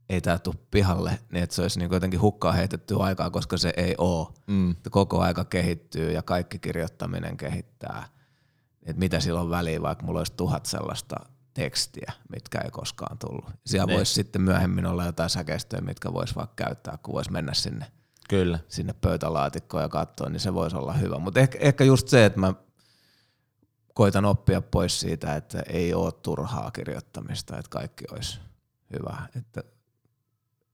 ei 0.09 0.21
tää 0.21 0.39
tuu 0.39 0.53
pihalle, 0.71 1.19
niin 1.31 1.43
että 1.43 1.55
se 1.55 1.61
olisi 1.61 1.79
niin 1.79 1.91
jotenkin 1.91 2.21
hukkaan 2.21 2.55
heitetty 2.55 2.95
aikaa, 2.99 3.29
koska 3.29 3.57
se 3.57 3.73
ei 3.77 3.95
oo. 3.97 4.33
Mm. 4.47 4.75
Koko 4.91 5.21
aika 5.21 5.45
kehittyy 5.45 6.11
ja 6.11 6.21
kaikki 6.21 6.59
kirjoittaminen 6.59 7.37
kehittää. 7.37 8.07
Et 8.83 8.97
mitä 8.97 9.19
sillä 9.19 9.41
on 9.41 9.49
väliä, 9.49 9.81
vaikka 9.81 10.05
mulla 10.05 10.19
olisi 10.19 10.33
tuhat 10.37 10.65
sellaista 10.65 11.15
tekstiä, 11.53 12.11
mitkä 12.31 12.59
ei 12.61 12.71
koskaan 12.71 13.17
tullut. 13.17 13.45
Siellä 13.65 13.85
Niin. 13.85 13.97
voisi 13.97 14.13
sitten 14.13 14.41
myöhemmin 14.41 14.85
olla 14.85 15.05
jotain 15.05 15.29
säkeistöjä, 15.29 15.81
mitkä 15.81 16.13
voisi 16.13 16.35
vaikka 16.35 16.63
käyttää, 16.65 16.97
kun 17.03 17.13
voisi 17.13 17.31
mennä 17.31 17.53
sinne 17.53 17.85
Kyllä. 18.29 18.59
sinne 18.67 18.93
pöytälaatikkoon 18.93 19.83
ja 19.83 19.89
katsoa, 19.89 20.29
niin 20.29 20.39
se 20.39 20.53
voisi 20.53 20.75
olla 20.75 20.93
hyvä. 20.93 21.19
Mutta 21.19 21.39
ehkä, 21.39 21.57
ehkä 21.61 21.83
just 21.83 22.07
se, 22.07 22.25
että 22.25 22.39
mä 22.39 22.53
koitan 23.93 24.25
oppia 24.25 24.61
pois 24.61 24.99
siitä, 24.99 25.35
että 25.35 25.63
ei 25.69 25.93
ole 25.93 26.11
turhaa 26.11 26.71
kirjoittamista, 26.71 27.57
että 27.57 27.69
kaikki 27.69 28.05
olisi 28.11 28.39
hyvä, 28.93 29.17
että 29.35 29.63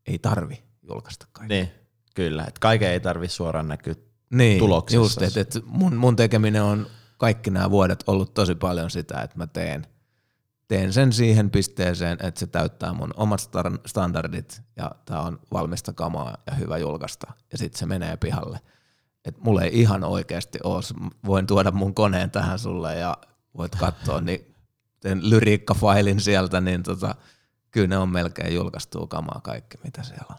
ei 0.08 0.20
tarvi 0.20 0.64
julkaista 0.90 1.28
kaikkea. 1.32 1.58
Niin, 1.58 1.72
kyllä. 2.16 2.44
Että 2.44 2.60
kaiken 2.60 2.90
ei 2.92 3.00
tarvi 3.00 3.28
suoraan 3.28 3.68
näkyä. 3.68 3.96
Niin, 4.30 4.60
tuloksessa. 4.60 4.98
just, 4.98 5.22
että, 5.22 5.40
että 5.42 5.60
mun, 5.66 5.96
mun 5.96 6.16
tekeminen 6.16 6.64
on 6.64 6.88
kaikki 7.18 7.50
nämä 7.50 7.72
vuodet 7.72 8.04
ollut 8.08 8.34
tosi 8.34 8.56
paljon 8.56 8.90
sitä, 8.90 9.22
että 9.22 9.38
mä 9.38 9.48
teen, 9.48 9.88
teen 10.68 10.94
sen 10.94 11.14
siihen 11.14 11.50
pisteeseen, 11.50 12.18
että 12.24 12.40
se 12.40 12.48
täyttää 12.48 12.94
mun 12.94 13.14
omat 13.18 13.50
standardit 13.86 14.62
ja 14.76 14.92
tää 15.06 15.22
on 15.22 15.40
valmista 15.54 15.94
kamaa 15.94 16.38
ja 16.48 16.54
hyvä 16.54 16.78
julkaista 16.78 17.34
ja 17.52 17.58
sitten 17.58 17.80
se 17.80 17.86
menee 17.86 18.18
pihalle. 18.18 18.60
Et 19.26 19.38
mulla 19.38 19.62
ei 19.62 19.80
ihan 19.82 20.04
oikeasti 20.04 20.60
ole, 20.64 20.84
voin 21.26 21.48
tuoda 21.48 21.72
mun 21.72 21.94
koneen 21.94 22.32
tähän 22.32 22.60
sulle 22.60 22.96
ja 22.96 23.18
voit 23.58 23.76
katsoa, 23.76 24.22
niin 24.22 24.56
teen 25.00 25.30
lyriikkafailin 25.30 26.20
sieltä, 26.20 26.62
niin 26.62 26.84
tota, 26.84 27.16
kyllä 27.72 27.88
ne 27.88 27.98
on 27.98 28.10
melkein 28.10 28.56
julkaistua 28.56 29.08
kamaa 29.08 29.42
kaikki, 29.44 29.78
mitä 29.84 30.04
siellä 30.04 30.26
on. 30.30 30.38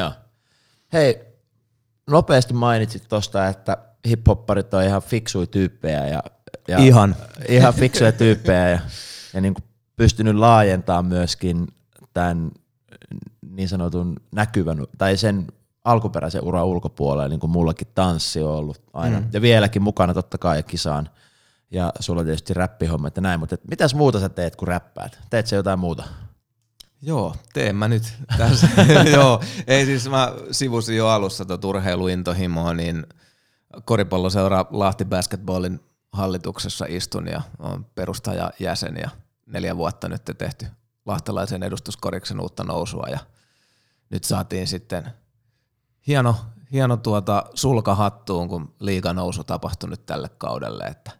Joo. 0.00 0.12
Hei, 0.92 1.20
nopeasti 2.10 2.54
mainitsit 2.54 3.08
tosta, 3.08 3.48
että 3.48 3.76
hiphopparit 4.08 4.74
on 4.74 4.84
ihan 4.84 5.02
fiksuja 5.02 5.46
tyyppejä 5.46 6.06
ja, 6.06 6.22
ja 6.68 6.78
Ihan. 6.78 7.16
ihan 7.48 7.74
fiksuja 7.74 8.12
tyyppejä 8.12 8.68
ja, 8.68 8.78
ja 9.34 9.40
niin 9.40 9.54
kuin 9.54 9.67
pystynyt 9.98 10.34
laajentamaan 10.34 11.06
myöskin 11.06 11.66
tämän 12.14 12.50
niin 13.50 13.68
sanotun 13.68 14.16
näkyvän, 14.32 14.86
tai 14.98 15.16
sen 15.16 15.46
alkuperäisen 15.84 16.44
uran 16.44 16.66
ulkopuolella, 16.66 17.28
niin 17.28 17.40
kuin 17.40 17.50
mullakin 17.50 17.88
tanssi 17.94 18.42
on 18.42 18.50
ollut 18.50 18.82
aina, 18.92 19.20
mm. 19.20 19.26
ja 19.32 19.40
vieläkin 19.40 19.82
mukana 19.82 20.14
totta 20.14 20.38
kai 20.38 20.62
kisaan, 20.62 21.08
ja 21.70 21.92
sulla 22.00 22.20
on 22.20 22.26
tietysti 22.26 22.54
räppihommat 22.54 23.16
ja 23.16 23.22
näin, 23.22 23.40
mutta 23.40 23.54
et 23.54 23.68
mitäs 23.70 23.94
muuta 23.94 24.20
sä 24.20 24.28
teet 24.28 24.56
kuin 24.56 24.68
räppäät? 24.68 25.18
Teet 25.30 25.46
sä 25.46 25.56
jotain 25.56 25.78
muuta? 25.78 26.04
Joo, 27.02 27.36
teen 27.52 27.76
mä 27.76 27.88
nyt 27.88 28.02
tässä. 28.38 28.68
Joo, 29.14 29.42
ei 29.66 29.86
siis 29.86 30.10
mä 30.10 30.32
sivusin 30.50 30.96
jo 30.96 31.08
alussa 31.08 31.44
tuota 31.44 31.68
urheiluintohimoa, 31.68 32.74
niin 32.74 33.06
koripalloseura 33.84 34.66
Lahti 34.70 35.04
Basketballin 35.04 35.80
hallituksessa 36.12 36.84
istun 36.88 37.26
ja 37.26 37.42
on 37.58 37.86
perustajajäsen 37.94 38.96
ja 38.96 39.10
neljä 39.48 39.76
vuotta 39.76 40.08
nyt 40.08 40.22
tehty 40.38 40.66
lahtelaisen 41.06 41.62
edustuskoriksen 41.62 42.40
uutta 42.40 42.64
nousua 42.64 43.06
ja 43.10 43.18
nyt 44.10 44.24
saatiin 44.24 44.66
sitten 44.66 45.10
hieno, 46.06 46.36
hieno 46.72 46.96
tuota 46.96 47.44
sulka 47.54 47.94
hattuun, 47.94 48.48
kun 48.48 48.74
liiga 48.80 49.12
nousu 49.12 49.44
tapahtui 49.44 49.90
nyt 49.90 50.06
tälle 50.06 50.28
kaudelle, 50.28 50.84
että 50.84 51.10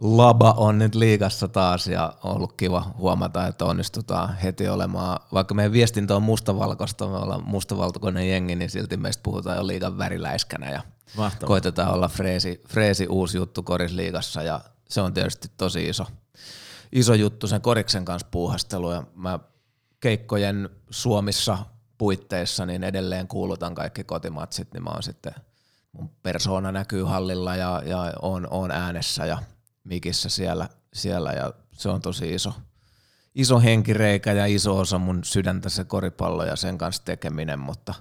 Laba 0.00 0.54
on 0.56 0.78
nyt 0.78 0.94
liigassa 0.94 1.48
taas 1.48 1.86
ja 1.86 2.14
on 2.22 2.36
ollut 2.36 2.52
kiva 2.52 2.92
huomata, 2.98 3.46
että 3.46 3.64
onnistutaan 3.64 4.36
heti 4.36 4.68
olemaan, 4.68 5.20
vaikka 5.32 5.54
meidän 5.54 5.72
viestintä 5.72 6.16
on 6.16 6.22
mustavalkoista, 6.22 7.06
me 7.06 7.16
ollaan 7.16 7.48
mustavalkoinen 7.48 8.28
jengi, 8.28 8.54
niin 8.54 8.70
silti 8.70 8.96
meistä 8.96 9.22
puhutaan 9.22 9.56
jo 9.56 9.66
liigan 9.66 9.98
väriläiskänä 9.98 10.70
ja 10.70 10.82
Mahtavaa. 11.16 11.48
koitetaan 11.48 11.94
olla 11.94 12.08
freesi, 12.08 12.62
freesi 12.68 13.06
uusi 13.06 13.36
juttu 13.36 13.62
korisliigassa 13.62 14.42
ja 14.42 14.60
se 14.88 15.00
on 15.00 15.14
tietysti 15.14 15.48
tosi 15.56 15.88
iso, 15.88 16.06
iso 16.92 17.14
juttu 17.14 17.46
sen 17.46 17.60
koriksen 17.60 18.04
kanssa 18.04 18.28
puuhastelu 18.30 18.92
ja 18.92 19.04
mä 19.14 19.38
keikkojen 20.00 20.70
Suomissa 20.90 21.58
puitteissa 21.98 22.66
niin 22.66 22.84
edelleen 22.84 23.28
kuulutan 23.28 23.74
kaikki 23.74 24.04
kotimatsit, 24.04 24.72
niin 24.72 24.82
mä 24.84 24.90
oon 24.90 25.02
sitten, 25.02 25.34
mun 25.92 26.10
persoona 26.22 26.72
näkyy 26.72 27.02
hallilla 27.02 27.56
ja, 27.56 27.82
ja 27.86 28.12
on, 28.22 28.48
on 28.50 28.70
äänessä 28.70 29.26
ja 29.26 29.38
mikissä 29.84 30.28
siellä, 30.28 30.68
siellä 30.92 31.32
ja 31.32 31.52
se 31.72 31.88
on 31.88 32.00
tosi 32.00 32.34
iso, 32.34 32.52
iso 33.34 33.60
henkireikä 33.60 34.32
ja 34.32 34.46
iso 34.46 34.78
osa 34.78 34.98
mun 34.98 35.24
sydäntä 35.24 35.68
se 35.68 35.84
koripallo 35.84 36.44
ja 36.44 36.56
sen 36.56 36.78
kanssa 36.78 37.04
tekeminen, 37.04 37.58
mutta 37.58 37.94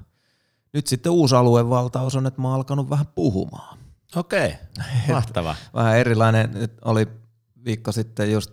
nyt 0.73 0.87
sitten 0.87 1.11
uusi 1.11 1.35
aluevaltaus 1.35 2.15
on, 2.15 2.27
että 2.27 2.41
mä 2.41 2.47
oon 2.47 2.55
alkanut 2.55 2.89
vähän 2.89 3.07
puhumaan. 3.07 3.77
Okei, 4.15 4.55
mahtavaa. 5.07 5.55
Vähän 5.73 5.97
erilainen, 5.97 6.51
nyt 6.53 6.73
oli 6.85 7.07
viikko 7.65 7.91
sitten 7.91 8.31
just 8.31 8.51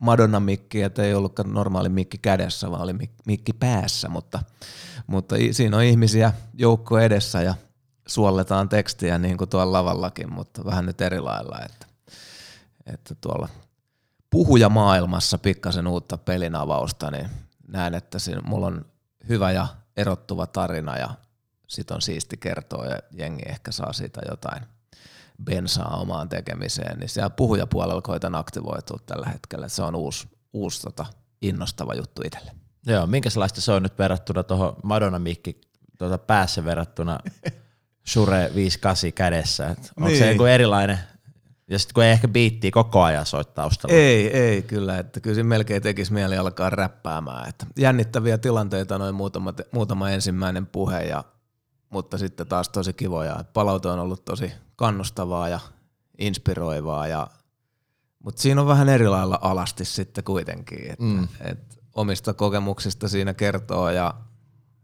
Madonna-mikki, 0.00 0.82
että 0.82 1.02
ei 1.02 1.14
ollutkaan 1.14 1.54
normaali 1.54 1.88
mikki 1.88 2.18
kädessä, 2.18 2.70
vaan 2.70 2.82
oli 2.82 2.92
mik- 2.92 3.22
mikki 3.26 3.52
päässä, 3.52 4.08
mutta, 4.08 4.42
mutta 5.06 5.36
siinä 5.52 5.76
on 5.76 5.82
ihmisiä 5.82 6.32
joukko 6.54 6.98
edessä 6.98 7.42
ja 7.42 7.54
suolletaan 8.06 8.68
tekstiä 8.68 9.18
niin 9.18 9.38
kuin 9.38 9.50
tuolla 9.50 9.72
lavallakin, 9.72 10.32
mutta 10.32 10.64
vähän 10.64 10.86
nyt 10.86 11.00
eri 11.00 11.20
lailla, 11.20 11.60
että, 11.64 11.86
että 12.86 13.14
tuolla 13.14 13.48
puhujamaailmassa 14.30 15.38
pikkasen 15.38 15.86
uutta 15.86 16.18
pelin 16.18 16.54
avausta, 16.54 17.10
niin 17.10 17.30
näen, 17.68 17.94
että 17.94 18.18
siinä, 18.18 18.40
mulla 18.44 18.66
on 18.66 18.84
hyvä 19.28 19.52
ja 19.52 19.66
erottuva 19.96 20.46
tarina 20.46 20.96
ja 20.96 21.08
sit 21.66 21.90
on 21.90 22.02
siisti 22.02 22.36
kertoa 22.36 22.86
ja 22.86 22.98
jengi 23.12 23.42
ehkä 23.46 23.72
saa 23.72 23.92
siitä 23.92 24.20
jotain 24.30 24.62
bensaa 25.44 25.96
omaan 25.96 26.28
tekemiseen, 26.28 26.98
niin 26.98 27.08
siellä 27.08 27.30
puhujapuolella 27.30 28.02
koitan 28.02 28.34
aktivoitua 28.34 28.98
tällä 29.06 29.26
hetkellä. 29.28 29.68
Se 29.68 29.82
on 29.82 29.94
uusi, 29.94 30.28
uusi 30.52 30.82
tota, 30.82 31.06
innostava 31.42 31.94
juttu 31.94 32.22
itselle. 32.24 32.52
Joo, 32.86 33.06
minkälaista 33.06 33.60
se 33.60 33.72
on 33.72 33.82
nyt 33.82 33.98
verrattuna 33.98 34.42
tuohon 34.42 34.76
Madonna 34.82 35.18
mikki 35.18 35.60
tuota 35.98 36.18
päässä 36.18 36.64
verrattuna 36.64 37.18
Shure 38.08 38.50
58 38.54 39.12
kädessä? 39.12 39.68
Et 39.68 39.78
onko 39.96 40.08
Niin. 40.08 40.18
se 40.18 40.30
joku 40.32 40.44
erilainen? 40.44 40.98
Ja 41.70 41.78
sitten 41.78 41.94
kun 41.94 42.04
ei 42.04 42.10
ehkä 42.10 42.28
biittiä 42.28 42.70
koko 42.70 43.02
ajan 43.02 43.26
soittaa 43.26 43.54
taustalla. 43.64 43.96
Ei, 43.96 44.36
ei 44.36 44.62
kyllä, 44.62 44.98
että 44.98 45.20
kyllä 45.20 45.34
siinä 45.34 45.48
melkein 45.48 45.82
tekisi 45.82 46.12
mieli 46.12 46.36
alkaa 46.36 46.70
räppäämään. 46.70 47.48
Että 47.48 47.66
jännittäviä 47.78 48.38
tilanteita 48.38 48.98
noin 48.98 49.14
muutama, 49.14 49.54
muutama 49.72 50.10
ensimmäinen 50.10 50.66
puhe, 50.66 51.02
ja, 51.02 51.24
mutta 51.90 52.18
sitten 52.18 52.46
taas 52.46 52.68
tosi 52.68 52.92
kivoja. 52.92 53.44
Palaute 53.52 53.88
on 53.88 53.98
ollut 53.98 54.24
tosi 54.24 54.52
kannustavaa 54.76 55.48
ja 55.48 55.60
inspiroivaa, 56.18 57.06
ja, 57.06 57.26
mutta 58.24 58.42
siinä 58.42 58.60
on 58.60 58.66
vähän 58.66 58.88
eri 58.88 59.08
lailla 59.08 59.38
alasti 59.42 59.84
sitten 59.84 60.24
kuitenkin. 60.24 60.90
Että, 60.90 61.04
mm. 61.04 61.28
et 61.40 61.80
omista 61.94 62.34
kokemuksista 62.34 63.08
siinä 63.08 63.34
kertoo 63.34 63.90
ja 63.90 64.14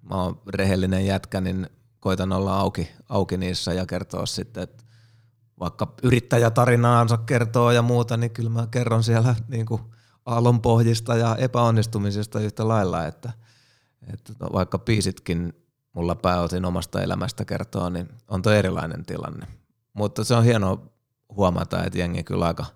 mä 0.03 0.23
oon 0.23 0.41
rehellinen 0.49 1.07
jätkä, 1.07 1.41
niin 1.41 1.67
koitan 2.01 2.33
olla 2.33 2.61
auki, 2.61 2.91
auki 3.09 3.37
niissä 3.37 3.73
ja 3.73 3.87
kertoa 3.87 4.27
sitten, 4.27 4.63
että 4.63 4.85
vaikka 5.61 5.95
yrittäjätarinaansa 6.03 7.17
kertoo 7.17 7.71
ja 7.71 7.83
muuta, 7.83 8.17
niin 8.17 8.31
kyllä 8.31 8.51
mä 8.51 8.67
kerron 8.71 9.03
siellä 9.03 9.35
niin 9.49 9.67
kuin 9.67 9.81
aallonpohjista 10.27 11.17
ja 11.17 11.37
epäonnistumisista 11.37 12.41
yhtä 12.41 12.69
lailla, 12.69 13.07
että, 13.07 13.33
että 14.13 14.33
vaikka 14.53 14.79
biisitkin 14.79 15.66
mulla 15.97 16.15
pääosin 16.15 16.65
omasta 16.65 17.03
elämästä 17.03 17.45
kertoo, 17.45 17.89
niin 17.89 18.09
on 18.29 18.43
toi 18.43 18.59
erilainen 18.59 19.05
tilanne. 19.07 19.47
Mutta 19.93 20.25
se 20.25 20.35
on 20.35 20.45
hienoa 20.45 20.83
huomata, 21.37 21.85
että 21.85 21.99
jengi 21.99 22.25
kyllä 22.25 22.47
aika 22.47 22.67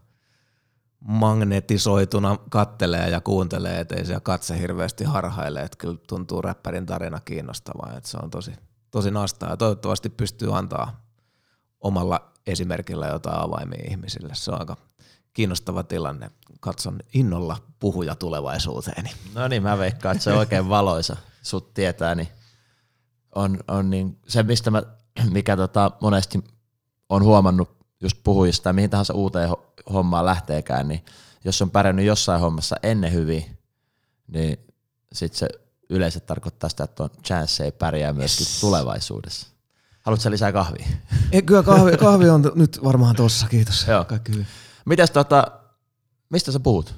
magnetisoituna 1.00 2.36
kattelee 2.50 3.10
ja 3.10 3.20
kuuntelee, 3.20 3.80
ettei 3.80 4.06
siellä 4.06 4.20
katse 4.20 4.60
hirveästi 4.60 5.04
harhaile, 5.04 5.60
että 5.60 5.78
kyllä 5.78 5.98
tuntuu 6.08 6.42
räppärin 6.42 6.86
tarina 6.86 7.20
kiinnostavaa, 7.20 7.96
että 7.96 8.08
se 8.08 8.18
on 8.22 8.30
tosi, 8.30 8.52
tosi 8.90 9.10
nastaa 9.10 9.50
ja 9.50 9.56
toivottavasti 9.56 10.10
pystyy 10.10 10.58
antaa 10.58 11.04
omalla 11.80 12.32
esimerkillä 12.46 13.06
jotain 13.06 13.40
avaimia 13.40 13.84
ihmisille. 13.90 14.34
Se 14.34 14.50
on 14.50 14.60
aika 14.60 14.76
kiinnostava 15.32 15.82
tilanne. 15.82 16.30
Katson 16.60 16.98
innolla 17.14 17.56
puhuja 17.78 18.14
tulevaisuuteeni. 18.14 19.10
No 19.34 19.48
niin, 19.48 19.62
mä 19.62 19.78
veikkaan, 19.78 20.16
että 20.16 20.24
se 20.24 20.32
on 20.32 20.38
oikein 20.38 20.68
valoisa. 20.68 21.16
Sut 21.42 21.74
tietää, 21.74 22.14
niin 22.14 22.28
on, 23.34 23.58
on 23.68 23.90
niin, 23.90 24.18
se, 24.28 24.42
mistä 24.42 24.70
mä, 24.70 24.82
mikä 25.30 25.56
tota, 25.56 25.90
monesti 26.00 26.44
on 27.08 27.24
huomannut 27.24 27.76
just 28.00 28.16
puhujista 28.24 28.64
tai 28.64 28.72
mihin 28.72 28.90
tahansa 28.90 29.14
uuteen 29.14 29.50
ho- 29.50 29.92
hommaan 29.92 30.24
lähteekään, 30.26 30.88
niin 30.88 31.04
jos 31.44 31.62
on 31.62 31.70
pärjännyt 31.70 32.06
jossain 32.06 32.40
hommassa 32.40 32.76
ennen 32.82 33.12
hyvin, 33.12 33.58
niin 34.28 34.58
sit 35.12 35.34
se 35.34 35.48
yleensä 35.90 36.20
tarkoittaa 36.20 36.70
sitä, 36.70 36.84
että 36.84 37.02
on 37.02 37.10
chance 37.24 37.64
ei 37.64 37.72
pärjää 37.72 38.12
myöskin 38.12 38.46
yes. 38.46 38.60
tulevaisuudessa. 38.60 39.46
Haluatko 40.02 40.22
sä 40.22 40.30
lisää 40.30 40.52
kahvia? 40.52 40.86
Ei, 41.32 41.42
kyllä 41.42 41.62
kahvi, 41.62 41.96
kahvi 42.06 42.28
on 42.28 42.52
nyt 42.54 42.80
varmaan 42.84 43.16
tossa, 43.16 43.46
kiitos. 43.48 43.86
Joo. 43.88 44.04
Kaikki 44.04 44.32
hyvin. 44.32 44.46
Mitäs 44.84 45.10
tota, 45.10 45.46
mistä 46.30 46.52
sä 46.52 46.60
puhut? 46.60 46.94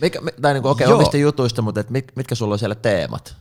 Mikä, 0.00 0.20
mi- 0.20 0.30
tai 0.42 0.52
niinku, 0.52 0.68
okei, 0.68 0.84
Joo. 0.84 0.96
omista 0.96 1.16
jutuista, 1.16 1.62
mutta 1.62 1.80
et 1.80 1.90
mit, 1.90 2.12
mitkä 2.16 2.34
sulla 2.34 2.54
on 2.54 2.58
siellä 2.58 2.74
teemat? 2.74 3.36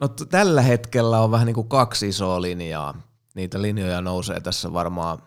No 0.00 0.08
tällä 0.08 0.62
hetkellä 0.62 1.20
on 1.20 1.30
vähän 1.30 1.46
niin 1.46 1.54
kuin 1.54 1.68
kaksi 1.68 2.08
isoa 2.08 2.42
linjaa. 2.42 2.94
Niitä 3.34 3.62
linjoja 3.62 4.00
nousee 4.00 4.40
tässä 4.40 4.72
varmaan 4.72 5.18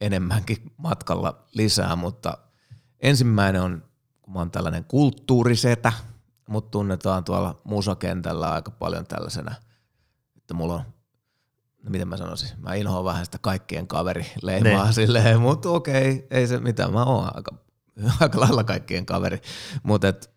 enemmänkin 0.00 0.72
matkalla 0.76 1.46
lisää, 1.54 1.96
mutta 1.96 2.38
ensimmäinen 3.00 3.62
on, 3.62 3.84
kun 4.22 4.32
mä 4.34 4.38
oon 4.38 4.50
tällainen 4.50 4.84
kulttuurisetä, 4.84 5.92
mut 6.48 6.70
tunnetaan 6.70 7.24
tuolla 7.24 7.60
musakentällä 7.64 8.52
aika 8.52 8.70
paljon 8.70 9.06
tällaisena, 9.06 9.54
että 10.36 10.54
mulla 10.54 10.74
on, 10.74 10.82
no 11.82 11.90
miten 11.90 12.08
mä 12.08 12.16
sanoisin, 12.16 12.48
mä 12.58 12.74
inhoan 12.74 13.04
vähän 13.04 13.24
sitä 13.24 13.38
kaikkien 13.40 13.86
kaveri 13.86 14.26
leimaa 14.42 14.86
Ne. 14.86 14.92
silleen, 14.92 15.40
mutta 15.40 15.70
okei, 15.70 16.26
ei 16.30 16.46
se 16.46 16.58
mitään, 16.58 16.92
mä 16.92 17.04
oon 17.04 17.36
aika, 17.36 17.54
aika 18.20 18.40
lailla 18.40 18.64
kaikkien 18.64 19.06
kaveri, 19.06 19.40
mutta 19.82 20.08
et 20.08 20.30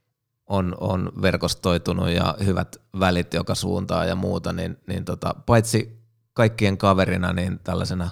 on, 0.47 0.75
on 0.79 1.11
verkostoitunut 1.21 2.09
ja 2.09 2.35
hyvät 2.45 2.75
välit 2.99 3.33
joka 3.33 3.55
suuntaan 3.55 4.07
ja 4.07 4.15
muuta, 4.15 4.53
niin, 4.53 4.77
niin 4.87 5.05
tota, 5.05 5.35
paitsi 5.45 6.05
kaikkien 6.33 6.77
kaverina, 6.77 7.33
niin 7.33 7.59
tällaisena 7.63 8.09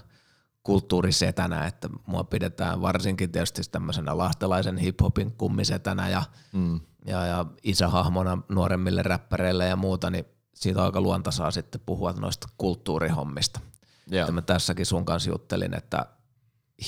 kulttuurisetänä, 0.63 1.67
että 1.67 1.89
mua 2.05 2.23
pidetään 2.23 2.81
varsinkin 2.81 3.31
tietysti 3.31 3.61
tämmöisenä 3.71 4.17
lahtelaisen 4.17 4.77
hiphopin 4.77 5.31
kummisetänä 5.31 6.09
ja, 6.09 6.23
Mm. 6.53 6.79
ja, 7.05 7.25
ja 7.25 7.45
isähahmona 7.63 8.37
nuoremmille 8.49 9.03
räppäreille 9.03 9.67
ja 9.67 9.75
muuta, 9.75 10.09
niin 10.09 10.25
siitä 10.53 10.83
aika 10.83 11.01
luontaisaa 11.01 11.51
sitten 11.51 11.81
puhua 11.85 12.13
noista 12.13 12.47
kulttuurihommista. 12.57 13.59
Joo. 14.07 14.21
Että 14.21 14.31
mä 14.31 14.41
tässäkin 14.41 14.85
sun 14.85 15.05
kanssa 15.05 15.29
juttelin, 15.29 15.73
että 15.73 16.05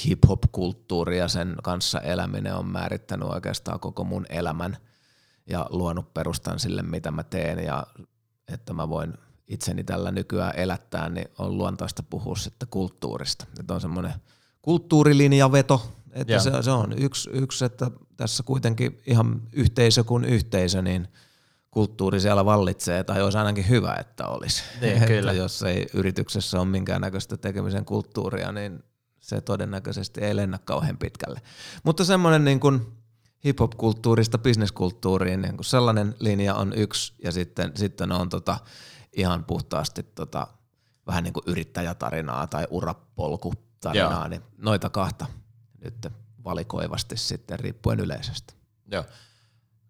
hip-hop-kulttuuri 0.06 1.18
ja 1.18 1.28
sen 1.28 1.56
kanssa 1.64 2.00
eläminen 2.00 2.56
on 2.56 2.66
määrittänyt 2.66 3.30
oikeastaan 3.30 3.80
koko 3.80 4.04
mun 4.04 4.26
elämän 4.30 4.78
ja 5.46 5.66
luonut 5.70 6.14
perustan 6.14 6.60
sille, 6.60 6.84
mitä 6.84 7.12
mä 7.12 7.24
teen 7.24 7.60
ja 7.60 7.88
että 8.48 8.74
mä 8.74 8.90
voin 8.90 9.14
itseni 9.48 9.84
tällä 9.84 10.12
nykyään 10.12 10.54
elättää, 10.56 11.10
niin 11.10 11.28
on 11.38 11.58
luontaista 11.58 12.04
puhua 12.04 12.36
sitten 12.36 12.68
kulttuurista. 12.72 13.46
Että 13.60 13.74
on 13.74 13.82
semmoinen 13.82 14.14
kulttuurilinjaveto, 14.62 15.92
että 16.12 16.40
se, 16.40 16.52
se 16.62 16.72
on 16.72 16.94
yksi, 16.98 17.30
yksi, 17.34 17.66
että 17.66 17.92
tässä 18.18 18.44
kuitenkin 18.44 19.02
ihan 19.06 19.42
yhteisö 19.54 20.04
kuin 20.04 20.26
yhteisö, 20.26 20.82
niin 20.82 21.08
kulttuuri 21.72 22.20
siellä 22.20 22.46
vallitsee, 22.46 23.04
tai 23.04 23.22
olisi 23.22 23.38
ainakin 23.38 23.70
hyvä, 23.70 23.96
että 24.00 24.28
olisi. 24.28 24.64
Niin, 24.82 24.94
että 24.98 25.08
kyllä. 25.08 25.34
jos 25.34 25.64
ei 25.64 25.88
yrityksessä 25.94 26.60
ole 26.60 26.68
minkäännäköistä 26.68 27.38
tekemisen 27.38 27.86
kulttuuria, 27.86 28.52
niin 28.52 28.84
se 29.20 29.42
todennäköisesti 29.42 30.22
ei 30.22 30.36
lennä 30.36 30.60
kauhean 30.66 30.98
pitkälle. 30.98 31.42
Mutta 31.84 32.06
semmoinen 32.06 32.46
niin 32.46 32.60
kuin 32.60 32.88
hip-hop-kulttuurista 33.46 34.38
bisneskulttuuriin, 34.38 35.42
niin 35.42 35.56
kuin 35.56 35.66
sellainen 35.66 36.16
linja 36.20 36.56
on 36.56 36.74
yksi, 36.74 37.14
ja 37.24 37.32
sitten, 37.32 37.72
sitten 37.76 38.12
on 38.12 38.30
tota, 38.30 38.58
ihan 39.14 39.46
puhtaasti 39.46 40.04
tota, 40.04 40.48
vähän 41.08 41.24
niin 41.24 41.34
kuin 41.34 41.44
yrittäjätarinaa 41.48 42.48
tai 42.48 42.68
urapolkutarinaa, 42.70 44.20
Joo. 44.20 44.28
niin 44.28 44.42
noita 44.58 44.90
kahta 44.90 45.26
nyt 45.84 46.08
valikoivasti 46.44 47.18
sitten 47.18 47.60
riippuen 47.60 48.00
yleisöstä. 48.00 48.54
Joo. 48.92 49.04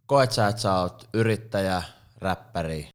Koet 0.06 0.32
sä, 0.32 0.48
että 0.48 0.62
sä 0.62 0.80
oot 0.80 1.10
yrittäjä, 1.14 1.84
räppäri? 2.18 2.90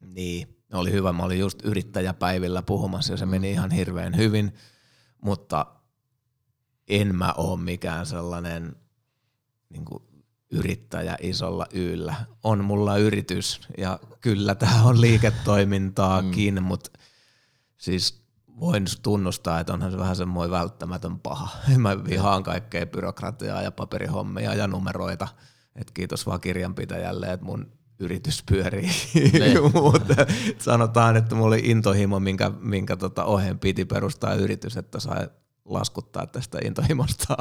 Niin, 0.00 0.62
oli 0.72 0.92
hyvä. 0.92 1.12
Mä 1.12 1.22
olin 1.22 1.38
just 1.38 1.58
yrittäjäpäivillä 1.64 2.62
puhumassa 2.62 3.12
ja 3.12 3.16
se 3.16 3.26
meni 3.26 3.50
ihan 3.50 3.70
hirveän 3.70 4.16
hyvin, 4.16 4.54
mutta 5.22 5.66
en 6.88 7.14
mä 7.14 7.34
oo 7.36 7.56
mikään 7.56 8.06
sellainen 8.06 8.76
niin 9.70 9.84
yrittäjä 10.50 11.16
isolla 11.20 11.66
yllä. 11.72 12.14
On 12.42 12.64
mulla 12.64 12.96
yritys 12.96 13.60
ja 13.78 13.98
kyllä 14.20 14.54
tämä 14.54 14.82
on 14.82 15.00
liiketoimintaakin, 15.00 16.54
mm. 16.54 16.62
mutta 16.62 16.90
siis 17.76 18.26
voin 18.60 18.84
tunnustaa, 19.02 19.60
että 19.60 19.72
onhan 19.72 19.90
se 19.90 19.98
vähän 19.98 20.16
semmoinen 20.16 20.50
välttämätön 20.50 21.20
paha. 21.20 21.48
Mä 21.78 22.04
vihaan 22.04 22.42
kaikkea 22.42 22.86
byrokratiaa 22.86 23.62
ja 23.62 23.70
paperihommia 23.70 24.54
ja 24.54 24.66
numeroita. 24.66 25.28
Et 25.76 25.90
kiitos 25.90 26.26
vaan 26.26 26.40
kirjanpitäjälle, 26.40 27.32
että 27.32 27.46
mun 27.46 27.72
yritys 27.98 28.42
pyörii. 28.42 28.90
Mutta 29.82 30.14
sanotaan, 30.58 31.16
että 31.16 31.34
mulla 31.34 31.48
oli 31.48 31.62
intohimo, 31.64 32.20
minkä, 32.20 32.50
minkä 32.60 32.96
tota 32.96 33.24
oheen 33.24 33.58
piti 33.58 33.84
perustaa 33.84 34.34
yritys, 34.34 34.76
että 34.76 35.00
sai 35.00 35.28
laskuttaa 35.66 36.26
tästä 36.26 36.58
intohimosta. 36.64 37.36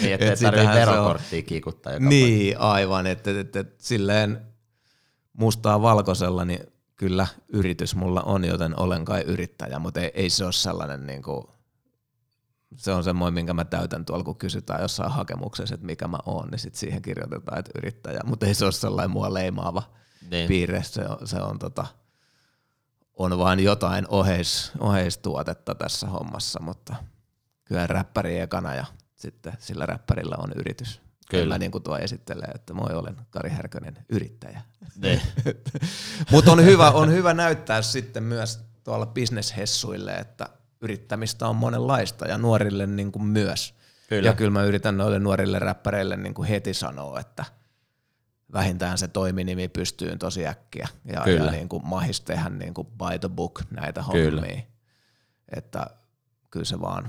Niin, 0.00 0.14
että 0.14 0.26
Et 0.26 0.32
et 0.32 0.38
tarvii 0.40 0.60
sitähän 0.60 0.74
se 0.76 0.90
on. 0.90 0.96
verokorttia 0.96 1.42
kiikuttaa 1.42 1.92
joka 1.92 2.04
Niin, 2.06 2.58
aivan. 2.58 3.06
Että 3.06 3.40
et, 3.40 3.56
et, 3.56 3.74
silleen 3.80 4.40
mustaa 5.32 5.82
valkoisella, 5.82 6.44
niin 6.44 6.60
kyllä 6.96 7.26
yritys 7.48 7.94
mulla 7.94 8.22
on, 8.22 8.44
joten 8.44 8.80
olen 8.80 9.04
kai 9.04 9.20
yrittäjä, 9.20 9.78
mutta 9.78 10.00
ei, 10.00 10.10
ei 10.14 10.30
se 10.30 10.44
ole 10.44 10.52
sellainen 10.52 11.06
niin 11.06 11.22
kuin, 11.22 11.44
se 12.76 12.92
on 12.92 13.04
semmoinen, 13.04 13.34
minkä 13.34 13.54
mä 13.54 13.64
täytän 13.64 14.04
tuolla, 14.04 14.24
kun 14.24 14.36
kysytään 14.36 14.82
jossain 14.82 15.12
hakemuksessa, 15.12 15.74
että 15.74 15.86
mikä 15.86 16.08
mä 16.08 16.18
oon, 16.26 16.48
niin 16.48 16.58
sit 16.58 16.74
siihen 16.74 17.02
kirjoitetaan, 17.02 17.58
että 17.58 17.70
yrittäjä, 17.78 18.20
mutta 18.24 18.46
ei 18.46 18.54
se 18.54 18.64
ole 18.64 18.72
sellainen 18.72 19.10
mua 19.10 19.34
leimaava 19.34 19.82
Niin. 20.30 20.48
piirre, 20.48 20.82
se 20.82 21.02
on, 21.08 21.28
se 21.28 21.36
on, 21.42 21.58
tota, 21.58 21.86
on 23.16 23.38
vain 23.38 23.60
jotain 23.60 24.04
oheis, 24.08 24.72
oheistuotetta 24.80 25.74
tässä 25.74 26.06
hommassa, 26.06 26.60
mutta 26.62 26.96
kyllä 27.64 27.86
räppäri 27.86 28.38
ekana 28.38 28.74
ja 28.74 28.84
sitten 29.14 29.52
sillä 29.58 29.86
räppärillä 29.86 30.36
on 30.38 30.52
yritys. 30.56 31.00
Kyllä. 31.30 31.42
Kyllä. 31.42 31.58
niin 31.58 31.70
kuin 31.70 31.84
tuo 31.84 31.98
esittelee, 31.98 32.48
että 32.54 32.74
moi 32.74 32.94
olen 32.94 33.16
Kari 33.30 33.50
Härkönen, 33.50 33.98
yrittäjä. 34.08 34.60
Mutta 36.30 36.52
on 36.52 36.64
hyvä, 36.64 36.90
on 36.90 37.12
hyvä 37.12 37.34
näyttää 37.34 37.82
sitten 37.82 38.22
myös 38.22 38.60
tuolla 38.84 39.06
bisneshessuille, 39.06 40.12
että 40.12 40.48
yrittämistä 40.80 41.48
on 41.48 41.56
monenlaista 41.56 42.26
ja 42.26 42.38
nuorille 42.38 42.86
niin 42.86 43.12
kuin 43.12 43.24
myös. 43.24 43.74
Kyllä. 44.08 44.28
Ja 44.28 44.34
kyllä 44.34 44.50
mä 44.50 44.64
yritän 44.64 44.96
noille 44.96 45.18
nuorille 45.18 45.58
räppäreille 45.58 46.16
niin 46.16 46.34
kuin 46.34 46.48
heti 46.48 46.74
sanoa, 46.74 47.20
että 47.20 47.44
vähintään 48.52 48.98
se 48.98 49.08
toiminimi 49.08 49.68
pystyy 49.68 50.18
tosi 50.18 50.46
äkkiä. 50.46 50.88
Ja, 51.12 51.20
Kyllä. 51.20 51.44
ja 51.44 51.50
niin 51.50 51.68
kuin 51.68 51.86
mahis 51.86 52.20
tehdä 52.20 52.48
niin 52.48 52.74
kuin 52.74 52.86
by 52.86 53.18
the 53.20 53.28
book 53.28 53.62
näitä 53.70 54.04
Kyllä. 54.12 54.40
hommia. 54.40 54.62
Että 55.56 55.86
kyllä 56.50 56.64
se 56.64 56.80
vaan 56.80 57.08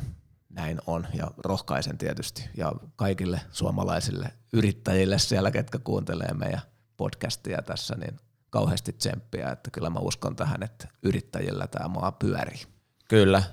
näin 0.56 0.80
on 0.88 1.08
ja 1.14 1.28
rohkaisen 1.45 1.97
tietysti 1.97 2.49
ja 2.58 2.72
kaikille 2.95 3.41
suomalaisille 3.51 4.30
yrittäjille 4.53 5.20
siellä, 5.20 5.51
ketkä 5.51 5.80
kuuntelee 5.80 6.34
meidän 6.34 6.62
podcastia 6.97 7.62
tässä, 7.62 7.95
niin 7.95 8.20
kauheasti 8.49 8.93
tsemppiä, 8.93 9.49
että 9.51 9.72
kyllä 9.72 9.89
mä 9.89 9.99
uskon 9.99 10.36
tähän, 10.36 10.64
että 10.64 10.88
yrittäjillä 11.03 11.68
tämä 11.68 11.88
maa 11.88 12.12
pyörii. 12.12 12.62
Kyllä. 13.08 13.43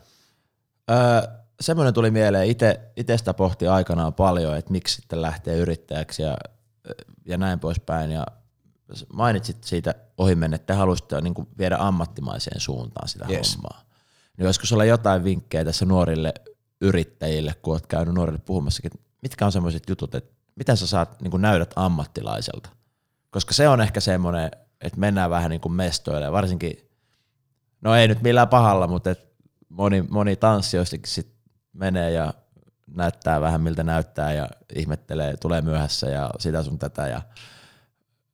Öö, 0.90 0.96
semmoinen 1.60 1.94
tuli 1.94 2.10
mieleen, 2.10 2.48
ite, 2.48 2.80
ite 2.96 3.18
sitä 3.18 3.34
pohti 3.34 3.68
aikanaan 3.68 4.14
paljon, 4.14 4.56
että 4.56 4.72
miksi 4.72 4.96
sitten 4.96 5.22
lähtee 5.22 5.56
yrittäjäksi 5.56 6.22
ja, 6.22 6.36
ja 7.24 7.38
näin 7.38 7.60
poispäin. 7.60 8.10
Ja 8.10 8.26
mainitsit 9.12 9.64
siitä 9.64 9.94
ohimen, 10.18 10.54
että 10.54 10.66
te 10.66 10.78
halusitte 10.78 11.20
niin 11.20 11.34
viedä 11.58 11.76
ammattimaiseen 11.80 12.60
suuntaan 12.60 13.08
sitä 13.08 13.26
Yes. 13.30 13.54
hommaa. 13.56 13.82
Niin 14.38 14.46
olisiko 14.46 14.66
sulla 14.66 14.84
jotain 14.84 15.24
vinkkejä 15.24 15.64
tässä 15.64 15.84
nuorille 15.84 16.34
yrittäjille, 16.82 17.54
kun 17.62 17.72
olet 17.72 17.86
käynyt 17.86 18.14
nuorille 18.14 18.40
puhumassakin, 18.44 18.90
että 18.94 19.06
mitkä 19.22 19.46
on 19.46 19.52
semmoiset 19.52 19.88
jutut, 19.88 20.14
että 20.14 20.34
miten 20.54 20.76
sä 20.76 20.86
saat, 20.86 21.20
niin 21.22 21.30
kuin 21.30 21.40
näytät 21.40 21.72
ammattilaiselta? 21.76 22.68
Koska 23.30 23.54
se 23.54 23.68
on 23.68 23.80
ehkä 23.80 24.00
semmoinen, 24.00 24.50
että 24.80 25.00
mennään 25.00 25.30
vähän 25.30 25.50
niin 25.50 25.60
kuin 25.60 25.72
mestoille, 25.72 26.32
varsinkin, 26.32 26.90
no 27.80 27.94
ei 27.94 28.08
nyt 28.08 28.22
millään 28.22 28.48
pahalla, 28.48 28.86
mutta 28.86 29.10
et 29.10 29.32
moni, 29.68 30.02
moni 30.02 30.36
tanssijoistakin 30.36 31.12
sit 31.12 31.34
menee 31.72 32.10
ja 32.10 32.34
näyttää 32.86 33.40
vähän 33.40 33.60
miltä 33.60 33.82
näyttää 33.82 34.32
ja 34.32 34.48
ihmettelee, 34.74 35.36
tulee 35.36 35.60
myöhässä 35.60 36.10
ja 36.10 36.30
sitä 36.38 36.62
sun 36.62 36.78
tätä 36.78 37.08
ja 37.08 37.22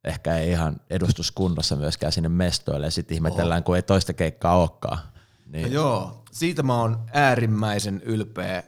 ehkä 0.04 0.36
ei 0.36 0.50
ihan 0.50 0.76
edustuskunnossa 0.90 1.76
myöskään 1.76 2.12
sinne 2.12 2.28
mestoille 2.28 2.86
ja 2.86 2.90
sitten 2.90 3.14
ihmetellään, 3.14 3.64
kun 3.64 3.76
ei 3.76 3.82
toista 3.82 4.12
keikkaa 4.12 4.56
olekaan. 4.56 4.98
Niin, 5.48 5.66
No 5.66 5.72
joo, 5.72 6.22
siitä 6.32 6.62
mä 6.62 6.80
oon 6.80 7.04
äärimmäisen 7.12 8.02
ylpeä 8.04 8.62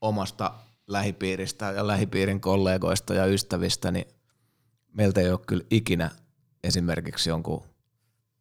omasta 0.00 0.54
lähipiiristä 0.86 1.70
ja 1.70 1.86
lähipiirin 1.86 2.40
kollegoista 2.40 3.14
ja 3.14 3.26
ystävistä, 3.26 3.90
niin 3.90 4.06
meiltä 4.92 5.20
ei 5.20 5.30
ole 5.30 5.40
kyllä 5.46 5.64
ikinä 5.70 6.10
esimerkiksi 6.64 7.30
jonkun 7.30 7.64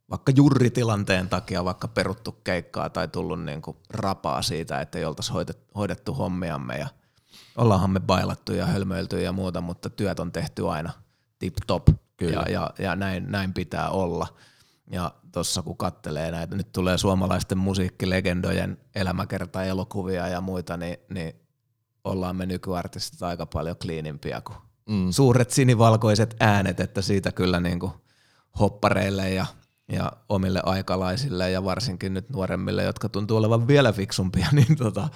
vaikka 0.10 0.32
jurritilanteen 0.36 1.30
takia 1.30 1.66
vaikka 1.66 1.88
peruttu 1.88 2.32
keikkaa 2.32 2.90
tai 2.90 3.08
tullut 3.08 3.44
niinku 3.44 3.78
rapaa 3.90 4.42
siitä, 4.42 4.82
että 4.82 4.98
ei 5.00 5.06
oltaisi 5.06 5.34
hoidettu, 5.34 5.74
hoidettu 5.76 6.14
hommiamme 6.14 6.78
ja 6.78 6.88
ollaanhan 7.58 7.92
me 7.92 8.00
bailattu 8.00 8.54
ja 8.54 8.66
hölmöilty 8.66 9.22
ja 9.22 9.32
muuta, 9.32 9.62
mutta 9.62 9.90
työt 9.90 10.20
on 10.20 10.32
tehty 10.32 10.70
aina 10.70 10.92
tip 11.40 11.56
top 11.68 11.88
Kyllä. 12.18 12.32
ja, 12.34 12.52
ja, 12.52 12.74
ja 12.80 12.96
näin, 12.96 13.32
näin 13.32 13.54
pitää 13.54 13.90
olla. 13.90 14.28
Ja 14.90 15.14
tuossa 15.32 15.62
kun 15.62 15.78
kattelee 15.78 16.32
näitä, 16.32 16.56
nyt 16.56 16.72
tulee 16.72 16.98
suomalaisten 16.98 17.58
musiikkilegendojen 17.58 18.78
elämäkerta-elokuvia 18.96 20.28
ja 20.28 20.42
muita, 20.42 20.78
niin, 20.78 20.98
niin 21.10 21.34
ollaan 22.04 22.36
me 22.36 22.46
nykyartistit 22.46 23.24
aika 23.24 23.46
paljon 23.46 23.76
kliinimpiä 23.82 24.42
kuin 24.42 24.58
mm, 24.90 25.12
suuret 25.12 25.52
sinivalkoiset 25.52 26.36
äänet, 26.40 26.80
että 26.80 27.02
siitä 27.02 27.32
kyllä 27.32 27.60
niin 27.60 27.80
kuin 27.80 27.92
hoppareille 28.60 29.30
ja 29.30 29.46
ja 29.92 30.12
omille 30.30 30.62
aikalaisille 30.66 31.52
ja 31.52 31.64
varsinkin 31.64 32.14
nyt 32.14 32.30
nuoremmille, 32.30 32.84
jotka 32.84 33.10
tuntuu 33.10 33.38
olevan 33.38 33.68
vielä 33.68 33.92
fiksumpia, 33.92 34.48
niin 34.58 34.76
tota, 34.76 35.10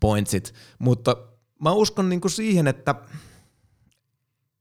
pointsit. 0.00 0.54
Mutta 0.78 1.16
mä 1.62 1.72
uskon 1.72 2.08
niinku 2.08 2.28
siihen, 2.28 2.66
että 2.66 2.94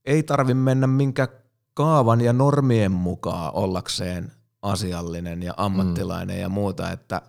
ei 0.05 0.23
tarvi 0.23 0.53
mennä 0.53 0.87
minkä 0.87 1.27
kaavan 1.73 2.21
ja 2.21 2.33
normien 2.33 2.91
mukaan 2.91 3.53
ollakseen 3.53 4.31
asiallinen 4.61 5.43
ja 5.43 5.53
ammattilainen 5.57 6.35
mm. 6.35 6.41
ja 6.41 6.49
muuta, 6.49 6.91
että 6.91 7.21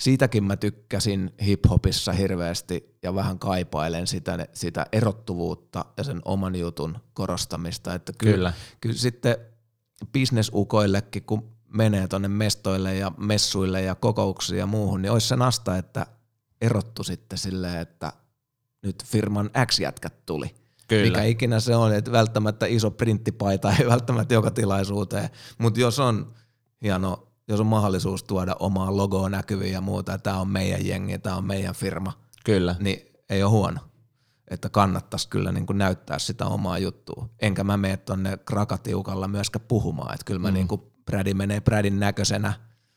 siitäkin 0.00 0.44
mä 0.44 0.56
tykkäsin 0.56 1.34
hiphopissa 1.44 2.12
hirveästi 2.12 2.96
ja 3.02 3.14
vähän 3.14 3.38
kaipailen 3.38 4.06
sitä, 4.06 4.46
sitä 4.52 4.86
erottuvuutta 4.92 5.84
ja 5.96 6.04
sen 6.04 6.20
oman 6.24 6.56
jutun 6.56 6.98
korostamista. 7.12 7.94
Että 7.94 8.12
kyllä, 8.18 8.34
kyllä. 8.34 8.52
kyllä 8.80 8.96
sitten 8.96 9.36
bisnesukoillekin, 10.12 11.22
kun 11.22 11.50
menee 11.68 12.08
tuonne 12.08 12.28
mestoille 12.28 12.94
ja 12.94 13.12
messuille 13.16 13.82
ja 13.82 13.94
kokouksiin 13.94 14.58
ja 14.58 14.66
muuhun, 14.66 15.02
niin 15.02 15.12
olisi 15.12 15.28
se 15.28 15.36
nasta, 15.36 15.76
että 15.76 16.06
erottu 16.60 17.04
sitten 17.04 17.38
silleen, 17.38 17.80
että 17.80 18.12
nyt 18.82 19.04
firman 19.04 19.50
X-jätkät 19.66 20.26
tuli. 20.26 20.54
Kyllä. 20.88 21.04
Mikä 21.04 21.22
ikinä 21.22 21.60
se 21.60 21.76
on, 21.76 21.94
että 21.94 22.12
välttämättä 22.12 22.66
iso 22.66 22.90
printtipaita 22.90 23.74
ei 23.78 23.86
välttämättä 23.86 24.34
joka 24.34 24.50
tilaisuuteen, 24.50 25.30
mutta 25.58 25.80
jos 25.80 25.98
on 25.98 26.34
hieno, 26.82 27.26
jos 27.48 27.60
on 27.60 27.66
mahdollisuus 27.66 28.24
tuoda 28.24 28.56
omaa 28.58 28.96
logoa 28.96 29.28
näkyviin 29.28 29.72
ja 29.72 29.80
muuta, 29.80 30.14
että 30.14 30.30
tämä 30.30 30.40
on 30.40 30.48
meidän 30.48 30.86
jengi, 30.86 31.18
tämä 31.18 31.36
on 31.36 31.44
meidän 31.44 31.74
firma, 31.74 32.12
kyllä. 32.44 32.76
niin 32.78 32.98
ei 33.30 33.42
ole 33.42 33.50
huono. 33.50 33.80
Että 34.50 34.68
kannattaisi 34.68 35.28
kyllä 35.28 35.52
niin 35.52 35.66
kuin 35.66 35.78
näyttää 35.78 36.18
sitä 36.18 36.46
omaa 36.46 36.78
juttua. 36.78 37.28
Enkä 37.40 37.64
mä 37.64 37.76
mene 37.76 37.96
tuonne 37.96 38.36
krakatiukalla 38.36 39.28
myöskään 39.28 39.64
puhumaan, 39.68 40.14
että 40.14 40.24
kyllä 40.24 40.40
mä 40.40 40.48
mm. 40.48 40.54
niin 40.54 40.68
kuin 40.68 40.80
Brady 41.06 41.34
menee 41.34 41.60
Bradin 41.60 42.00
näköisenä. 42.00 42.52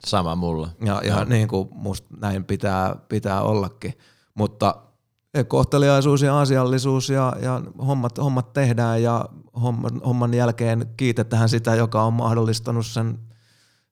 Sama 0.05 0.35
mulla. 0.35 0.69
Ja, 0.85 1.01
ja 1.05 1.15
no. 1.15 1.23
niin 1.23 1.47
kuin 1.47 1.69
musta 1.71 2.07
näin 2.21 2.45
pitää, 2.45 2.95
pitää 3.09 3.41
ollakin. 3.41 3.93
Mutta 4.35 4.75
kohteliaisuus 5.47 6.21
ja 6.21 6.39
asiallisuus 6.39 7.09
ja, 7.09 7.33
ja 7.41 7.61
hommat, 7.87 8.17
hommat 8.17 8.53
tehdään 8.53 9.03
ja 9.03 9.25
homman, 9.61 10.01
homman 10.05 10.33
jälkeen 10.33 10.87
kiitetään 10.97 11.49
sitä, 11.49 11.75
joka 11.75 12.03
on 12.03 12.13
mahdollistanut 12.13 12.85
sen, 12.85 13.19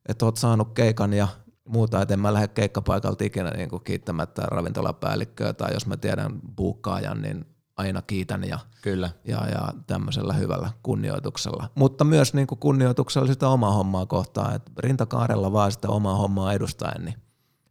että 0.10 0.26
oot 0.26 0.38
saanut 0.38 0.74
keikan 0.74 1.14
ja 1.14 1.28
muuta, 1.66 2.02
että 2.02 2.14
en 2.14 2.20
mä 2.20 2.34
lähde 2.34 2.47
keikkapaikalta 2.47 3.24
ikinä 3.24 3.49
niin 3.49 3.70
kuin 3.70 3.84
kiittämättä 3.84 4.41
ravintolapäällikköä 4.41 5.54
tai 5.54 5.74
jos 5.74 5.88
mä 5.88 5.97
tiedän 5.97 6.39
buukkaajan, 6.56 7.22
niin 7.22 7.45
aina 7.78 8.02
kiitän 8.02 8.43
ja, 8.43 8.60
Kyllä. 8.82 9.10
ja, 9.26 9.47
ja 9.49 9.74
tämmöisellä 9.88 10.34
hyvällä 10.34 10.70
kunnioituksella. 10.84 11.70
Mutta 11.76 12.04
myös 12.04 12.34
niin 12.34 12.47
kuin 12.47 12.60
kunnioituksella 12.60 13.28
sitä 13.28 13.49
omaa 13.49 13.74
hommaa 13.74 14.06
kohtaan, 14.06 14.56
että 14.56 14.72
rintakaarella 14.78 15.54
vaan 15.54 15.72
sitä 15.72 15.88
omaa 15.88 16.16
hommaa 16.16 16.54
edustaen, 16.54 17.06
niin 17.06 17.16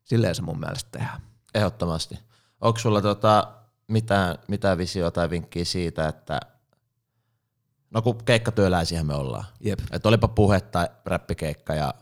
silleen 0.05 0.35
se 0.35 0.43
mun 0.43 0.61
mielestä 0.61 0.91
tehdään. 0.99 1.20
Ehdottomasti. 1.55 2.18
Onko 2.61 2.78
sulla 2.78 3.03
tota, 3.03 3.49
mitään, 3.89 4.39
mitään 4.49 4.78
visioa 4.78 5.11
tai 5.11 5.31
vinkkiä 5.31 5.64
siitä, 5.64 6.09
että 6.09 6.41
no 7.91 8.03
kun 8.03 8.24
keikkatyöläisiä 8.24 9.05
me 9.05 9.14
ollaan, 9.14 9.45
Jep. 9.61 9.78
että 9.93 10.09
olipa 10.09 10.28
puhetta, 10.28 10.89
räppikeikka 11.05 11.74
ja 11.74 11.95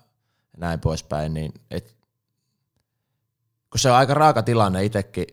näin 0.58 0.80
poispäin, 0.80 1.34
niin 1.34 1.52
et, 1.70 1.96
kun 3.70 3.78
se 3.78 3.90
on 3.90 3.96
aika 3.96 4.14
raaka 4.14 4.42
tilanne 4.42 4.84
itsekin, 4.84 5.26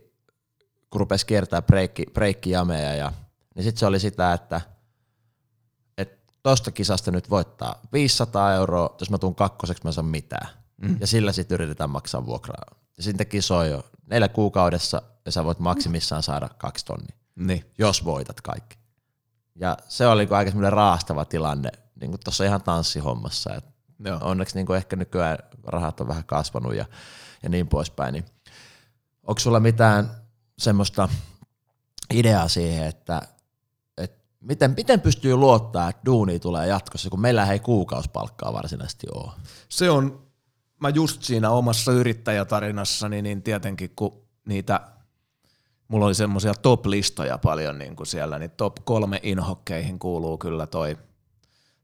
kun 0.90 1.00
rupesi 1.00 1.26
kiertää 1.26 1.62
breikki, 1.62 2.06
breikkijameja, 2.14 2.96
ja, 2.96 3.12
niin 3.56 3.64
sitten 3.64 3.80
se 3.80 3.86
oli 3.86 4.00
sitä, 4.00 4.34
että 4.34 4.62
et 5.98 6.20
tosta 6.44 6.72
kisasta 6.72 7.12
nyt 7.12 7.30
voittaa 7.30 7.80
500 7.94 8.54
euroa, 8.54 8.96
jos 9.00 9.10
mä 9.10 9.18
tuun 9.18 9.36
kakkoseksi, 9.36 9.84
mä 9.84 9.92
saan 9.92 10.06
mitään. 10.06 10.48
Mm. 10.78 10.98
Ja 11.00 11.08
sillä 11.08 11.32
sitten 11.32 11.56
yritetään 11.56 11.90
maksaa 11.90 12.26
vuokraa. 12.26 12.76
Ja 12.98 13.04
sitten 13.04 13.28
kisoi 13.28 13.70
jo 13.70 13.86
neljä 14.06 14.28
kuukaudessa, 14.28 15.02
ja 15.26 15.32
sä 15.32 15.46
voit 15.46 15.60
maksimissaan 15.60 16.24
saada 16.24 16.50
kaksi 16.58 16.86
tonnia, 16.86 17.16
niin. 17.36 17.72
jos 17.78 18.06
voitat 18.06 18.42
kaikki. 18.42 18.78
Ja 19.56 19.78
se 19.88 20.08
oli 20.08 20.28
aika 20.32 20.52
semmoinen 20.52 20.74
raastava 20.74 21.26
tilanne, 21.26 21.72
niin 22.02 22.12
kuin 22.12 22.22
tuossa 22.24 22.44
ihan 22.44 22.62
tanssihommassa. 22.62 23.56
Et 23.56 23.75
Joo. 24.00 24.18
Onneksi 24.22 24.56
niin 24.56 24.66
kuin 24.66 24.78
ehkä 24.78 24.96
nykyään 24.96 25.38
rahat 25.64 26.02
on 26.02 26.08
vähän 26.08 26.26
kasvanut 26.26 26.76
ja, 26.76 26.86
ja 27.44 27.50
niin 27.50 27.68
poispäin. 27.68 28.14
Niin 28.14 28.26
onko 29.24 29.40
sulla 29.40 29.60
mitään 29.60 30.12
semmoista 30.58 31.10
ideaa 32.14 32.48
siihen, 32.48 32.88
että, 32.88 33.22
että 33.98 34.18
miten, 34.40 34.74
miten 34.78 35.02
pystyy 35.02 35.36
luottaa, 35.36 35.90
että 35.90 36.02
duuni 36.06 36.40
tulee 36.40 36.68
jatkossa, 36.68 37.10
kun 37.10 37.22
meillä 37.22 37.52
ei 37.52 37.60
kuukausipalkkaa 37.60 38.54
varsinaisesti 38.54 39.08
ole? 39.16 39.32
Se 39.70 39.90
on, 39.90 40.26
mä 40.80 40.90
just 40.90 41.24
siinä 41.24 41.50
omassa 41.50 41.92
yrittäjätarinassani, 41.92 43.22
niin 43.22 43.44
tietenkin 43.44 43.92
kun 43.96 44.22
niitä, 44.46 44.80
mulla 45.88 46.06
oli 46.06 46.16
semmoisia 46.16 46.54
top-listoja 46.54 47.38
paljon 47.38 47.78
niin 47.78 47.96
kuin 47.96 48.08
siellä, 48.08 48.40
niin 48.40 48.52
top 48.52 48.76
kolme 48.84 49.20
inhokkeihin 49.24 50.00
kuuluu 50.00 50.38
kyllä 50.38 50.68
toi, 50.68 50.98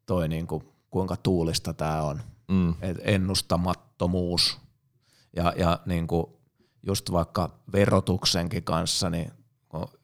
toi 0.06 0.28
niin 0.28 0.48
kuin 0.48 0.71
kuinka 0.92 1.16
tuulista 1.18 1.74
tämä 1.74 2.02
on. 2.02 2.22
Mm. 2.48 2.74
Et 2.82 2.98
ennustamattomuus 3.04 4.60
ja, 5.36 5.54
ja 5.58 5.80
niin 5.86 6.08
kuin 6.08 6.26
just 6.84 7.12
vaikka 7.12 7.60
verotuksenkin 7.74 8.64
kanssa, 8.64 9.10
niin 9.10 9.32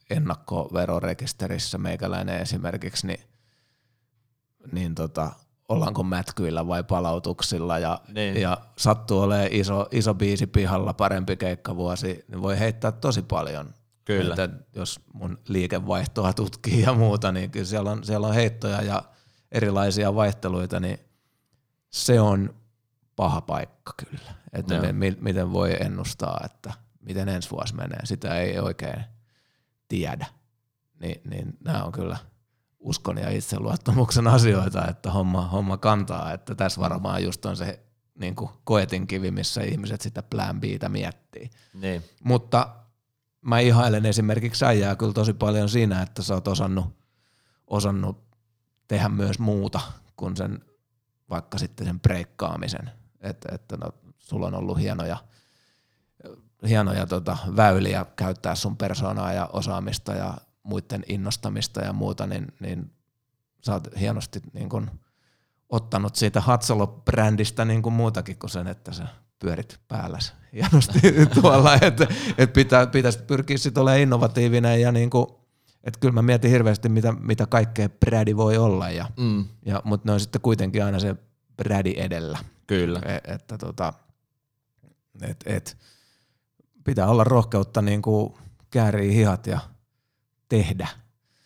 ennakkoverorekisterissä 0.09 1.77
meikäläinen 1.77 2.41
esimerkiksi, 2.41 3.07
niin, 3.07 3.19
niin 4.71 4.95
tota, 4.95 5.31
ollaanko 5.69 6.03
mätkyillä 6.03 6.67
vai 6.67 6.83
palautuksilla 6.83 7.79
ja, 7.79 8.01
niin. 8.13 8.41
ja 8.41 8.57
sattuu 8.77 9.21
olemaan 9.21 9.47
iso, 9.51 9.87
iso 9.91 10.13
biisi 10.13 10.47
pihalla, 10.47 10.93
parempi 10.93 11.35
keikkavuosi, 11.35 12.25
niin 12.27 12.41
voi 12.41 12.59
heittää 12.59 12.91
tosi 12.91 13.21
paljon. 13.21 13.73
Kyllä. 14.05 14.33
Että 14.33 14.49
jos 14.75 14.99
mun 15.13 15.37
liikevaihtoa 15.47 16.33
tutkii 16.33 16.81
ja 16.81 16.93
muuta, 16.93 17.31
niin 17.31 17.51
kyllä 17.51 17.65
siellä 17.65 17.91
on, 17.91 18.03
siellä 18.03 18.27
on 18.27 18.33
heittoja 18.33 18.81
ja 18.81 19.03
erilaisia 19.51 20.15
vaihteluita, 20.15 20.79
niin 20.79 20.99
se 21.89 22.21
on 22.21 22.55
paha 23.15 23.41
paikka 23.41 23.93
kyllä. 23.97 24.33
Että 24.53 24.75
no. 24.75 24.93
miten, 24.93 25.23
miten 25.23 25.53
voi 25.53 25.77
ennustaa, 25.79 26.41
että 26.45 26.73
miten 26.99 27.29
ensi 27.29 27.51
vuosi 27.51 27.75
menee. 27.75 27.99
Sitä 28.03 28.35
ei 28.35 28.59
oikein 28.59 29.03
tiedä. 29.87 30.25
Ni, 30.99 31.21
niin 31.29 31.57
nämä 31.63 31.83
on 31.83 31.91
kyllä 31.91 32.17
uskon 32.79 33.17
ja 33.17 33.29
itseluottamuksen 33.29 34.27
asioita, 34.37 34.87
että 34.87 35.11
homma, 35.11 35.47
homma 35.47 35.77
kantaa. 35.77 36.33
Että 36.33 36.55
tässä 36.55 36.81
varmaan 36.81 37.23
just 37.23 37.45
on 37.45 37.57
se 37.57 37.79
niin 38.19 38.35
kuin 38.35 38.49
koetin 38.63 39.07
kivi, 39.07 39.31
missä 39.31 39.61
ihmiset 39.61 40.01
sitä 40.01 40.23
plan 40.23 40.61
Btä 40.61 40.89
miettii. 40.89 41.49
Niin. 41.73 42.03
Mutta 42.23 42.75
mä 43.41 43.59
ihailen 43.59 44.05
esimerkiksi 44.05 44.65
äijää 44.65 44.95
kyllä 44.95 45.13
tosi 45.13 45.33
paljon 45.33 45.69
siinä, 45.69 46.01
että 46.01 46.21
sä 46.21 46.33
oot 46.33 46.47
osannut, 46.47 46.85
osannut 47.67 48.26
tehdä 48.87 49.09
myös 49.09 49.39
muuta 49.39 49.81
kuin 50.15 50.37
sen 50.37 50.59
vaikka 51.29 51.57
sitten 51.57 51.87
sen 51.87 51.99
breikkaamisen. 51.99 52.91
Että, 53.21 53.49
että 53.55 53.77
no, 53.77 53.91
sulla 54.17 54.47
on 54.47 54.55
ollut 54.55 54.79
hienoja, 54.79 55.17
hienoja 56.67 57.05
tota, 57.05 57.37
väyliä 57.55 58.05
käyttää 58.15 58.55
sun 58.55 58.77
persoonaa 58.77 59.33
ja 59.33 59.49
osaamista 59.53 60.13
ja 60.13 60.37
muiden 60.63 61.03
innostamista 61.07 61.81
ja 61.81 61.93
muuta, 61.93 62.27
niin, 62.27 62.47
niin 62.59 62.91
sä 63.65 63.73
oot 63.73 63.87
hienosti 63.99 64.41
niin 64.53 64.69
kun, 64.69 64.91
ottanut 65.69 66.15
siitä 66.15 66.39
Hatsalo-brändistä 66.39 67.65
niin 67.65 67.81
kuin 67.81 67.93
muutakin 67.93 68.39
kuin 68.39 68.49
sen, 68.49 68.67
että 68.67 68.91
sä 68.93 69.07
pyörit 69.39 69.79
päällä 69.87 70.19
hienosti 70.53 70.99
tuolla, 71.41 71.73
että 71.73 72.07
et 72.37 72.53
pitäisi 72.91 73.19
pyrkiä 73.27 73.57
sitten 73.57 73.81
olemaan 73.81 74.01
innovatiivinen 74.01 74.81
ja 74.81 74.91
niin 74.91 75.09
kuin, 75.09 75.27
että 75.83 75.99
kyllä 75.99 76.13
mä 76.13 76.21
mietin 76.21 76.51
hirveästi, 76.51 76.89
mitä, 76.89 77.11
mitä 77.11 77.45
kaikkea 77.45 77.89
brädi 77.89 78.35
voi 78.35 78.57
olla, 78.57 78.89
ja, 78.89 79.09
mm. 79.17 79.45
ja, 79.65 79.81
mutta 79.85 80.09
ne 80.09 80.13
on 80.13 80.19
sitten 80.19 80.41
kuitenkin 80.41 80.85
aina 80.85 80.99
se 80.99 81.15
brädi 81.57 81.93
edellä. 81.97 82.37
Kyllä. 82.67 83.01
E, 83.05 83.33
että 83.33 83.57
tota, 83.57 83.93
et, 85.21 85.43
et, 85.45 85.77
pitää 86.83 87.07
olla 87.07 87.23
rohkeutta 87.23 87.81
niin 87.81 88.01
kuin 88.01 88.33
käärii 88.69 89.15
hihat 89.15 89.47
ja 89.47 89.59
tehdä. 90.49 90.87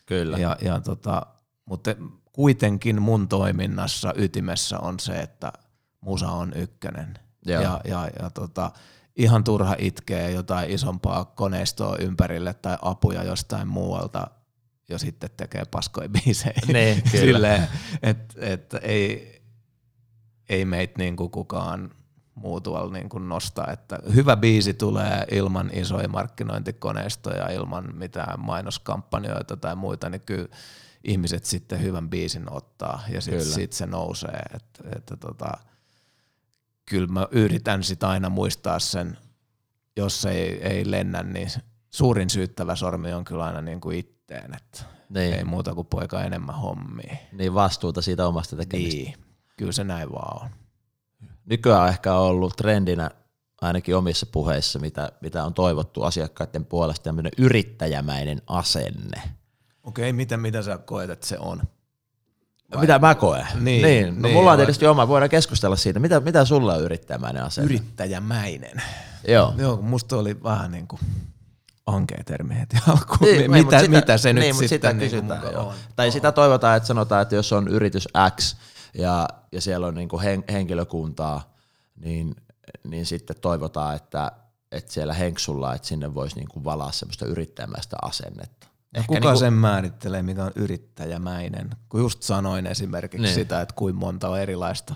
Kyllä. 0.05 0.37
Ja, 0.37 0.57
ja 0.61 0.79
tota, 0.79 1.25
mutta 1.65 1.95
kuitenkin 2.33 3.01
mun 3.01 3.27
toiminnassa 3.27 4.13
ytimessä 4.15 4.79
on 4.79 4.99
se, 4.99 5.13
että 5.13 5.53
musa 6.01 6.27
on 6.27 6.53
ykkönen. 6.55 7.13
Joo. 7.45 7.61
Ja, 7.61 7.81
ja, 7.83 8.09
ja 8.19 8.29
tota, 8.29 8.71
ihan 9.15 9.43
turha 9.43 9.75
itkee 9.77 10.31
jotain 10.31 10.69
isompaa 10.71 11.25
koneistoa 11.25 11.97
ympärille 11.99 12.53
tai 12.53 12.77
apuja 12.81 13.23
jostain 13.23 13.67
muualta 13.67 14.27
ja 14.89 14.97
sitten 14.97 15.29
tekee 15.37 15.65
paskoja 15.71 16.09
biisejä. 16.09 16.61
Niin, 16.67 17.03
Silleen, 17.21 17.67
että 18.03 18.35
et 18.37 18.73
ei, 18.81 19.41
ei 20.49 20.65
meitä 20.65 20.93
niinku 20.97 21.29
kukaan 21.29 21.91
muu 22.35 22.61
tuolla 22.61 22.93
niinku 22.93 23.19
nosta. 23.19 23.71
Että 23.71 23.99
hyvä 24.15 24.37
biisi 24.37 24.73
tulee 24.73 25.25
ilman 25.31 25.69
isoja 25.73 26.07
markkinointikoneistoja, 26.07 27.49
ilman 27.49 27.95
mitään 27.95 28.39
mainoskampanjoita 28.39 29.57
tai 29.57 29.75
muita, 29.75 30.09
niin 30.09 30.21
kyllä 30.21 30.47
ihmiset 31.03 31.45
sitten 31.45 31.81
hyvän 31.81 32.09
biisin 32.09 32.51
ottaa 32.51 33.03
ja 33.09 33.21
sitten 33.21 33.45
sit 33.45 33.73
se 33.73 33.85
nousee. 33.85 34.41
Että, 34.55 34.83
että 34.95 35.17
tota, 35.17 35.51
kyllä 36.91 37.07
mä 37.07 37.27
yritän 37.31 37.83
sitä 37.83 38.09
aina 38.09 38.29
muistaa 38.29 38.79
sen, 38.79 39.17
jos 39.97 40.25
ei, 40.25 40.67
ei 40.67 40.91
lennä, 40.91 41.23
niin 41.23 41.49
suurin 41.89 42.29
syyttävä 42.29 42.75
sormi 42.75 43.13
on 43.13 43.23
kyllä 43.23 43.45
aina 43.45 43.61
niin 43.61 43.81
kuin 43.81 43.97
itteen, 43.99 44.53
että 44.53 44.83
Niin. 45.09 45.33
ei 45.33 45.43
muuta 45.43 45.75
kuin 45.75 45.87
poika 45.87 46.23
enemmän 46.23 46.55
hommia. 46.55 47.15
Niin 47.31 47.53
vastuuta 47.53 48.01
siitä 48.01 48.27
omasta 48.27 48.55
tekemistä. 48.55 49.01
Niin, 49.01 49.13
kyllä 49.57 49.71
se 49.71 49.83
näin 49.83 50.11
vaan 50.11 50.43
on. 50.43 50.49
Nykyään 51.45 51.81
on 51.81 51.89
ehkä 51.89 52.15
ollut 52.15 52.55
trendinä 52.55 53.11
ainakin 53.61 53.95
omissa 53.95 54.25
puheissa, 54.25 54.79
mitä, 54.79 55.11
mitä 55.21 55.43
on 55.43 55.53
toivottu 55.53 56.03
asiakkaiden 56.03 56.65
puolesta, 56.65 57.03
tämmöinen 57.03 57.31
yrittäjämäinen 57.37 58.41
asenne. 58.47 59.21
Okei, 59.83 60.13
mitä, 60.13 60.37
mitä 60.37 60.61
sä 60.61 60.77
koet, 60.77 61.09
että 61.09 61.27
se 61.27 61.39
on? 61.39 61.61
Vai? 62.73 62.81
Mitä 62.81 62.99
mä 62.99 63.15
koen? 63.15 63.47
Niin, 63.59 63.83
niin. 63.83 64.21
No 64.21 64.27
niin, 64.27 64.33
mulla 64.33 64.51
on 64.51 64.57
tietysti 64.57 64.87
oma, 64.87 65.07
voidaan 65.07 65.29
keskustella 65.29 65.75
siitä. 65.75 65.99
Mitä, 65.99 66.19
mitä 66.19 66.45
sulla 66.45 66.73
on 66.73 66.81
yrittäjämäinen 66.81 67.43
asenne? 67.43 67.65
Yrittäjämäinen. 67.65 68.81
Joo. 69.27 69.53
Joo, 69.57 69.77
musta 69.81 70.17
oli 70.17 70.43
vähän 70.43 70.71
niin 70.71 70.87
kuin 70.87 70.99
ankea 71.85 72.23
termi 72.25 72.59
heti 72.59 72.77
alkuun. 72.87 73.19
Niin, 73.21 73.37
Niin, 73.37 73.51
niin, 73.51 73.65
mitä, 73.65 73.79
mut 73.81 73.89
mitä 73.89 74.17
se 74.17 74.33
nyt 74.33 74.41
niin, 74.41 74.55
mut 74.55 74.59
sitten 74.59 74.77
sitä 74.77 74.93
niin 74.93 75.11
kuin 75.11 75.21
kysytään, 75.21 75.53
joo. 75.53 75.67
on? 75.67 75.75
Tai 75.95 76.11
sitä 76.11 76.31
toivotaan, 76.31 76.77
että 76.77 76.87
sanotaan, 76.87 77.21
että 77.21 77.35
jos 77.35 77.53
on 77.53 77.67
yritys 77.67 78.07
X 78.35 78.55
ja, 78.93 79.27
ja 79.51 79.61
siellä 79.61 79.87
on 79.87 79.95
niinku 79.95 80.19
hen, 80.19 80.43
henkilökuntaa, 80.51 81.55
niin, 81.95 82.35
niin 82.83 83.05
sitten 83.05 83.35
toivotaan, 83.41 83.95
että, 83.95 84.31
että 84.71 84.93
siellä 84.93 85.13
henksulla, 85.13 85.73
että 85.75 85.87
sinne 85.87 86.13
voisi 86.13 86.35
niinku 86.35 86.63
valaa 86.63 86.91
semmoista 86.91 87.25
yrittäjämäistä 87.25 87.97
asennetta. 88.01 88.67
No 88.97 89.03
kuka 89.07 89.19
niinku... 89.19 89.39
sen 89.39 89.53
määrittelee, 89.53 90.21
mikä 90.21 90.43
on 90.43 90.51
yrittäjämäinen? 90.55 91.69
Kun 91.89 91.99
just 91.99 92.23
sanoin 92.23 92.67
esimerkiksi 92.67 93.21
Niin. 93.23 93.35
sitä, 93.35 93.61
että 93.61 93.75
kuinka 93.75 93.99
monta 93.99 94.29
on 94.29 94.39
erilaista 94.39 94.95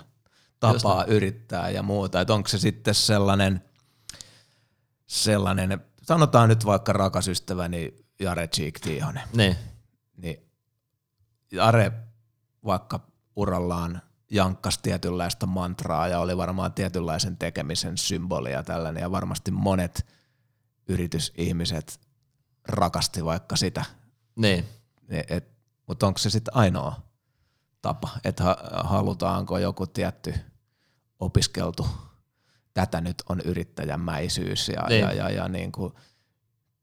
tapaa 0.60 1.04
yrittää 1.04 1.70
ja 1.70 1.82
muuta. 1.82 2.20
Että 2.20 2.34
onko 2.34 2.48
se 2.48 2.58
sitten 2.58 2.94
sellainen, 2.94 3.62
sellainen, 5.06 5.80
sanotaan 6.02 6.48
nyt 6.48 6.66
vaikka 6.66 6.92
rakas 6.92 7.28
ystäväni 7.28 7.94
Jare 8.20 8.48
Cheek 8.48 8.80
Tiihonen. 8.80 9.22
Niin. 9.32 9.56
Niin 10.16 10.50
Jare 11.52 11.92
vaikka 12.64 13.00
urallaan 13.36 14.02
jankkas 14.30 14.78
tietynlaista 14.78 15.46
mantraa 15.46 16.08
ja 16.08 16.20
oli 16.20 16.36
varmaan 16.36 16.72
tietynlaisen 16.72 17.36
tekemisen 17.36 17.98
symboli 17.98 18.52
ja 18.52 18.62
tällainen. 18.62 19.00
Ja 19.00 19.10
varmasti 19.10 19.50
monet 19.50 20.06
yritysihmiset 20.88 22.05
rakasti 22.68 23.24
vaikka 23.24 23.56
sitä 23.56 23.84
Niin. 24.36 24.64
et, 25.08 25.30
et, 25.30 25.48
mutta 25.86 26.06
onko 26.06 26.18
se 26.18 26.30
sitten 26.30 26.56
ainoa 26.56 27.02
tapa, 27.82 28.08
että 28.24 28.44
ha, 28.44 28.56
halutaanko 28.84 29.58
joku 29.58 29.86
tietty 29.86 30.34
opiskeltu, 31.20 31.86
tätä 32.74 33.00
nyt 33.00 33.22
on 33.28 33.40
yrittäjämäisyys 33.40 34.68
ja, 34.68 34.82
Niin. 34.88 35.00
ja, 35.00 35.12
ja, 35.12 35.30
ja 35.30 35.48
niin 35.48 35.72
kuin, 35.72 35.92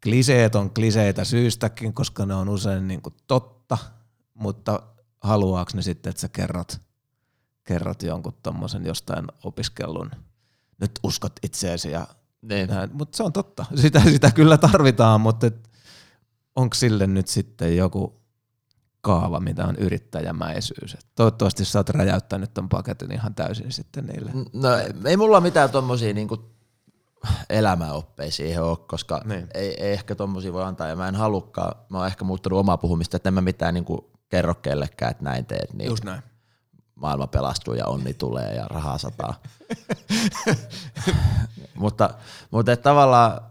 kliseet 0.04 0.56
on 0.56 0.74
kliseitä 0.74 1.24
syystäkin, 1.24 1.94
koska 1.94 2.26
ne 2.26 2.34
on 2.36 2.50
usein 2.50 2.88
niin 2.88 3.02
kuin 3.02 3.16
totta, 3.28 3.78
mutta 4.34 4.80
haluaako 5.22 5.72
ne 5.76 5.82
sitten, 5.82 6.10
että 6.10 6.22
sä 6.22 6.30
kerrot, 6.30 6.82
kerrot 7.64 8.04
jonkun 8.04 8.34
tommosen 8.44 8.86
jostain 8.86 9.26
opiskellun, 9.44 10.12
nyt 10.82 10.92
uskot 11.04 11.34
itseesi 11.44 11.92
ja 11.92 12.08
Niin. 12.42 12.70
mutta 12.94 13.18
se 13.18 13.24
on 13.24 13.34
totta. 13.34 13.66
Sitä, 13.76 14.00
sitä 14.00 14.32
kyllä 14.32 14.58
tarvitaan, 14.58 15.22
mutta 15.22 15.48
et, 15.48 15.70
onko 16.56 16.74
sille 16.74 17.08
nyt 17.08 17.28
sitten 17.28 17.78
joku 17.78 18.22
kaava, 19.02 19.40
mitä 19.40 19.66
on 19.68 19.76
yrittäjämäisyys? 19.76 20.94
Et 20.94 21.06
toivottavasti 21.16 21.66
sä 21.66 21.80
oot 21.80 21.90
räjäyttänyt 21.90 22.54
ton 22.54 22.70
paketin 22.70 23.12
ihan 23.12 23.36
täysin 23.36 23.72
sitten 23.72 24.06
niille. 24.06 24.32
No 24.54 24.70
ei 25.06 25.18
mulla 25.18 25.42
mitään 25.42 25.70
tommosia 25.70 26.14
niinku 26.14 26.54
elämäoppeja 27.50 28.32
siihen 28.32 28.64
ole, 28.64 28.78
koska 28.78 29.22
Niin. 29.26 29.48
ei, 29.54 29.84
ei, 29.84 29.92
ehkä 29.92 30.16
tommosia 30.16 30.54
voi 30.54 30.64
antaa 30.64 30.88
ja 30.88 30.96
mä 30.96 31.08
en 31.08 31.16
halukkaan, 31.16 31.76
mä 31.90 31.98
oon 31.98 32.08
ehkä 32.08 32.26
muuttanut 32.26 32.60
omaa 32.60 32.78
puhumista, 32.78 33.18
että 33.18 33.30
en 33.30 33.34
mä 33.34 33.42
mitään 33.42 33.74
niinku 33.74 34.12
kerro 34.30 34.56
kellekään, 34.56 35.12
että 35.12 35.24
näin 35.24 35.46
teet, 35.46 35.74
niin 35.74 35.90
Just 35.90 36.04
näin. 36.04 36.22
maailma 36.96 37.28
pelastuu 37.28 37.74
ja 37.74 37.86
onni 37.86 38.14
tulee 38.14 38.56
ja 38.56 38.68
rahaa 38.68 38.98
sataa. 38.98 39.42
mutta 41.76 42.10
mutta 42.52 42.78
tavallaan 42.78 43.42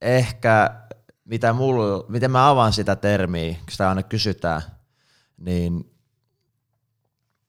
ehkä, 0.00 0.81
mitä 1.32 1.52
mulla, 1.52 2.04
miten 2.08 2.30
mä 2.30 2.48
avaan 2.48 2.72
sitä 2.72 2.96
termiä, 2.96 3.54
kun 3.54 3.70
sitä 3.70 3.88
aina 3.88 4.02
kysytään, 4.02 4.62
niin 5.36 5.92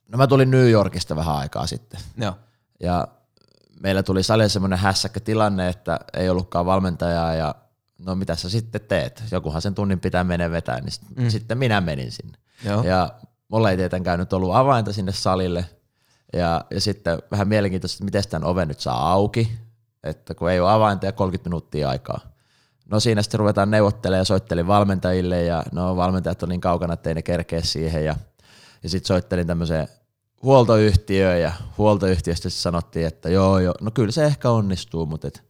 no 0.07 0.17
mä 0.17 0.27
tulin 0.27 0.51
New 0.51 0.69
Yorkista 0.69 1.15
vähän 1.15 1.36
aikaa 1.36 1.67
sitten. 1.67 1.99
Joo. 2.17 2.36
Ja 2.79 3.07
meillä 3.79 4.03
tuli 4.03 4.23
salilla 4.23 4.49
semmoinen 4.49 4.79
hässäkkä 4.79 5.19
tilanne, 5.19 5.69
että 5.69 5.99
ei 6.13 6.29
ollutkaan 6.29 6.65
valmentajaa 6.65 7.34
ja 7.34 7.55
no 7.97 8.15
mitä 8.15 8.36
sä 8.36 8.49
sitten 8.49 8.81
teet? 8.81 9.23
Jokuhan 9.31 9.61
sen 9.61 9.75
tunnin 9.75 9.99
pitää 9.99 10.23
mennä 10.23 10.51
vetää, 10.51 10.79
niin 10.79 10.91
sit, 10.91 11.03
mm. 11.17 11.29
sitten 11.29 11.57
minä 11.57 11.81
menin 11.81 12.11
sinne. 12.11 12.38
Joo. 12.65 12.84
Ja 12.84 13.13
mulla 13.47 13.71
ei 13.71 13.77
tietenkään 13.77 14.19
nyt 14.19 14.34
ollut 14.34 14.55
avainta 14.55 14.93
sinne 14.93 15.11
salille. 15.11 15.65
Ja, 16.34 16.65
ja 16.71 16.81
sitten 16.81 17.19
vähän 17.31 17.47
mielenkiintoista, 17.47 17.95
että 17.95 18.05
miten 18.05 18.23
tämän 18.29 18.49
oven 18.49 18.67
nyt 18.67 18.79
saa 18.79 19.11
auki, 19.11 19.57
että 20.03 20.36
kun 20.36 20.51
ei 20.51 20.59
ole 20.59 20.71
avainta 20.71 21.05
ja 21.05 21.11
30 21.11 21.49
minuuttia 21.49 21.89
aikaa. 21.89 22.32
No 22.86 22.99
siinä 22.99 23.21
sitten 23.21 23.39
ruvetaan 23.39 23.71
neuvottelemaan 23.71 24.19
ja 24.19 24.25
soittelin 24.25 24.67
valmentajille 24.67 25.43
ja 25.43 25.63
no 25.71 25.95
valmentajat 25.95 26.43
on 26.43 26.49
niin 26.49 26.61
kaukana, 26.61 26.93
että 26.93 27.09
ei 27.09 27.15
ne 27.15 27.21
kerkeä 27.21 27.61
siihen 27.61 28.05
ja, 28.05 28.15
ja 28.84 28.89
sitten 28.89 29.07
soittelin 29.07 29.47
tämmöiseen 29.47 29.88
huoltoyhtiöön 30.43 31.41
ja 31.41 31.51
huoltoyhtiöstä 31.77 32.49
sanottiin, 32.49 33.07
että 33.07 33.29
joo, 33.29 33.59
joo, 33.59 33.73
no 33.81 33.91
kyllä 33.91 34.11
se 34.11 34.25
ehkä 34.25 34.49
onnistuu, 34.49 35.05
mutta 35.05 35.27
et, 35.27 35.43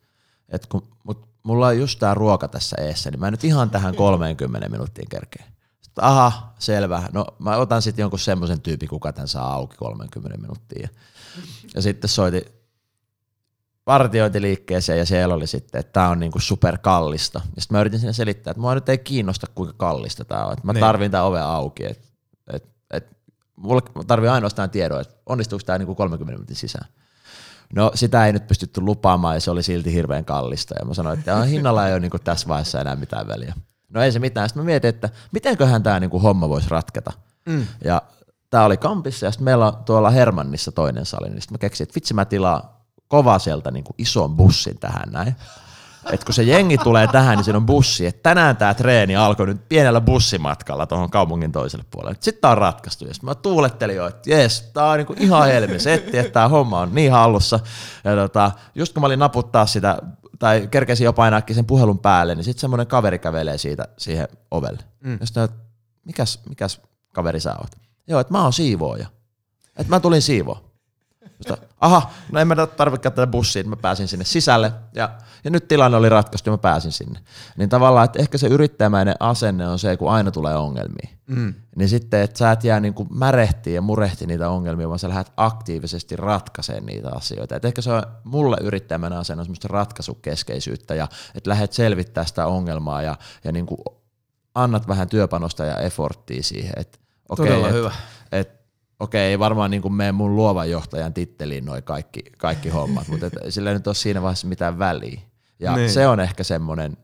et 0.50 0.66
kun, 0.66 0.88
mut 1.04 1.28
mulla 1.44 1.68
on 1.68 1.78
just 1.78 2.00
tää 2.00 2.14
ruoka 2.14 2.48
tässä 2.48 2.76
eessä, 2.82 3.12
niin 3.12 3.20
mä 3.20 3.32
nyt 3.32 3.44
ihan 3.44 3.70
tähän 3.70 3.96
30 3.96 4.70
minuuttiin 4.70 5.10
kerkeä. 5.10 5.46
Sitten, 5.82 6.04
aha, 6.04 6.54
selvä. 6.60 7.04
No 7.12 7.26
mä 7.40 7.58
otan 7.58 7.82
sitten 7.82 8.04
jonkun 8.04 8.20
semmoisen 8.20 8.62
tyypin, 8.62 8.90
kuka 8.90 9.14
tän 9.14 9.28
saa 9.28 9.54
auki 9.54 9.78
30 9.78 10.38
minuuttia. 10.38 10.80
Ja, 10.82 10.90
ja 11.76 11.82
sitten 11.82 12.10
soitin 12.10 12.63
partiointiliikkeeseen 13.86 15.00
ja 15.00 15.06
siellä 15.06 15.36
oli 15.36 15.48
sitten, 15.48 15.80
että 15.80 15.94
tämä 15.94 16.10
on 16.10 16.20
niinku 16.20 16.40
superkallista. 16.40 17.42
Ja 17.56 17.62
sitten 17.62 17.76
mä 17.78 17.82
yritin 17.82 18.00
sinne 18.00 18.14
selittää, 18.14 18.52
että 18.52 18.62
mua 18.62 18.76
nyt 18.76 18.90
ei 18.90 18.98
kiinnosta 18.98 19.48
kuinka 19.56 19.74
kallista 19.78 20.26
tämä 20.26 20.46
on. 20.46 20.54
Että 20.54 20.66
mä 20.66 20.74
Niin. 20.74 20.80
tarvin 20.82 21.12
tämän 21.12 21.26
oven 21.26 21.44
auki. 21.44 21.86
Et, 21.86 22.02
et, 22.54 22.66
et, 22.92 23.08
mulla 23.56 23.82
mä 23.96 24.04
tarvin 24.04 24.30
ainoastaan 24.32 24.70
tiedon, 24.70 25.02
että 25.02 25.16
onnistuuko 25.26 25.64
tämä 25.66 25.78
niinku 25.78 25.96
30 25.96 26.32
minuutin 26.32 26.56
sisään. 26.56 26.86
No 27.76 27.92
sitä 27.96 28.26
ei 28.26 28.34
nyt 28.34 28.48
pystytty 28.48 28.82
lupaamaan 28.82 29.36
ja 29.36 29.40
se 29.42 29.52
oli 29.52 29.64
silti 29.64 29.94
hirveän 29.94 30.26
kallista. 30.26 30.76
Ja 30.80 30.86
mä 30.86 30.94
sanoin, 30.94 31.20
että 31.20 31.32
"Jaa, 31.32 31.44
hinnalla 31.44 31.88
ei 31.88 31.94
ole 31.94 32.00
niinku 32.00 32.20
tässä 32.20 32.48
vaiheessa 32.48 32.82
enää 32.82 32.96
mitään 32.96 33.28
väliä. 33.28 33.54
No 33.90 34.02
ei 34.02 34.12
se 34.12 34.20
mitään. 34.20 34.50
Sitten 34.50 34.64
mä 34.64 34.66
mietin, 34.66 34.90
että 34.90 35.10
mitenköhän 35.32 35.84
tämä 35.84 36.00
niinku 36.00 36.20
homma 36.20 36.50
voisi 36.50 36.70
ratketa. 36.70 37.12
Mm. 37.46 37.68
Ja 37.84 38.02
tämä 38.50 38.66
oli 38.66 38.78
kampissa 38.78 39.26
ja 39.26 39.32
sitten 39.32 39.46
meillä 39.46 39.68
on 39.68 39.84
tuolla 39.86 40.10
Hermannissa 40.10 40.72
toinen 40.72 41.06
sali, 41.06 41.30
niin 41.30 41.42
sitten 41.42 41.54
mä 41.54 41.58
keksin, 41.60 41.84
että 41.84 41.96
vitsi 41.96 42.14
mä 42.14 42.26
tilaan 42.26 42.62
Kovaselta 43.14 43.72
niin 43.72 43.84
kuin 43.84 43.96
ison 43.98 44.36
bussin 44.36 44.80
tähän 44.80 45.12
näin. 45.12 45.36
Et 46.12 46.24
kun 46.24 46.34
se 46.34 46.44
jengi 46.44 46.78
tulee 46.78 47.08
tähän, 47.08 47.38
niin 47.38 47.44
siinä 47.44 47.58
on 47.58 47.66
bussi. 47.66 48.06
Et 48.06 48.24
tänään 48.24 48.58
tämä 48.58 48.74
treeni 48.74 49.16
alkoi 49.16 49.48
nyt 49.48 49.70
pienellä 49.70 50.02
bussimatkalla 50.02 50.86
tuohon 50.86 51.10
kaupungin 51.10 51.52
toiselle 51.52 51.86
puolelle. 51.92 52.18
Sitten 52.20 52.42
tämä 52.42 52.52
on 52.52 52.58
ratkaistu. 52.58 53.06
Ja 53.06 53.14
mä 53.24 53.36
tuulettelin 53.36 53.96
jo, 53.96 54.08
että 54.08 54.30
jes, 54.30 54.62
tämä 54.62 54.90
on 54.90 54.98
niinku 54.98 55.16
ihan 55.18 55.48
helmi 55.48 55.80
setti, 55.80 56.18
että 56.18 56.32
tämä 56.32 56.48
homma 56.48 56.80
on 56.80 56.96
niin 56.96 57.12
hallussa. 57.12 57.60
Ja 58.04 58.16
tota, 58.16 58.52
just 58.76 58.94
kun 58.94 59.02
mä 59.02 59.08
olin 59.08 59.20
naputtaa 59.20 59.66
sitä, 59.66 59.98
tai 60.40 60.68
kerkesin 60.72 61.06
jo 61.06 61.14
painaakin 61.14 61.56
sen 61.56 61.66
puhelun 61.66 62.00
päälle, 62.00 62.36
niin 62.36 62.44
sitten 62.44 62.62
semmoinen 62.62 62.88
kaveri 62.88 63.20
kävelee 63.20 63.58
siitä 63.58 63.88
siihen 63.98 64.28
ovelle. 64.52 64.84
Mm. 65.00 65.18
Ja 65.20 65.26
sitten, 65.26 65.50
mikäs, 66.06 66.40
mikäs 66.50 66.82
kaveri 67.14 67.40
sä 67.40 67.56
oot? 67.58 67.72
Joo, 68.08 68.20
että 68.20 68.34
mä 68.34 68.44
oon 68.44 68.54
siivooja. 68.54 69.08
Että 69.78 69.90
mä 69.90 70.00
tulin 70.00 70.22
siivoon. 70.22 70.73
Sitten, 71.48 71.70
aha, 71.82 72.12
no 72.32 72.40
en 72.40 72.48
mä 72.48 72.68
tarvitse 72.68 73.10
tätä 73.10 73.28
bussia, 73.28 73.60
että 73.60 73.70
mä 73.70 73.76
pääsin 73.76 74.08
sinne 74.08 74.26
sisälle. 74.26 74.74
Ja, 74.96 75.10
ja 75.44 75.52
nyt 75.52 75.68
tilanne 75.68 75.98
oli 75.98 76.10
ratkaistu 76.10 76.50
ja 76.50 76.54
mä 76.54 76.58
pääsin 76.58 76.92
sinne. 76.92 77.20
Niin 77.58 77.70
tavallaan, 77.70 78.06
että 78.06 78.20
ehkä 78.20 78.38
se 78.38 78.48
yrittäjämäinen 78.48 79.16
asenne 79.20 79.68
on 79.68 79.80
se, 79.80 79.98
kun 79.98 80.12
aina 80.12 80.32
tulee 80.32 80.56
ongelmia. 80.56 81.10
Mm. 81.28 81.54
Niin 81.76 81.90
sitten, 81.90 82.22
että 82.22 82.38
sä 82.38 82.52
et 82.52 82.64
jää 82.64 82.80
niin 82.80 82.94
kuin 82.94 83.10
märehtiä 83.12 83.74
ja 83.74 83.82
murehti 83.82 84.26
niitä 84.26 84.50
ongelmia, 84.50 84.90
vaan 84.90 85.00
sä 85.00 85.10
lähdet 85.10 85.32
aktiivisesti 85.38 86.16
ratkaisemaan 86.16 86.86
niitä 86.86 87.10
asioita. 87.16 87.56
Et 87.56 87.66
ehkä 87.66 87.82
se 87.82 87.92
on 87.92 88.04
mulle 88.24 88.58
yrittäjämäinen 88.62 89.20
asenne 89.20 89.42
on 89.42 89.46
semmoista 89.46 89.68
ratkaisukeskeisyyttä 89.68 90.96
ja 90.96 91.08
että 91.36 91.50
lähdet 91.50 91.74
selvittää 91.74 92.26
sitä 92.26 92.48
ongelmaa 92.48 93.02
ja, 93.02 93.16
ja 93.44 93.52
niin 93.52 93.66
kuin 93.66 93.80
annat 94.56 94.88
vähän 94.88 95.10
työpanosta 95.10 95.66
ja 95.66 95.78
efforttia 95.78 96.44
siihen. 96.44 96.74
Et, 96.78 97.00
okei, 97.30 97.46
Todella 97.46 97.68
et, 97.68 97.74
hyvä. 97.74 97.92
Et, 98.32 98.63
okei, 99.04 99.22
ei 99.22 99.40
varmaan 99.40 99.72
niin 99.72 99.82
kuin 99.82 99.94
mene 99.94 100.12
mun 100.12 100.36
luovan 100.36 100.70
johtajan 100.70 101.14
titteliin 101.14 101.66
noin 101.66 101.84
kaikki, 101.84 102.24
kaikki 102.38 102.70
hommat, 102.70 103.08
mutta 103.08 103.26
et, 103.26 103.34
sillä 103.50 103.70
ei 103.70 103.74
nyt 103.74 103.88
ole 103.88 103.96
siinä 103.96 104.22
vaiheessa 104.22 104.48
mitään 104.48 104.80
väliä. 104.80 105.22
Ja 105.60 105.76
Niin. 105.76 105.90
se 105.90 106.08
on 106.08 106.20
ehkä 106.20 106.44
semmoinen, 106.44 106.98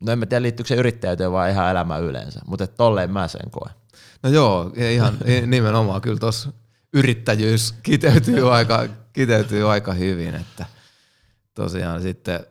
no 0.00 0.12
en 0.12 0.18
mä 0.18 0.26
tiedä 0.26 0.42
liittyykö 0.42 0.68
se 0.68 0.74
yrittäjyyteen 0.74 1.32
vaan 1.32 1.50
ihan 1.50 1.70
elämä 1.70 1.98
yleensä, 1.98 2.40
mutta 2.46 2.64
et 2.64 2.74
tolleen 2.74 3.10
mä 3.10 3.28
sen 3.28 3.50
koen. 3.50 3.74
No 4.22 4.30
joo, 4.30 4.72
ihan 4.76 5.18
nimenomaan 5.46 6.00
kyllä 6.00 6.18
tuossa 6.18 6.52
yrittäjyys 6.92 7.74
kiteytyy 7.82 8.50
aika, 8.56 8.86
kiteytyy 9.12 9.70
aika 9.72 9.92
hyvin, 9.94 10.34
että 10.34 10.66
tosiaan 11.54 12.02
sitten 12.02 12.46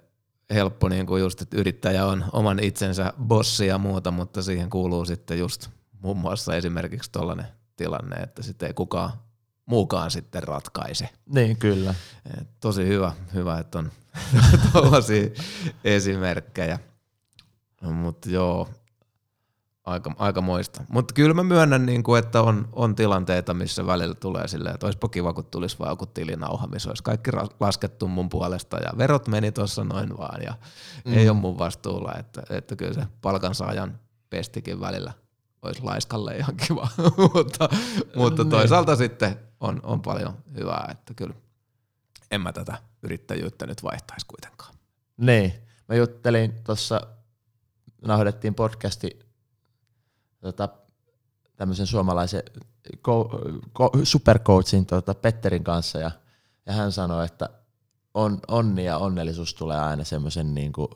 helppo 0.53 0.89
niin 0.89 1.05
kuin 1.05 1.22
just, 1.22 1.41
että 1.41 1.57
yrittäjä 1.57 2.05
on 2.05 2.26
oman 2.32 2.59
itsensä 2.59 3.13
bossi 3.24 3.68
ja 3.68 3.78
muuta, 3.78 4.11
mutta 4.11 4.41
siihen 4.41 4.70
kuuluu 4.70 5.05
sitten 5.05 5.39
just 5.39 5.70
muun 6.01 6.18
muassa 6.18 6.55
esimerkiksi 6.55 7.11
tollainen 7.11 7.47
tilanne, 7.76 8.15
että 8.15 8.43
sitten 8.43 8.67
ei 8.67 8.73
kukaan 8.73 9.11
muukaan 9.65 10.11
sitten 10.11 10.43
ratkaise. 10.43 11.09
Niin, 11.26 11.57
kyllä. 11.57 11.95
Et 12.39 12.47
tosi 12.59 12.88
hyvä, 12.88 13.11
hyvä, 13.34 13.59
että 13.59 13.80
on 13.80 13.91
tuollaisia 14.71 15.30
esimerkkejä. 15.84 16.80
Mutta 17.82 18.30
joo, 18.30 18.69
aika, 19.86 20.15
aika 20.17 20.41
moista. 20.41 20.84
Mutta 20.89 21.13
kyllä 21.13 21.34
mä 21.34 21.43
myönnän, 21.43 21.86
niin 21.86 22.03
kuin, 22.03 22.19
että 22.19 22.41
on, 22.41 22.69
on 22.71 22.95
tilanteita, 22.95 23.53
missä 23.53 23.88
välillä 23.88 24.15
tulee 24.15 24.47
silleen, 24.47 24.76
että 24.76 24.88
olisipa 24.88 25.09
kiva, 25.09 25.34
kun 25.34 25.45
tulisi 25.45 25.80
vaan 25.80 25.91
joku 25.91 26.05
tilinauha, 26.05 26.67
missä 26.67 26.89
olisi 26.89 27.03
kaikki 27.03 27.32
laskettu 27.59 28.07
mun 28.07 28.30
puolesta 28.30 28.78
ja 28.78 28.97
verot 28.97 29.28
meni 29.28 29.51
tuossa 29.51 29.84
noin 29.84 30.17
vaan 30.17 30.41
ja 30.41 30.53
mm. 31.05 31.13
ei 31.13 31.30
ole 31.30 31.38
mun 31.38 31.57
vastuulla, 31.57 32.13
että, 32.19 32.43
että 32.49 32.76
kyllä 32.76 32.93
se 32.93 33.07
palkansaajan 33.21 33.99
pestikin 34.30 34.80
välillä 34.80 35.13
olisi 35.68 35.84
laiskalle 35.84 36.38
ihan 36.38 36.55
kiva, 36.68 36.88
mutta, 37.34 37.70
mutta 38.16 38.43
Niin. 38.43 38.49
toisaalta 38.51 38.95
sitten 38.95 39.39
on, 39.59 39.80
on 39.84 40.01
paljon 40.01 40.38
hyvää, 40.57 40.88
että 40.91 41.13
kyllä 41.13 41.34
en 42.32 42.41
mä 42.41 42.53
tätä 42.53 42.78
yrittäjyyttä 43.03 43.66
nyt 43.68 43.84
vaihtaisi 43.84 44.26
kuitenkaan. 44.26 44.76
Niin. 45.18 45.53
Mä 45.89 45.95
juttelin 45.95 46.53
tuossa, 46.63 47.01
nauhoitettiin 48.07 48.55
podcasti 48.55 49.20
tota, 50.41 50.70
tämmöisen 51.55 51.88
suomalaisen 51.88 52.43
ko- 52.88 53.59
ko- 53.80 53.99
supercoachin 54.03 54.86
tota, 54.86 55.16
Petterin 55.16 55.63
kanssa 55.63 55.99
ja, 55.99 56.11
ja 56.66 56.74
hän 56.74 56.91
sanoi, 56.91 57.26
että 57.26 57.49
on, 58.13 58.39
onni 58.47 58.86
ja 58.86 58.97
onnellisuus 58.97 59.53
tulee 59.53 59.80
aina 59.80 60.03
semmoisen 60.03 60.55
niin 60.55 60.74
kuin 60.74 60.88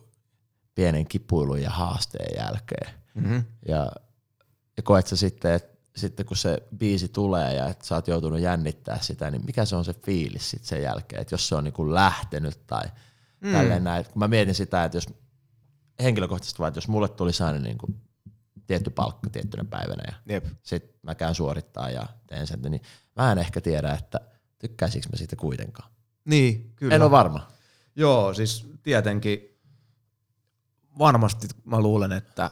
pienen 0.75 1.07
kipuilun 1.07 1.61
ja 1.61 1.69
haasteen 1.69 2.45
jälkeen. 2.45 2.93
Mm-hmm. 3.13 3.43
Ja, 3.67 3.91
ja 4.79 4.83
koet 4.83 5.07
sä 5.07 5.15
sitten, 5.15 5.53
että 5.53 5.77
sitten 5.95 6.25
kun 6.25 6.37
se 6.37 6.63
biisi 6.77 7.07
tulee 7.07 7.53
ja 7.53 7.67
että 7.67 7.85
sä 7.85 7.95
oot 7.95 8.07
joutunut 8.07 8.39
jännittää 8.39 8.99
sitä, 9.01 9.31
niin 9.31 9.45
mikä 9.45 9.65
se 9.65 9.75
on 9.75 9.85
se 9.85 9.93
fiilis 9.93 10.49
sitten 10.49 10.67
sen 10.67 10.81
jälkeen, 10.81 11.21
että 11.21 11.33
jos 11.33 11.47
se 11.47 11.55
on 11.55 11.63
niinku 11.63 11.93
lähtenyt 11.93 12.67
tai 12.67 12.83
mm. 13.39 13.51
tälleen 13.51 13.83
näin. 13.83 14.05
Kun 14.05 14.19
mä 14.19 14.27
mietin 14.27 14.55
sitä, 14.55 14.83
että 14.83 14.97
jos 14.97 15.07
henkilökohtaisesti 16.03 16.59
vaan, 16.59 16.67
että 16.67 16.77
jos 16.77 16.87
mulle 16.87 17.09
tulisi 17.09 17.43
aina 17.43 17.59
niinku 17.59 17.87
tietty 18.67 18.89
palkka 18.89 19.29
tiettynä 19.29 19.63
päivänä 19.63 20.03
ja 20.07 20.33
Jep. 20.33 20.45
sitten 20.63 20.99
mä 21.01 21.15
käyn 21.15 21.35
suorittaa 21.35 21.89
ja 21.89 22.07
teen 22.27 22.47
sen, 22.47 22.61
niin 22.61 22.81
mä 23.15 23.31
en 23.31 23.37
ehkä 23.37 23.61
tiedä, 23.61 23.93
että 23.93 24.19
tykkäisikö 24.59 25.09
mä 25.11 25.17
siitä 25.17 25.35
kuitenkaan. 25.35 25.91
Niin, 26.25 26.73
kyllä. 26.75 26.95
En 26.95 27.01
ole 27.01 27.11
varma. 27.11 27.47
Joo, 27.95 28.33
siis 28.33 28.67
tietenkin 28.83 29.59
varmasti 30.99 31.47
mä 31.65 31.81
luulen, 31.81 32.11
että 32.11 32.51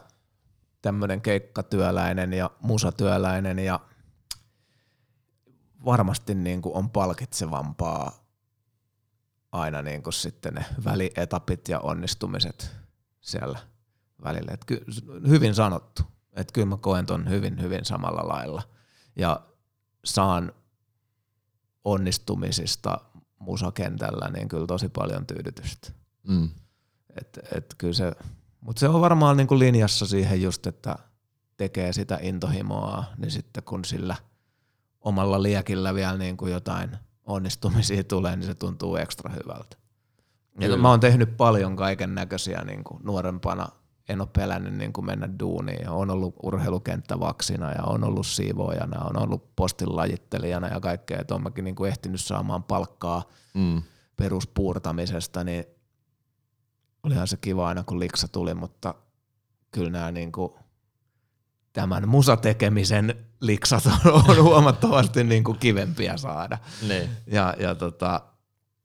tämmöinen 0.82 1.20
keikkatyöläinen 1.20 2.32
ja 2.32 2.50
musatyöläinen 2.60 3.58
ja 3.58 3.80
varmasti 5.84 6.34
niin 6.34 6.62
kuin 6.62 6.76
on 6.76 6.90
palkitsevampaa 6.90 8.28
aina 9.52 9.82
niin 9.82 10.02
kuin 10.02 10.12
sitten 10.12 10.54
ne 10.54 10.64
välietapit 10.84 11.68
ja 11.68 11.80
onnistumiset 11.80 12.76
siellä 13.20 13.58
välillä. 14.24 14.52
Et 14.52 14.64
ky- 14.64 14.84
hyvin 15.28 15.54
sanottu. 15.54 16.02
Että 16.32 16.52
kyllä 16.52 16.66
mä 16.66 16.76
koen 16.76 17.06
ton 17.06 17.28
hyvin, 17.28 17.62
hyvin 17.62 17.84
samalla 17.84 18.28
lailla. 18.28 18.62
Ja 19.16 19.40
saan 20.04 20.52
onnistumisista 21.84 23.00
musakentällä 23.38 24.28
niin 24.28 24.48
kyllä 24.48 24.66
tosi 24.66 24.88
paljon 24.88 25.26
tyydytystä. 25.26 25.92
Mm. 26.28 26.50
Et, 27.20 27.38
et 27.52 27.74
kyllä 27.78 27.94
se, 27.94 28.12
mutta 28.60 28.80
se 28.80 28.88
on 28.88 29.00
varmaan 29.00 29.36
niinku 29.36 29.58
linjassa 29.58 30.06
siihen 30.06 30.42
just, 30.42 30.66
että 30.66 30.96
tekee 31.56 31.92
sitä 31.92 32.18
intohimoa, 32.22 33.04
niin 33.16 33.30
sitten 33.30 33.62
kun 33.62 33.84
sillä 33.84 34.16
omalla 35.00 35.42
liekillä 35.42 35.94
vielä 35.94 36.18
niinku 36.18 36.46
jotain 36.46 36.90
onnistumisia 37.24 38.04
tulee, 38.04 38.36
niin 38.36 38.46
se 38.46 38.54
tuntuu 38.54 38.96
ekstra 38.96 39.32
hyvältä. 39.32 39.76
Ja 40.60 40.76
mä 40.76 40.90
oon 40.90 41.00
tehnyt 41.00 41.36
paljon 41.36 41.76
kaiken 41.76 42.14
näköisiä 42.14 42.64
niinku 42.64 43.00
nuorempana. 43.02 43.68
En 44.08 44.20
ole 44.20 44.28
pelännyt 44.32 44.74
niinku 44.74 45.02
mennä 45.02 45.28
duuniin. 45.40 45.88
On 45.88 46.10
ollut 46.10 46.34
urheilukenttävaksina 46.42 47.72
ja 47.72 47.82
on 47.82 48.04
ollut 48.04 48.26
siivoojana, 48.26 49.04
on 49.04 49.22
ollut 49.22 49.56
postin 49.56 49.96
lajittelijana 49.96 50.68
ja 50.68 50.80
kaikkea. 50.80 51.20
Että 51.20 51.38
mäkin 51.38 51.64
niinku 51.64 51.84
ehtinyt 51.84 52.20
saamaan 52.20 52.62
palkkaa 52.62 53.22
Mm. 53.54 53.82
peruspuurtamisesta, 54.16 55.44
niin 55.44 55.64
olihan 57.02 57.28
se 57.28 57.36
kiva 57.36 57.68
aina 57.68 57.82
kun 57.82 58.00
liksa 58.00 58.28
tuli, 58.28 58.54
mutta 58.54 58.94
kyllä 59.70 59.90
nämä 59.90 60.10
niinku, 60.12 60.58
tämän 61.72 62.08
musatekemisen 62.08 63.14
liksat 63.40 63.82
on, 63.86 64.36
huomattavasti 64.44 65.24
niinku 65.24 65.54
kivempiä 65.54 66.16
saada. 66.16 66.58
Niin. 66.88 67.10
Ja, 67.26 67.54
ja 67.58 67.74
tota, 67.74 68.20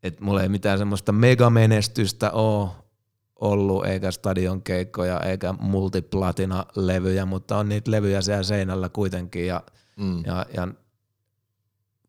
et 0.04 0.20
mulla 0.20 0.42
ei 0.42 0.50
mitään 0.50 0.78
semmoista 0.78 1.12
megamenestystä 1.12 2.32
ole 2.32 2.70
ollut, 3.36 3.86
eikä 3.86 4.12
stadionkeikkoja, 4.12 5.20
eikä 5.20 5.54
multiplatina-levyjä, 5.60 7.26
mutta 7.26 7.58
on 7.58 7.70
niitä 7.70 7.92
levyjä 7.92 8.22
siellä 8.22 8.44
seinällä 8.44 8.90
kuitenkin. 8.90 9.48
Ja, 9.48 9.64
Mm. 9.98 10.24
ja, 10.26 10.46
ja 10.56 10.68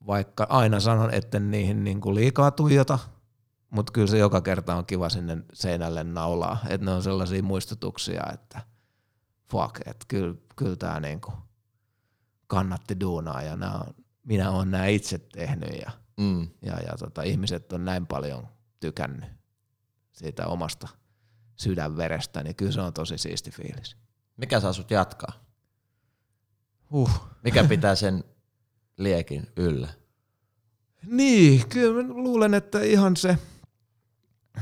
vaikka 0.07 0.47
aina 0.49 0.81
sanon, 0.81 1.15
että 1.15 1.41
niihin 1.41 1.85
niinku 1.85 2.15
liikaa 2.15 2.51
tuijota, 2.51 2.99
mutta 3.75 3.93
kyllä 3.93 4.07
se 4.07 4.19
joka 4.19 4.41
kerta 4.41 4.75
on 4.75 4.87
kiva 4.87 5.09
sinne 5.09 5.37
seinälle 5.53 6.05
naulaa. 6.05 6.59
Että 6.69 6.85
ne 6.85 6.91
on 6.91 7.03
sellaisia 7.03 7.43
muistutuksia, 7.43 8.23
että 8.33 8.61
fuck, 9.51 9.77
että 9.87 10.05
kyllä, 10.09 10.35
kyllä 10.57 10.77
tämä 10.77 11.01
niinku 11.01 11.33
kannatti 12.47 13.01
duunaa 13.01 13.43
ja 13.43 13.57
nää 13.57 13.75
on, 13.75 13.95
minä 14.25 14.51
olen 14.51 14.71
nämä 14.71 14.87
itse 14.87 15.19
tehnyt 15.19 15.81
ja, 15.81 15.91
Mm. 16.17 16.49
ja, 16.63 16.81
ja 16.81 16.97
tota, 16.99 17.23
ihmiset 17.23 17.73
on 17.73 17.85
näin 17.85 18.07
paljon 18.07 18.49
tykännyt 18.81 19.31
siitä 20.13 20.47
omasta 20.47 20.89
sydänverestä, 21.57 22.43
niin 22.43 22.57
kyllä 22.57 22.73
se 22.73 22.81
on 22.81 22.93
tosi 22.93 23.19
siisti 23.19 23.51
fiilis. 23.51 23.97
Mikä 24.37 24.61
saa 24.61 24.73
sut 24.73 24.91
jatkaa? 24.91 25.33
Huh. 26.91 27.11
Mikä 27.45 27.65
pitää 27.65 27.95
sen 27.95 28.25
liekin 28.99 29.47
yllä? 29.57 29.89
Niin, 31.07 31.69
kyllä 31.69 32.03
mä 32.03 32.15
luulen, 32.15 32.55
että 32.55 32.81
ihan 32.81 33.17
se 33.17 33.39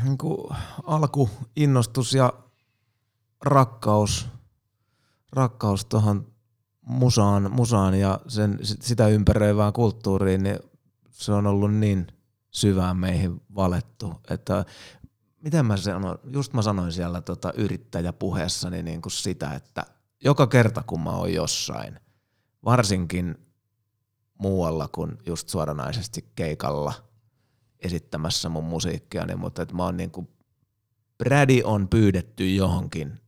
niin 0.04 0.18
kuin 0.18 0.56
alkuinnostus 0.84 2.14
ja 2.14 2.32
rakkaus, 3.44 4.28
rakkaus 5.32 5.84
tuohon 5.84 6.32
musaan, 6.86 7.52
musaan 7.52 7.94
ja 7.94 8.20
sen, 8.28 8.58
sit- 8.62 8.82
sitä 8.82 9.08
ympäröivään 9.08 9.72
kulttuuriin, 9.72 10.42
niin 10.42 10.58
se 11.10 11.32
on 11.32 11.46
ollut 11.46 11.74
niin 11.74 12.06
syvään 12.50 12.96
meihin 12.96 13.40
valettu, 13.54 14.14
että 14.30 14.64
miten 15.42 15.66
mä 15.66 15.76
sanon, 15.76 16.18
just 16.24 16.52
mä 16.52 16.62
sanoin 16.62 16.92
siellä 16.92 17.20
tota 17.20 17.52
yrittäjäpuheessani 17.52 18.82
niin 18.82 19.02
kuin 19.02 19.12
sitä, 19.12 19.54
että 19.54 19.84
joka 20.24 20.46
kerta 20.46 20.82
kun 20.86 21.00
mä 21.00 21.10
oon 21.10 21.32
jossain, 21.32 22.00
varsinkin 22.64 23.34
muualla 24.38 24.88
kuin 24.88 25.18
just 25.26 25.48
suoranaisesti 25.48 26.32
keikalla 26.34 26.92
esittämässä 27.82 28.48
mun 28.48 28.64
musiikkiani, 28.64 29.34
mutta 29.36 29.62
että 29.62 29.74
mä 29.74 29.84
oon 29.84 29.96
niinku, 29.96 30.30
Brady 31.18 31.60
on 31.64 31.88
pyydetty 31.88 32.54
johonkin 32.54 33.20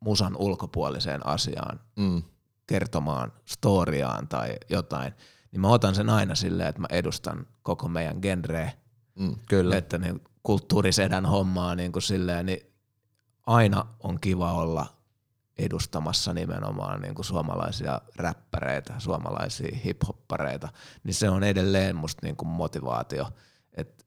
musan 0.00 0.36
ulkopuoliseen 0.36 1.26
asiaan 1.26 1.80
Mm. 1.96 2.22
kertomaan 2.66 3.32
storiaan 3.44 4.28
tai 4.28 4.56
jotain, 4.70 5.12
niin 5.52 5.60
mä 5.60 5.68
otan 5.68 5.94
sen 5.94 6.10
aina 6.10 6.34
silleen, 6.34 6.68
että 6.68 6.80
mä 6.80 6.86
edustan 6.90 7.46
koko 7.62 7.88
meidän 7.88 8.18
genreä, 8.22 8.72
Mm. 9.18 9.36
Kyllä. 9.48 9.76
että 9.76 9.98
niin 9.98 10.20
kulttuurisedän 10.42 11.26
hommaa 11.26 11.74
niin 11.74 11.92
kuin 11.92 12.02
silleen, 12.02 12.46
niin 12.46 12.60
aina 13.46 13.86
on 14.00 14.20
kiva 14.20 14.52
olla 14.52 14.86
edustamassa 15.58 16.34
nimenomaan 16.34 17.02
niin 17.02 17.14
kuin 17.14 17.24
suomalaisia 17.24 18.00
räppäreitä, 18.16 18.94
suomalaisia 18.98 19.76
hiphoppareita, 19.84 20.68
niin 21.04 21.14
se 21.14 21.30
on 21.30 21.44
edelleen 21.44 21.96
musta 21.96 22.26
niin 22.26 22.36
kuin 22.36 22.48
motivaatio. 22.48 23.26
Et, 23.74 24.06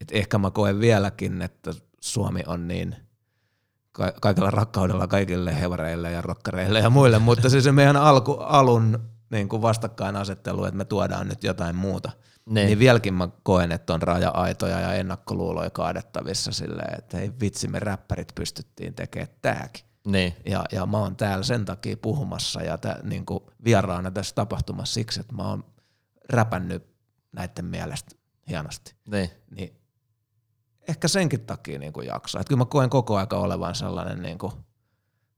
et 0.00 0.08
ehkä 0.12 0.38
mä 0.38 0.50
koen 0.50 0.80
vieläkin, 0.80 1.42
että 1.42 1.70
Suomi 2.00 2.42
on 2.46 2.68
niin 2.68 2.96
ka- 3.92 4.12
kaikella 4.20 4.50
rakkaudella 4.50 5.06
kaikille 5.06 5.60
hevareille 5.60 6.10
ja 6.12 6.22
rokkareille 6.22 6.78
ja 6.78 6.90
muille, 6.90 7.18
mutta 7.18 7.48
siis 7.50 7.64
se 7.64 7.72
meidän 7.72 7.96
alku, 7.96 8.32
alun 8.32 9.10
niin 9.30 9.48
kuin 9.48 9.62
vastakkainasettelu, 9.62 10.64
että 10.64 10.76
me 10.78 10.84
tuodaan 10.84 11.28
nyt 11.28 11.44
jotain 11.44 11.76
muuta, 11.76 12.10
Niin. 12.46 12.54
niin. 12.54 12.66
niin 12.66 12.78
vieläkin 12.78 13.14
mä 13.14 13.28
koen, 13.42 13.72
että 13.72 13.94
on 13.94 14.02
raja-aitoja 14.02 14.80
ja 14.80 14.92
ennakkoluuloja 14.94 15.70
kaadettavissa 15.70 16.52
silleen, 16.52 16.98
että 16.98 17.18
ei 17.18 17.32
vitsi, 17.40 17.68
me 17.68 17.78
räppärit 17.78 18.32
pystyttiin 18.34 18.94
tekemään 18.94 19.28
tääkin. 19.42 19.84
Niin. 20.06 20.34
Ja, 20.46 20.64
ja 20.72 20.86
mä 20.86 20.98
oon 20.98 21.16
täällä 21.16 21.44
sen 21.44 21.64
takia 21.64 21.96
puhumassa 21.96 22.62
ja 22.62 22.78
tä, 22.78 22.98
niin 23.02 23.26
kuin 23.26 23.40
vieraana 23.64 24.10
tässä 24.10 24.34
tapahtumassa 24.34 24.94
siksi, 24.94 25.20
että 25.20 25.34
mä 25.34 25.48
oon 25.48 25.64
räpännyt 26.30 26.86
näiden 27.32 27.64
mielestä 27.64 28.16
hienosti. 28.48 28.94
Niin. 29.10 29.30
Niin 29.56 29.76
ehkä 30.88 31.08
senkin 31.08 31.40
takia 31.46 31.78
niin 31.78 31.92
kuin 31.92 32.06
jaksaa. 32.06 32.40
Et 32.40 32.48
kyllä 32.48 32.58
mä 32.58 32.64
koen 32.64 32.90
koko 32.90 33.16
aika 33.16 33.38
olevan 33.38 33.74
sellainen 33.74 34.22
niin 34.22 34.38
kuin, 34.38 34.52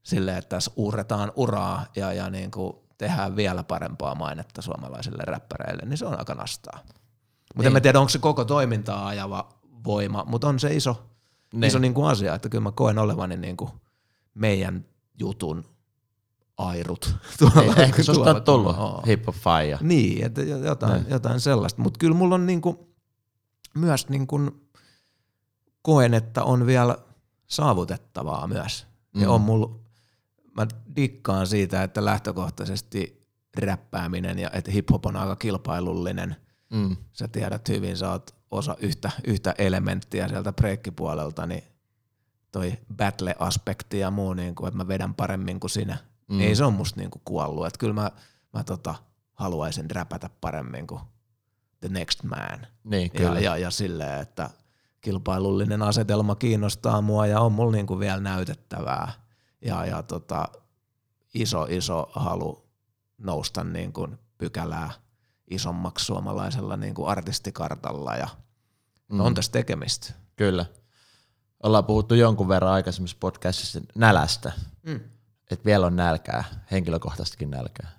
silleen, 0.03 0.37
että 0.37 0.49
tässä 0.49 0.71
uurretaan 0.75 1.31
uraa 1.35 1.85
ja, 1.95 2.13
ja 2.13 2.29
niin 2.29 2.51
kuin 2.51 2.73
tehdään 2.97 3.35
vielä 3.35 3.63
parempaa 3.63 4.15
mainetta 4.15 4.61
suomalaisille 4.61 5.23
räppäreille, 5.25 5.83
niin 5.85 5.97
se 5.97 6.05
on 6.05 6.19
aika 6.19 6.33
nastaa. 6.35 6.79
Mutta 6.83 6.93
Niin. 7.57 7.67
en 7.67 7.73
mä 7.73 7.79
tiedä, 7.81 7.99
onko 7.99 8.09
se 8.09 8.19
koko 8.19 8.45
toimintaa 8.45 9.07
ajava 9.07 9.49
voima, 9.85 10.23
mutta 10.27 10.47
on 10.47 10.59
se 10.59 10.75
iso, 10.75 10.91
Niin. 10.93 11.59
niin. 11.61 11.67
iso 11.67 11.79
niin 11.79 11.93
kuin 11.93 12.07
asia, 12.07 12.35
että 12.35 12.49
kyllä 12.49 12.61
mä 12.63 12.71
koen 12.71 12.99
olevani 12.99 13.37
niin 13.37 13.57
kuin 13.57 13.69
meidän 14.33 14.85
jutun 15.19 15.65
airut. 16.57 17.15
Tuolla, 17.39 17.61
Niin, 17.61 17.79
Ehkä 17.81 18.03
susta 18.03 18.23
tuolla, 18.23 18.69
on 18.69 18.75
tullut 18.75 19.07
hip. 19.07 19.25
Niin, 19.81 20.25
että 20.25 20.41
jo- 20.41 20.57
jotain, 20.57 20.91
Näin. 20.91 21.05
jotain 21.09 21.39
sellaista. 21.39 21.81
Mutta 21.81 21.97
kyllä 21.97 22.15
mulla 22.15 22.35
on 22.35 22.45
niinku, 22.45 22.93
myös 23.77 24.09
niinku, 24.09 24.39
koen, 25.81 26.13
että 26.13 26.43
on 26.43 26.65
vielä 26.65 26.97
saavutettavaa 27.47 28.47
myös. 28.47 28.87
Mm. 29.13 29.21
Ja 29.21 29.31
on 29.31 29.41
mulla, 29.41 29.79
mä 30.57 30.67
dikkaan 30.95 31.47
siitä, 31.47 31.83
että 31.83 32.05
lähtökohtaisesti 32.05 33.27
räppääminen 33.57 34.39
ja 34.39 34.49
että 34.53 34.71
hip-hop 34.71 35.05
on 35.05 35.15
aika 35.15 35.35
kilpailullinen. 35.35 36.35
Mm. 36.69 36.97
Sä 37.13 37.27
tiedät 37.27 37.69
hyvin, 37.69 37.97
sä 37.97 38.11
oot 38.11 38.35
osa 38.51 38.75
yhtä, 38.79 39.11
yhtä 39.27 39.55
elementtiä 39.57 40.27
sieltä 40.27 40.53
breikkipuolelta, 40.53 41.45
niin 41.45 41.63
toi 42.51 42.77
battle-aspekti 42.95 43.99
ja 43.99 44.11
muu, 44.11 44.33
niin 44.33 44.55
kuin, 44.55 44.67
että 44.67 44.77
mä 44.77 44.87
vedän 44.87 45.13
paremmin 45.13 45.59
kuin 45.59 45.71
sinä. 45.71 45.97
Mm. 46.27 46.39
Ei 46.39 46.55
se 46.55 46.65
on 46.65 46.73
musta 46.73 46.99
niinku 46.99 47.21
kuollut. 47.25 47.65
Että 47.65 47.79
kyllä 47.79 47.93
mä, 47.93 48.11
mä 48.53 48.63
tota, 48.63 48.95
haluaisin 49.33 49.91
räpätä 49.91 50.29
paremmin 50.41 50.87
kuin 50.87 51.01
the 51.79 51.89
next 51.89 52.23
man. 52.23 52.67
Niin, 52.83 53.11
Ja, 53.13 53.19
kyllä. 53.19 53.39
ja, 53.39 53.57
ja 53.57 53.71
silleen, 53.71 54.21
että 54.21 54.49
kilpailullinen 55.01 55.81
asetelma 55.81 56.35
kiinnostaa 56.35 57.01
mua 57.01 57.27
ja 57.27 57.39
on 57.39 57.51
mulla 57.51 57.71
niinku 57.71 57.99
vielä 57.99 58.19
näytettävää. 58.19 59.11
Ja, 59.61 59.85
ja 59.85 60.03
tota, 60.03 60.47
iso, 61.33 61.67
iso 61.69 62.09
halu 62.13 62.67
nousta 63.17 63.63
niinku 63.63 64.07
pykälää 64.37 64.91
isommaksi 65.51 66.05
suomalaisella 66.05 66.77
niinku 66.77 67.05
artistikartalla 67.05 68.15
ja 68.15 68.27
Mm. 69.09 69.15
mm. 69.15 69.21
on 69.21 69.33
tässä 69.33 69.51
tekemistä. 69.51 70.13
Kyllä. 70.35 70.65
Ollaan 71.63 71.85
puhuttu 71.85 72.15
jonkun 72.15 72.47
verran 72.47 72.71
aikaisemmissa 72.71 73.17
podcastissa 73.19 73.79
nälästä. 73.95 74.51
Mm. 74.83 74.99
Että 75.51 75.65
vielä 75.65 75.85
on 75.85 75.95
nälkää, 75.95 76.43
henkilökohtaistakin 76.71 77.51
nälkää. 77.51 77.89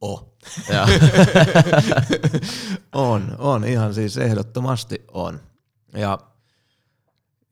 Oh. 0.00 0.36
Ja, 0.68 0.86
on, 2.92 3.36
on, 3.38 3.64
ihan 3.64 3.94
siis 3.94 4.18
ehdottomasti 4.18 5.04
on. 5.12 5.40
Ja, 5.94 6.18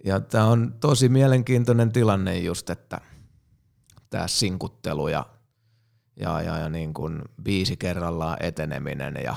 ja 0.05 0.21
tämä 0.21 0.47
on 0.47 0.75
tosi 0.81 1.09
mielenkiintoinen 1.09 1.93
tilanne 1.93 2.39
just, 2.39 2.71
että 2.71 3.01
tämä 4.11 4.29
sinkuttelu 4.29 5.09
ja, 5.09 5.27
ja, 6.17 6.43
ja, 6.43 6.59
ja 6.59 6.69
niin 6.69 6.95
kuin 6.95 7.23
biisi 7.43 7.77
kerrallaan 7.77 8.37
eteneminen 8.41 9.15
ja 9.25 9.37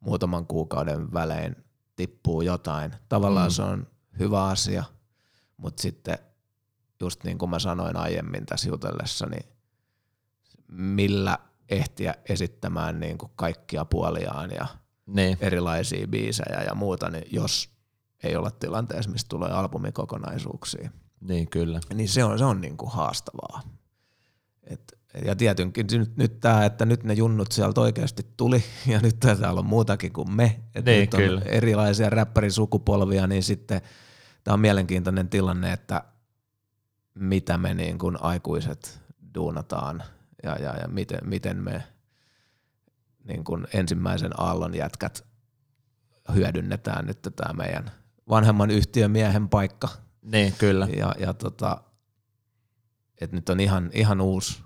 muutaman 0.00 0.46
kuukauden 0.46 1.12
välein 1.12 1.56
tippuu 1.96 2.42
jotain. 2.42 2.94
Tavallaan 3.08 3.48
mm. 3.48 3.52
se 3.54 3.62
on 3.62 3.86
hyvä 4.18 4.44
asia, 4.44 4.84
mutta 5.56 5.82
sitten 5.82 6.18
just 7.00 7.24
niin 7.24 7.38
kuin 7.38 7.50
mä 7.50 7.58
sanoin 7.58 7.96
aiemmin 7.96 8.46
tässä 8.46 8.68
jutellessa, 8.68 9.26
niin 9.26 9.44
millä 10.68 11.38
ehtiä 11.68 12.14
esittämään 12.28 13.00
niin 13.00 13.18
kuin 13.18 13.32
kaikkia 13.36 13.84
puoliaan 13.84 14.50
ja 14.50 14.66
niin, 15.06 15.38
erilaisia 15.40 16.08
biisejä 16.08 16.62
ja 16.62 16.74
muuta, 16.74 17.10
niin 17.10 17.24
jos 17.30 17.70
ei 18.22 18.36
olla 18.36 18.50
tilanteessa, 18.50 19.10
missä 19.10 19.26
tulee 19.28 19.50
albumikokonaisuuksia, 19.50 20.90
niin 21.20 21.50
kyllä. 21.50 21.80
niin 21.94 22.08
se 22.08 22.24
on, 22.24 22.38
se 22.38 22.44
on 22.44 22.60
niin 22.60 22.76
kuin 22.76 22.92
haastavaa. 22.92 23.62
Et, 24.62 24.98
ja 25.24 25.36
tietenkin 25.36 25.86
nyt, 25.92 26.16
nyt 26.16 26.40
tämä, 26.40 26.64
että 26.64 26.86
nyt 26.86 27.04
ne 27.04 27.14
junnut 27.14 27.52
sieltä 27.52 27.80
oikeasti 27.80 28.26
tuli, 28.36 28.64
ja 28.92 29.00
nyt 29.00 29.20
täällä 29.20 29.50
on 29.50 29.66
muutakin 29.66 30.12
kuin 30.12 30.30
me, 30.30 30.60
että 30.74 30.90
Niin, 30.90 31.00
nyt 31.00 31.14
on 31.14 31.20
kyllä. 31.20 31.42
erilaisia 31.44 32.10
räppärisukupolvia, 32.10 33.26
niin 33.26 33.42
sitten 33.42 33.80
tämä 34.44 34.52
on 34.52 34.60
mielenkiintoinen 34.60 35.28
tilanne, 35.28 35.72
että 35.72 36.04
mitä 37.14 37.58
me 37.58 37.74
niin 37.74 37.98
kuin 37.98 38.22
aikuiset 38.22 39.00
duunataan 39.34 40.02
ja, 40.44 40.56
ja, 40.56 40.76
ja 40.76 40.88
miten, 40.88 41.18
miten 41.24 41.56
me 41.56 41.82
niin 43.24 43.44
kuin 43.44 43.66
ensimmäisen 43.74 44.40
aallon 44.40 44.74
jätkät 44.74 45.26
hyödynnetään 46.34 47.06
nyt 47.06 47.18
tämä 47.36 47.52
meidän 47.52 47.90
vanhemman 48.28 48.70
yhtiömiehen 48.70 49.48
paikka. 49.48 49.88
Niin, 50.22 50.54
kyllä. 50.58 50.88
Ja, 50.96 51.14
ja 51.18 51.34
tota, 51.34 51.82
et 53.20 53.32
nyt 53.32 53.48
on 53.48 53.60
ihan, 53.60 53.90
ihan 53.92 54.20
uusi, 54.20 54.62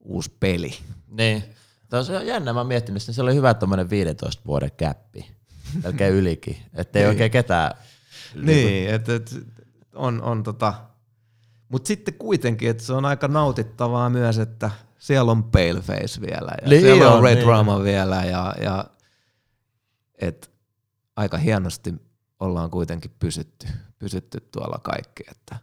uusi 0.00 0.36
peli. 0.40 0.78
Niin. 1.06 1.44
Tämä 1.88 2.02
on 2.20 2.26
jännä, 2.26 2.52
mä 2.52 2.60
oon 2.60 2.66
miettinyt, 2.66 3.02
että 3.02 3.12
se 3.12 3.22
oli 3.22 3.34
hyvä 3.34 3.54
tommonen 3.54 3.90
15 3.90 4.42
vuoden 4.46 4.70
käppi. 4.76 5.36
Melkein 5.82 6.14
ylikin. 6.14 6.56
Että 6.74 6.98
ei 6.98 7.02
Niin. 7.04 7.08
oikein 7.08 7.30
ketään. 7.30 7.74
Niin, 8.34 8.90
että 8.90 9.14
et, 9.14 9.34
on, 9.94 10.22
on 10.22 10.42
tota, 10.42 10.74
mutta 11.68 11.88
sitten 11.88 12.14
kuitenkin, 12.14 12.70
että 12.70 12.82
se 12.82 12.92
on 12.92 13.04
aika 13.04 13.28
nautittavaa 13.28 14.10
myös, 14.10 14.38
että 14.38 14.70
siellä 14.98 15.32
on 15.32 15.44
Paleface 15.44 16.20
vielä 16.20 16.52
ja 16.62 16.68
Niin 16.68 16.82
siellä 16.82 17.10
on 17.10 17.16
on, 17.16 17.22
Red 17.22 17.34
niin. 17.34 17.46
Drama 17.46 17.82
vielä 17.82 18.24
ja, 18.24 18.54
ja 18.62 18.84
et 20.18 20.50
aika 21.16 21.38
hienosti 21.38 21.94
ollaan 22.40 22.70
kuitenkin 22.70 23.10
pysytty, 23.18 23.66
pysytty 23.98 24.40
tuolla 24.40 24.78
kaikki, 24.82 25.22
että, 25.30 25.56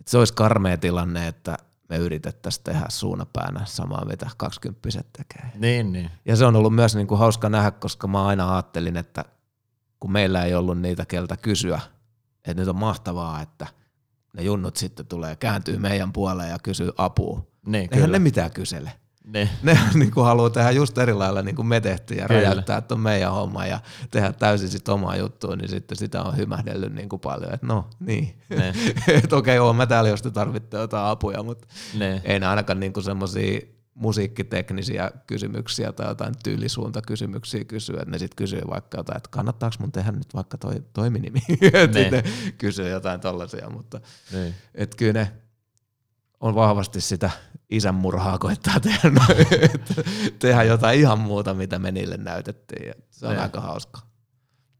että 0.00 0.10
se 0.10 0.18
olisi 0.18 0.34
karmea 0.34 0.76
tilanne, 0.78 1.28
että 1.28 1.56
me 1.88 1.96
yritettäisiin 1.96 2.64
tehdä 2.64 2.86
suunapäänä 2.88 3.60
samaa, 3.64 4.04
mitä 4.04 4.30
kaksikymppiset 4.36 5.06
tekee. 5.12 5.50
Niin, 5.54 5.92
niin. 5.92 6.10
Ja 6.24 6.36
se 6.36 6.44
on 6.44 6.56
ollut 6.56 6.74
myös 6.74 6.94
niin 6.94 7.06
kuin 7.06 7.18
hauska 7.18 7.48
nähdä, 7.48 7.70
koska 7.70 8.08
mä 8.08 8.26
aina 8.26 8.52
ajattelin, 8.54 8.96
että 8.96 9.24
kun 10.00 10.12
meillä 10.12 10.44
ei 10.44 10.54
ollut 10.54 10.80
niitä 10.80 11.06
keltä 11.06 11.36
kysyä, 11.36 11.80
että 12.34 12.54
nyt 12.54 12.68
on 12.68 12.76
mahtavaa, 12.76 13.40
että 13.42 13.66
ne 14.32 14.42
junnut 14.42 14.76
sitten 14.76 15.06
tulee, 15.06 15.36
kääntyy 15.36 15.78
meidän 15.78 16.12
puoleen 16.12 16.50
ja 16.50 16.58
kysyy 16.62 16.90
apua. 16.96 17.46
Niin, 17.66 17.88
Eihän 17.92 18.04
kyllä. 18.04 18.06
ne 18.06 18.18
mitään 18.18 18.50
kysele. 18.50 18.92
Niin. 19.24 19.48
Ne 19.62 19.78
niin 19.94 20.10
kuin 20.10 20.24
haluaa 20.24 20.50
tehdä 20.50 20.70
just 20.70 20.98
eri 20.98 21.14
lailla 21.14 21.42
niin 21.42 21.56
kuin 21.56 21.66
me 21.66 21.80
tehtiin 21.80 22.18
ja 22.18 22.28
Kyllä. 22.28 22.40
räjäyttää, 22.40 22.78
että 22.78 22.94
on 22.94 23.00
meidän 23.00 23.32
homma 23.32 23.66
ja 23.66 23.80
tehdä 24.10 24.32
täysin 24.32 24.68
sit 24.68 24.88
omaa 24.88 25.16
juttua, 25.16 25.56
niin 25.56 25.68
sitten 25.68 25.98
sitä 25.98 26.22
on 26.22 26.36
hymähdellyt 26.36 26.92
niin 26.94 27.08
kuin 27.08 27.20
paljon, 27.20 27.54
että 27.54 27.66
no 27.66 27.84
niin. 28.00 28.36
Niin. 28.48 28.74
että 29.22 29.36
okei, 29.36 29.58
okay, 29.58 29.76
mä 29.76 29.86
täällä, 29.86 30.10
jos 30.10 30.22
te 30.22 30.30
tarvitte 30.30 30.76
jotain 30.76 31.06
apuja, 31.06 31.42
mutta 31.42 31.66
Niin. 31.98 32.20
ei 32.24 32.40
ne 32.40 32.46
ainakaan 32.46 32.80
niinku 32.80 33.02
semmoisia 33.02 33.60
musiikkiteknisiä 33.94 35.10
kysymyksiä 35.26 35.92
tai 35.92 36.08
jotain 36.08 36.34
tyylisuuntakysymyksiä 36.44 37.64
kysyä, 37.64 37.96
että 37.98 38.10
ne 38.10 38.18
sitten 38.18 38.36
kysyy 38.36 38.60
vaikka 38.70 38.98
jotain, 38.98 39.16
että 39.16 39.28
kannattaako 39.32 39.76
mun 39.78 39.92
tehdä 39.92 40.12
nyt 40.12 40.34
vaikka 40.34 40.58
toi 40.58 40.82
toiminimi, 40.92 41.40
että 41.72 41.98
Niin. 41.98 42.12
ne 42.12 42.22
kysyy 42.58 42.88
jotain 42.88 43.20
tollasia, 43.20 43.70
mutta 43.70 44.00
Niin. 44.32 44.54
et 44.74 44.94
kyllä 44.94 45.12
ne 45.12 45.32
on 46.40 46.54
vahvasti 46.54 47.00
sitä 47.00 47.30
isänmurhaa 47.70 48.38
koittaa 48.38 48.80
tehdä, 48.80 49.10
no, 49.10 49.20
että 49.74 49.94
tehdä 50.38 50.62
jotain 50.62 51.00
ihan 51.00 51.18
muuta, 51.18 51.54
mitä 51.54 51.78
me 51.78 51.92
niille 51.92 52.16
näytettiin. 52.16 52.86
Ja 52.86 52.94
se 53.10 53.26
on 53.26 53.32
Niin. 53.32 53.42
aika 53.42 53.60
hauska. 53.60 54.00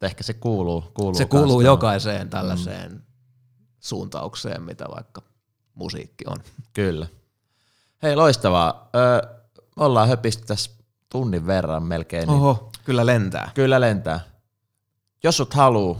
Ehkä 0.03 0.23
se 0.23 0.35
kuuluu. 0.35 0.81
kuuluu 0.95 1.15
Se 1.15 1.25
kuuluu 1.25 1.47
tuohon. 1.47 1.65
jokaiseen 1.65 2.31
tällaiseen 2.31 2.93
mm. 2.93 3.01
suuntaukseen, 3.81 4.63
mitä 4.63 4.85
vaikka 4.95 5.23
musiikki 5.75 6.25
on. 6.27 6.37
Kyllä. 6.73 7.07
Hei, 8.03 8.17
loistavaa. 8.17 8.91
Öö, 8.97 9.21
me 9.77 9.85
ollaan 9.85 10.09
höpisty 10.09 10.45
tässä 10.47 10.71
tunnin 11.09 11.47
verran 11.47 11.83
melkein. 11.83 12.29
Niin 12.29 12.39
Oho, 12.39 12.71
kyllä 12.85 13.07
lentää. 13.07 13.51
Kyllä 13.55 13.81
lentää. 13.81 14.21
Jos 15.23 15.37
sut 15.37 15.55
haluu 15.55 15.99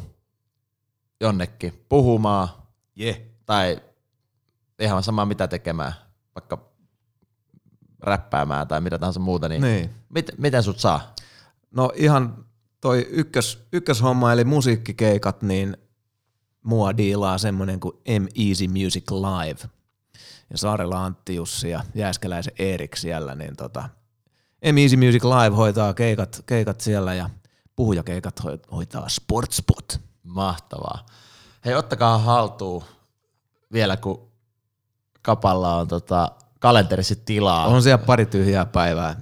jonnekin 1.21 1.85
puhumaan 1.89 2.49
Yeah. 3.01 3.17
tai 3.47 3.83
ihan 4.79 5.03
sama 5.03 5.25
mitä 5.27 5.49
tekemään, 5.49 5.93
vaikka 6.35 6.71
räppäämään 8.01 8.69
tai 8.69 8.81
mitä 8.81 8.99
tahansa 8.99 9.21
muuta, 9.21 9.49
niin, 9.49 9.63
Niin. 9.63 9.91
Mit, 10.09 10.31
miten 10.39 10.63
sut 10.63 10.79
saa? 10.79 11.15
No 11.71 11.93
ihan 11.95 12.45
toi 12.81 13.07
ykkös, 13.11 13.67
ykköshomma 13.73 14.33
eli 14.33 14.45
musiikkikeikat, 14.45 15.43
niin 15.43 15.77
mua 16.63 16.97
diilaa 16.97 17.39
semmonen 17.39 17.81
kuin 17.81 17.97
M 17.97 18.27
Easy 18.49 18.69
Music 18.69 19.11
Live. 19.11 19.69
Ja 20.53 20.59
Saarella 20.59 21.05
Antti 21.05 21.35
Jussi 21.35 21.71
ja 21.71 21.81
Jääskeläisen 21.95 22.53
Erik 22.59 22.97
siellä, 22.97 23.35
niin 23.35 23.57
tota, 23.57 23.89
Easy 24.63 24.97
Music 24.97 25.25
Live 25.25 25.57
hoitaa 25.57 25.95
keikat, 25.95 26.43
keikat 26.47 26.81
siellä 26.81 27.15
ja 27.15 27.31
puhujakeikat 27.77 28.45
hoi- 28.45 28.61
hoitaa 28.73 29.09
Sportspot. 29.09 30.01
Mahtavaa. 30.23 31.07
Hei, 31.65 31.75
ottakaa 31.75 32.19
haltuun 32.19 32.83
vielä, 33.73 33.97
kun 33.97 34.29
kapalla 35.23 35.77
on 35.77 35.89
tota 35.89 36.31
kalenterissa 36.59 37.15
tilaa. 37.25 37.67
On 37.67 37.83
siellä 37.83 38.05
pari 38.07 38.27
tyhjää 38.27 38.67
päivää. 38.67 39.21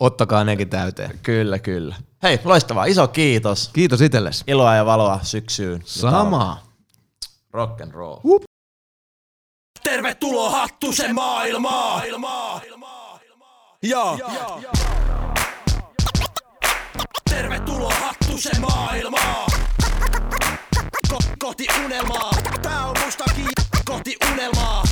Ottakaa 0.00 0.44
nekin 0.44 0.68
täyteen. 0.68 1.18
Kyllä, 1.22 1.58
kyllä. 1.58 1.96
Hei, 2.22 2.40
loistavaa. 2.44 2.84
Iso 2.84 3.08
kiitos. 3.08 3.70
Kiitos 3.72 4.00
itsellesi. 4.00 4.44
Iloa 4.46 4.74
ja 4.74 4.86
valoa 4.86 5.20
syksyyn. 5.22 5.82
Sama. 5.84 6.62
Rock 7.52 7.80
and 7.80 7.92
roll. 7.92 8.20
Tervetuloa 9.88 10.50
Hattusen 10.50 11.14
maailmaan. 11.14 12.02
Ja. 13.82 14.18
Tervetuloa 17.30 17.94
Hattusen 17.94 18.60
maailmaan. 18.60 19.50
Ko- 21.12 21.18
koti 21.38 21.66
unelmaa. 21.84 22.30
Tää 22.62 22.86
on 22.86 22.96
mustakin 23.04 23.46
kohti 23.84 24.16
unelmaa. 24.32 24.82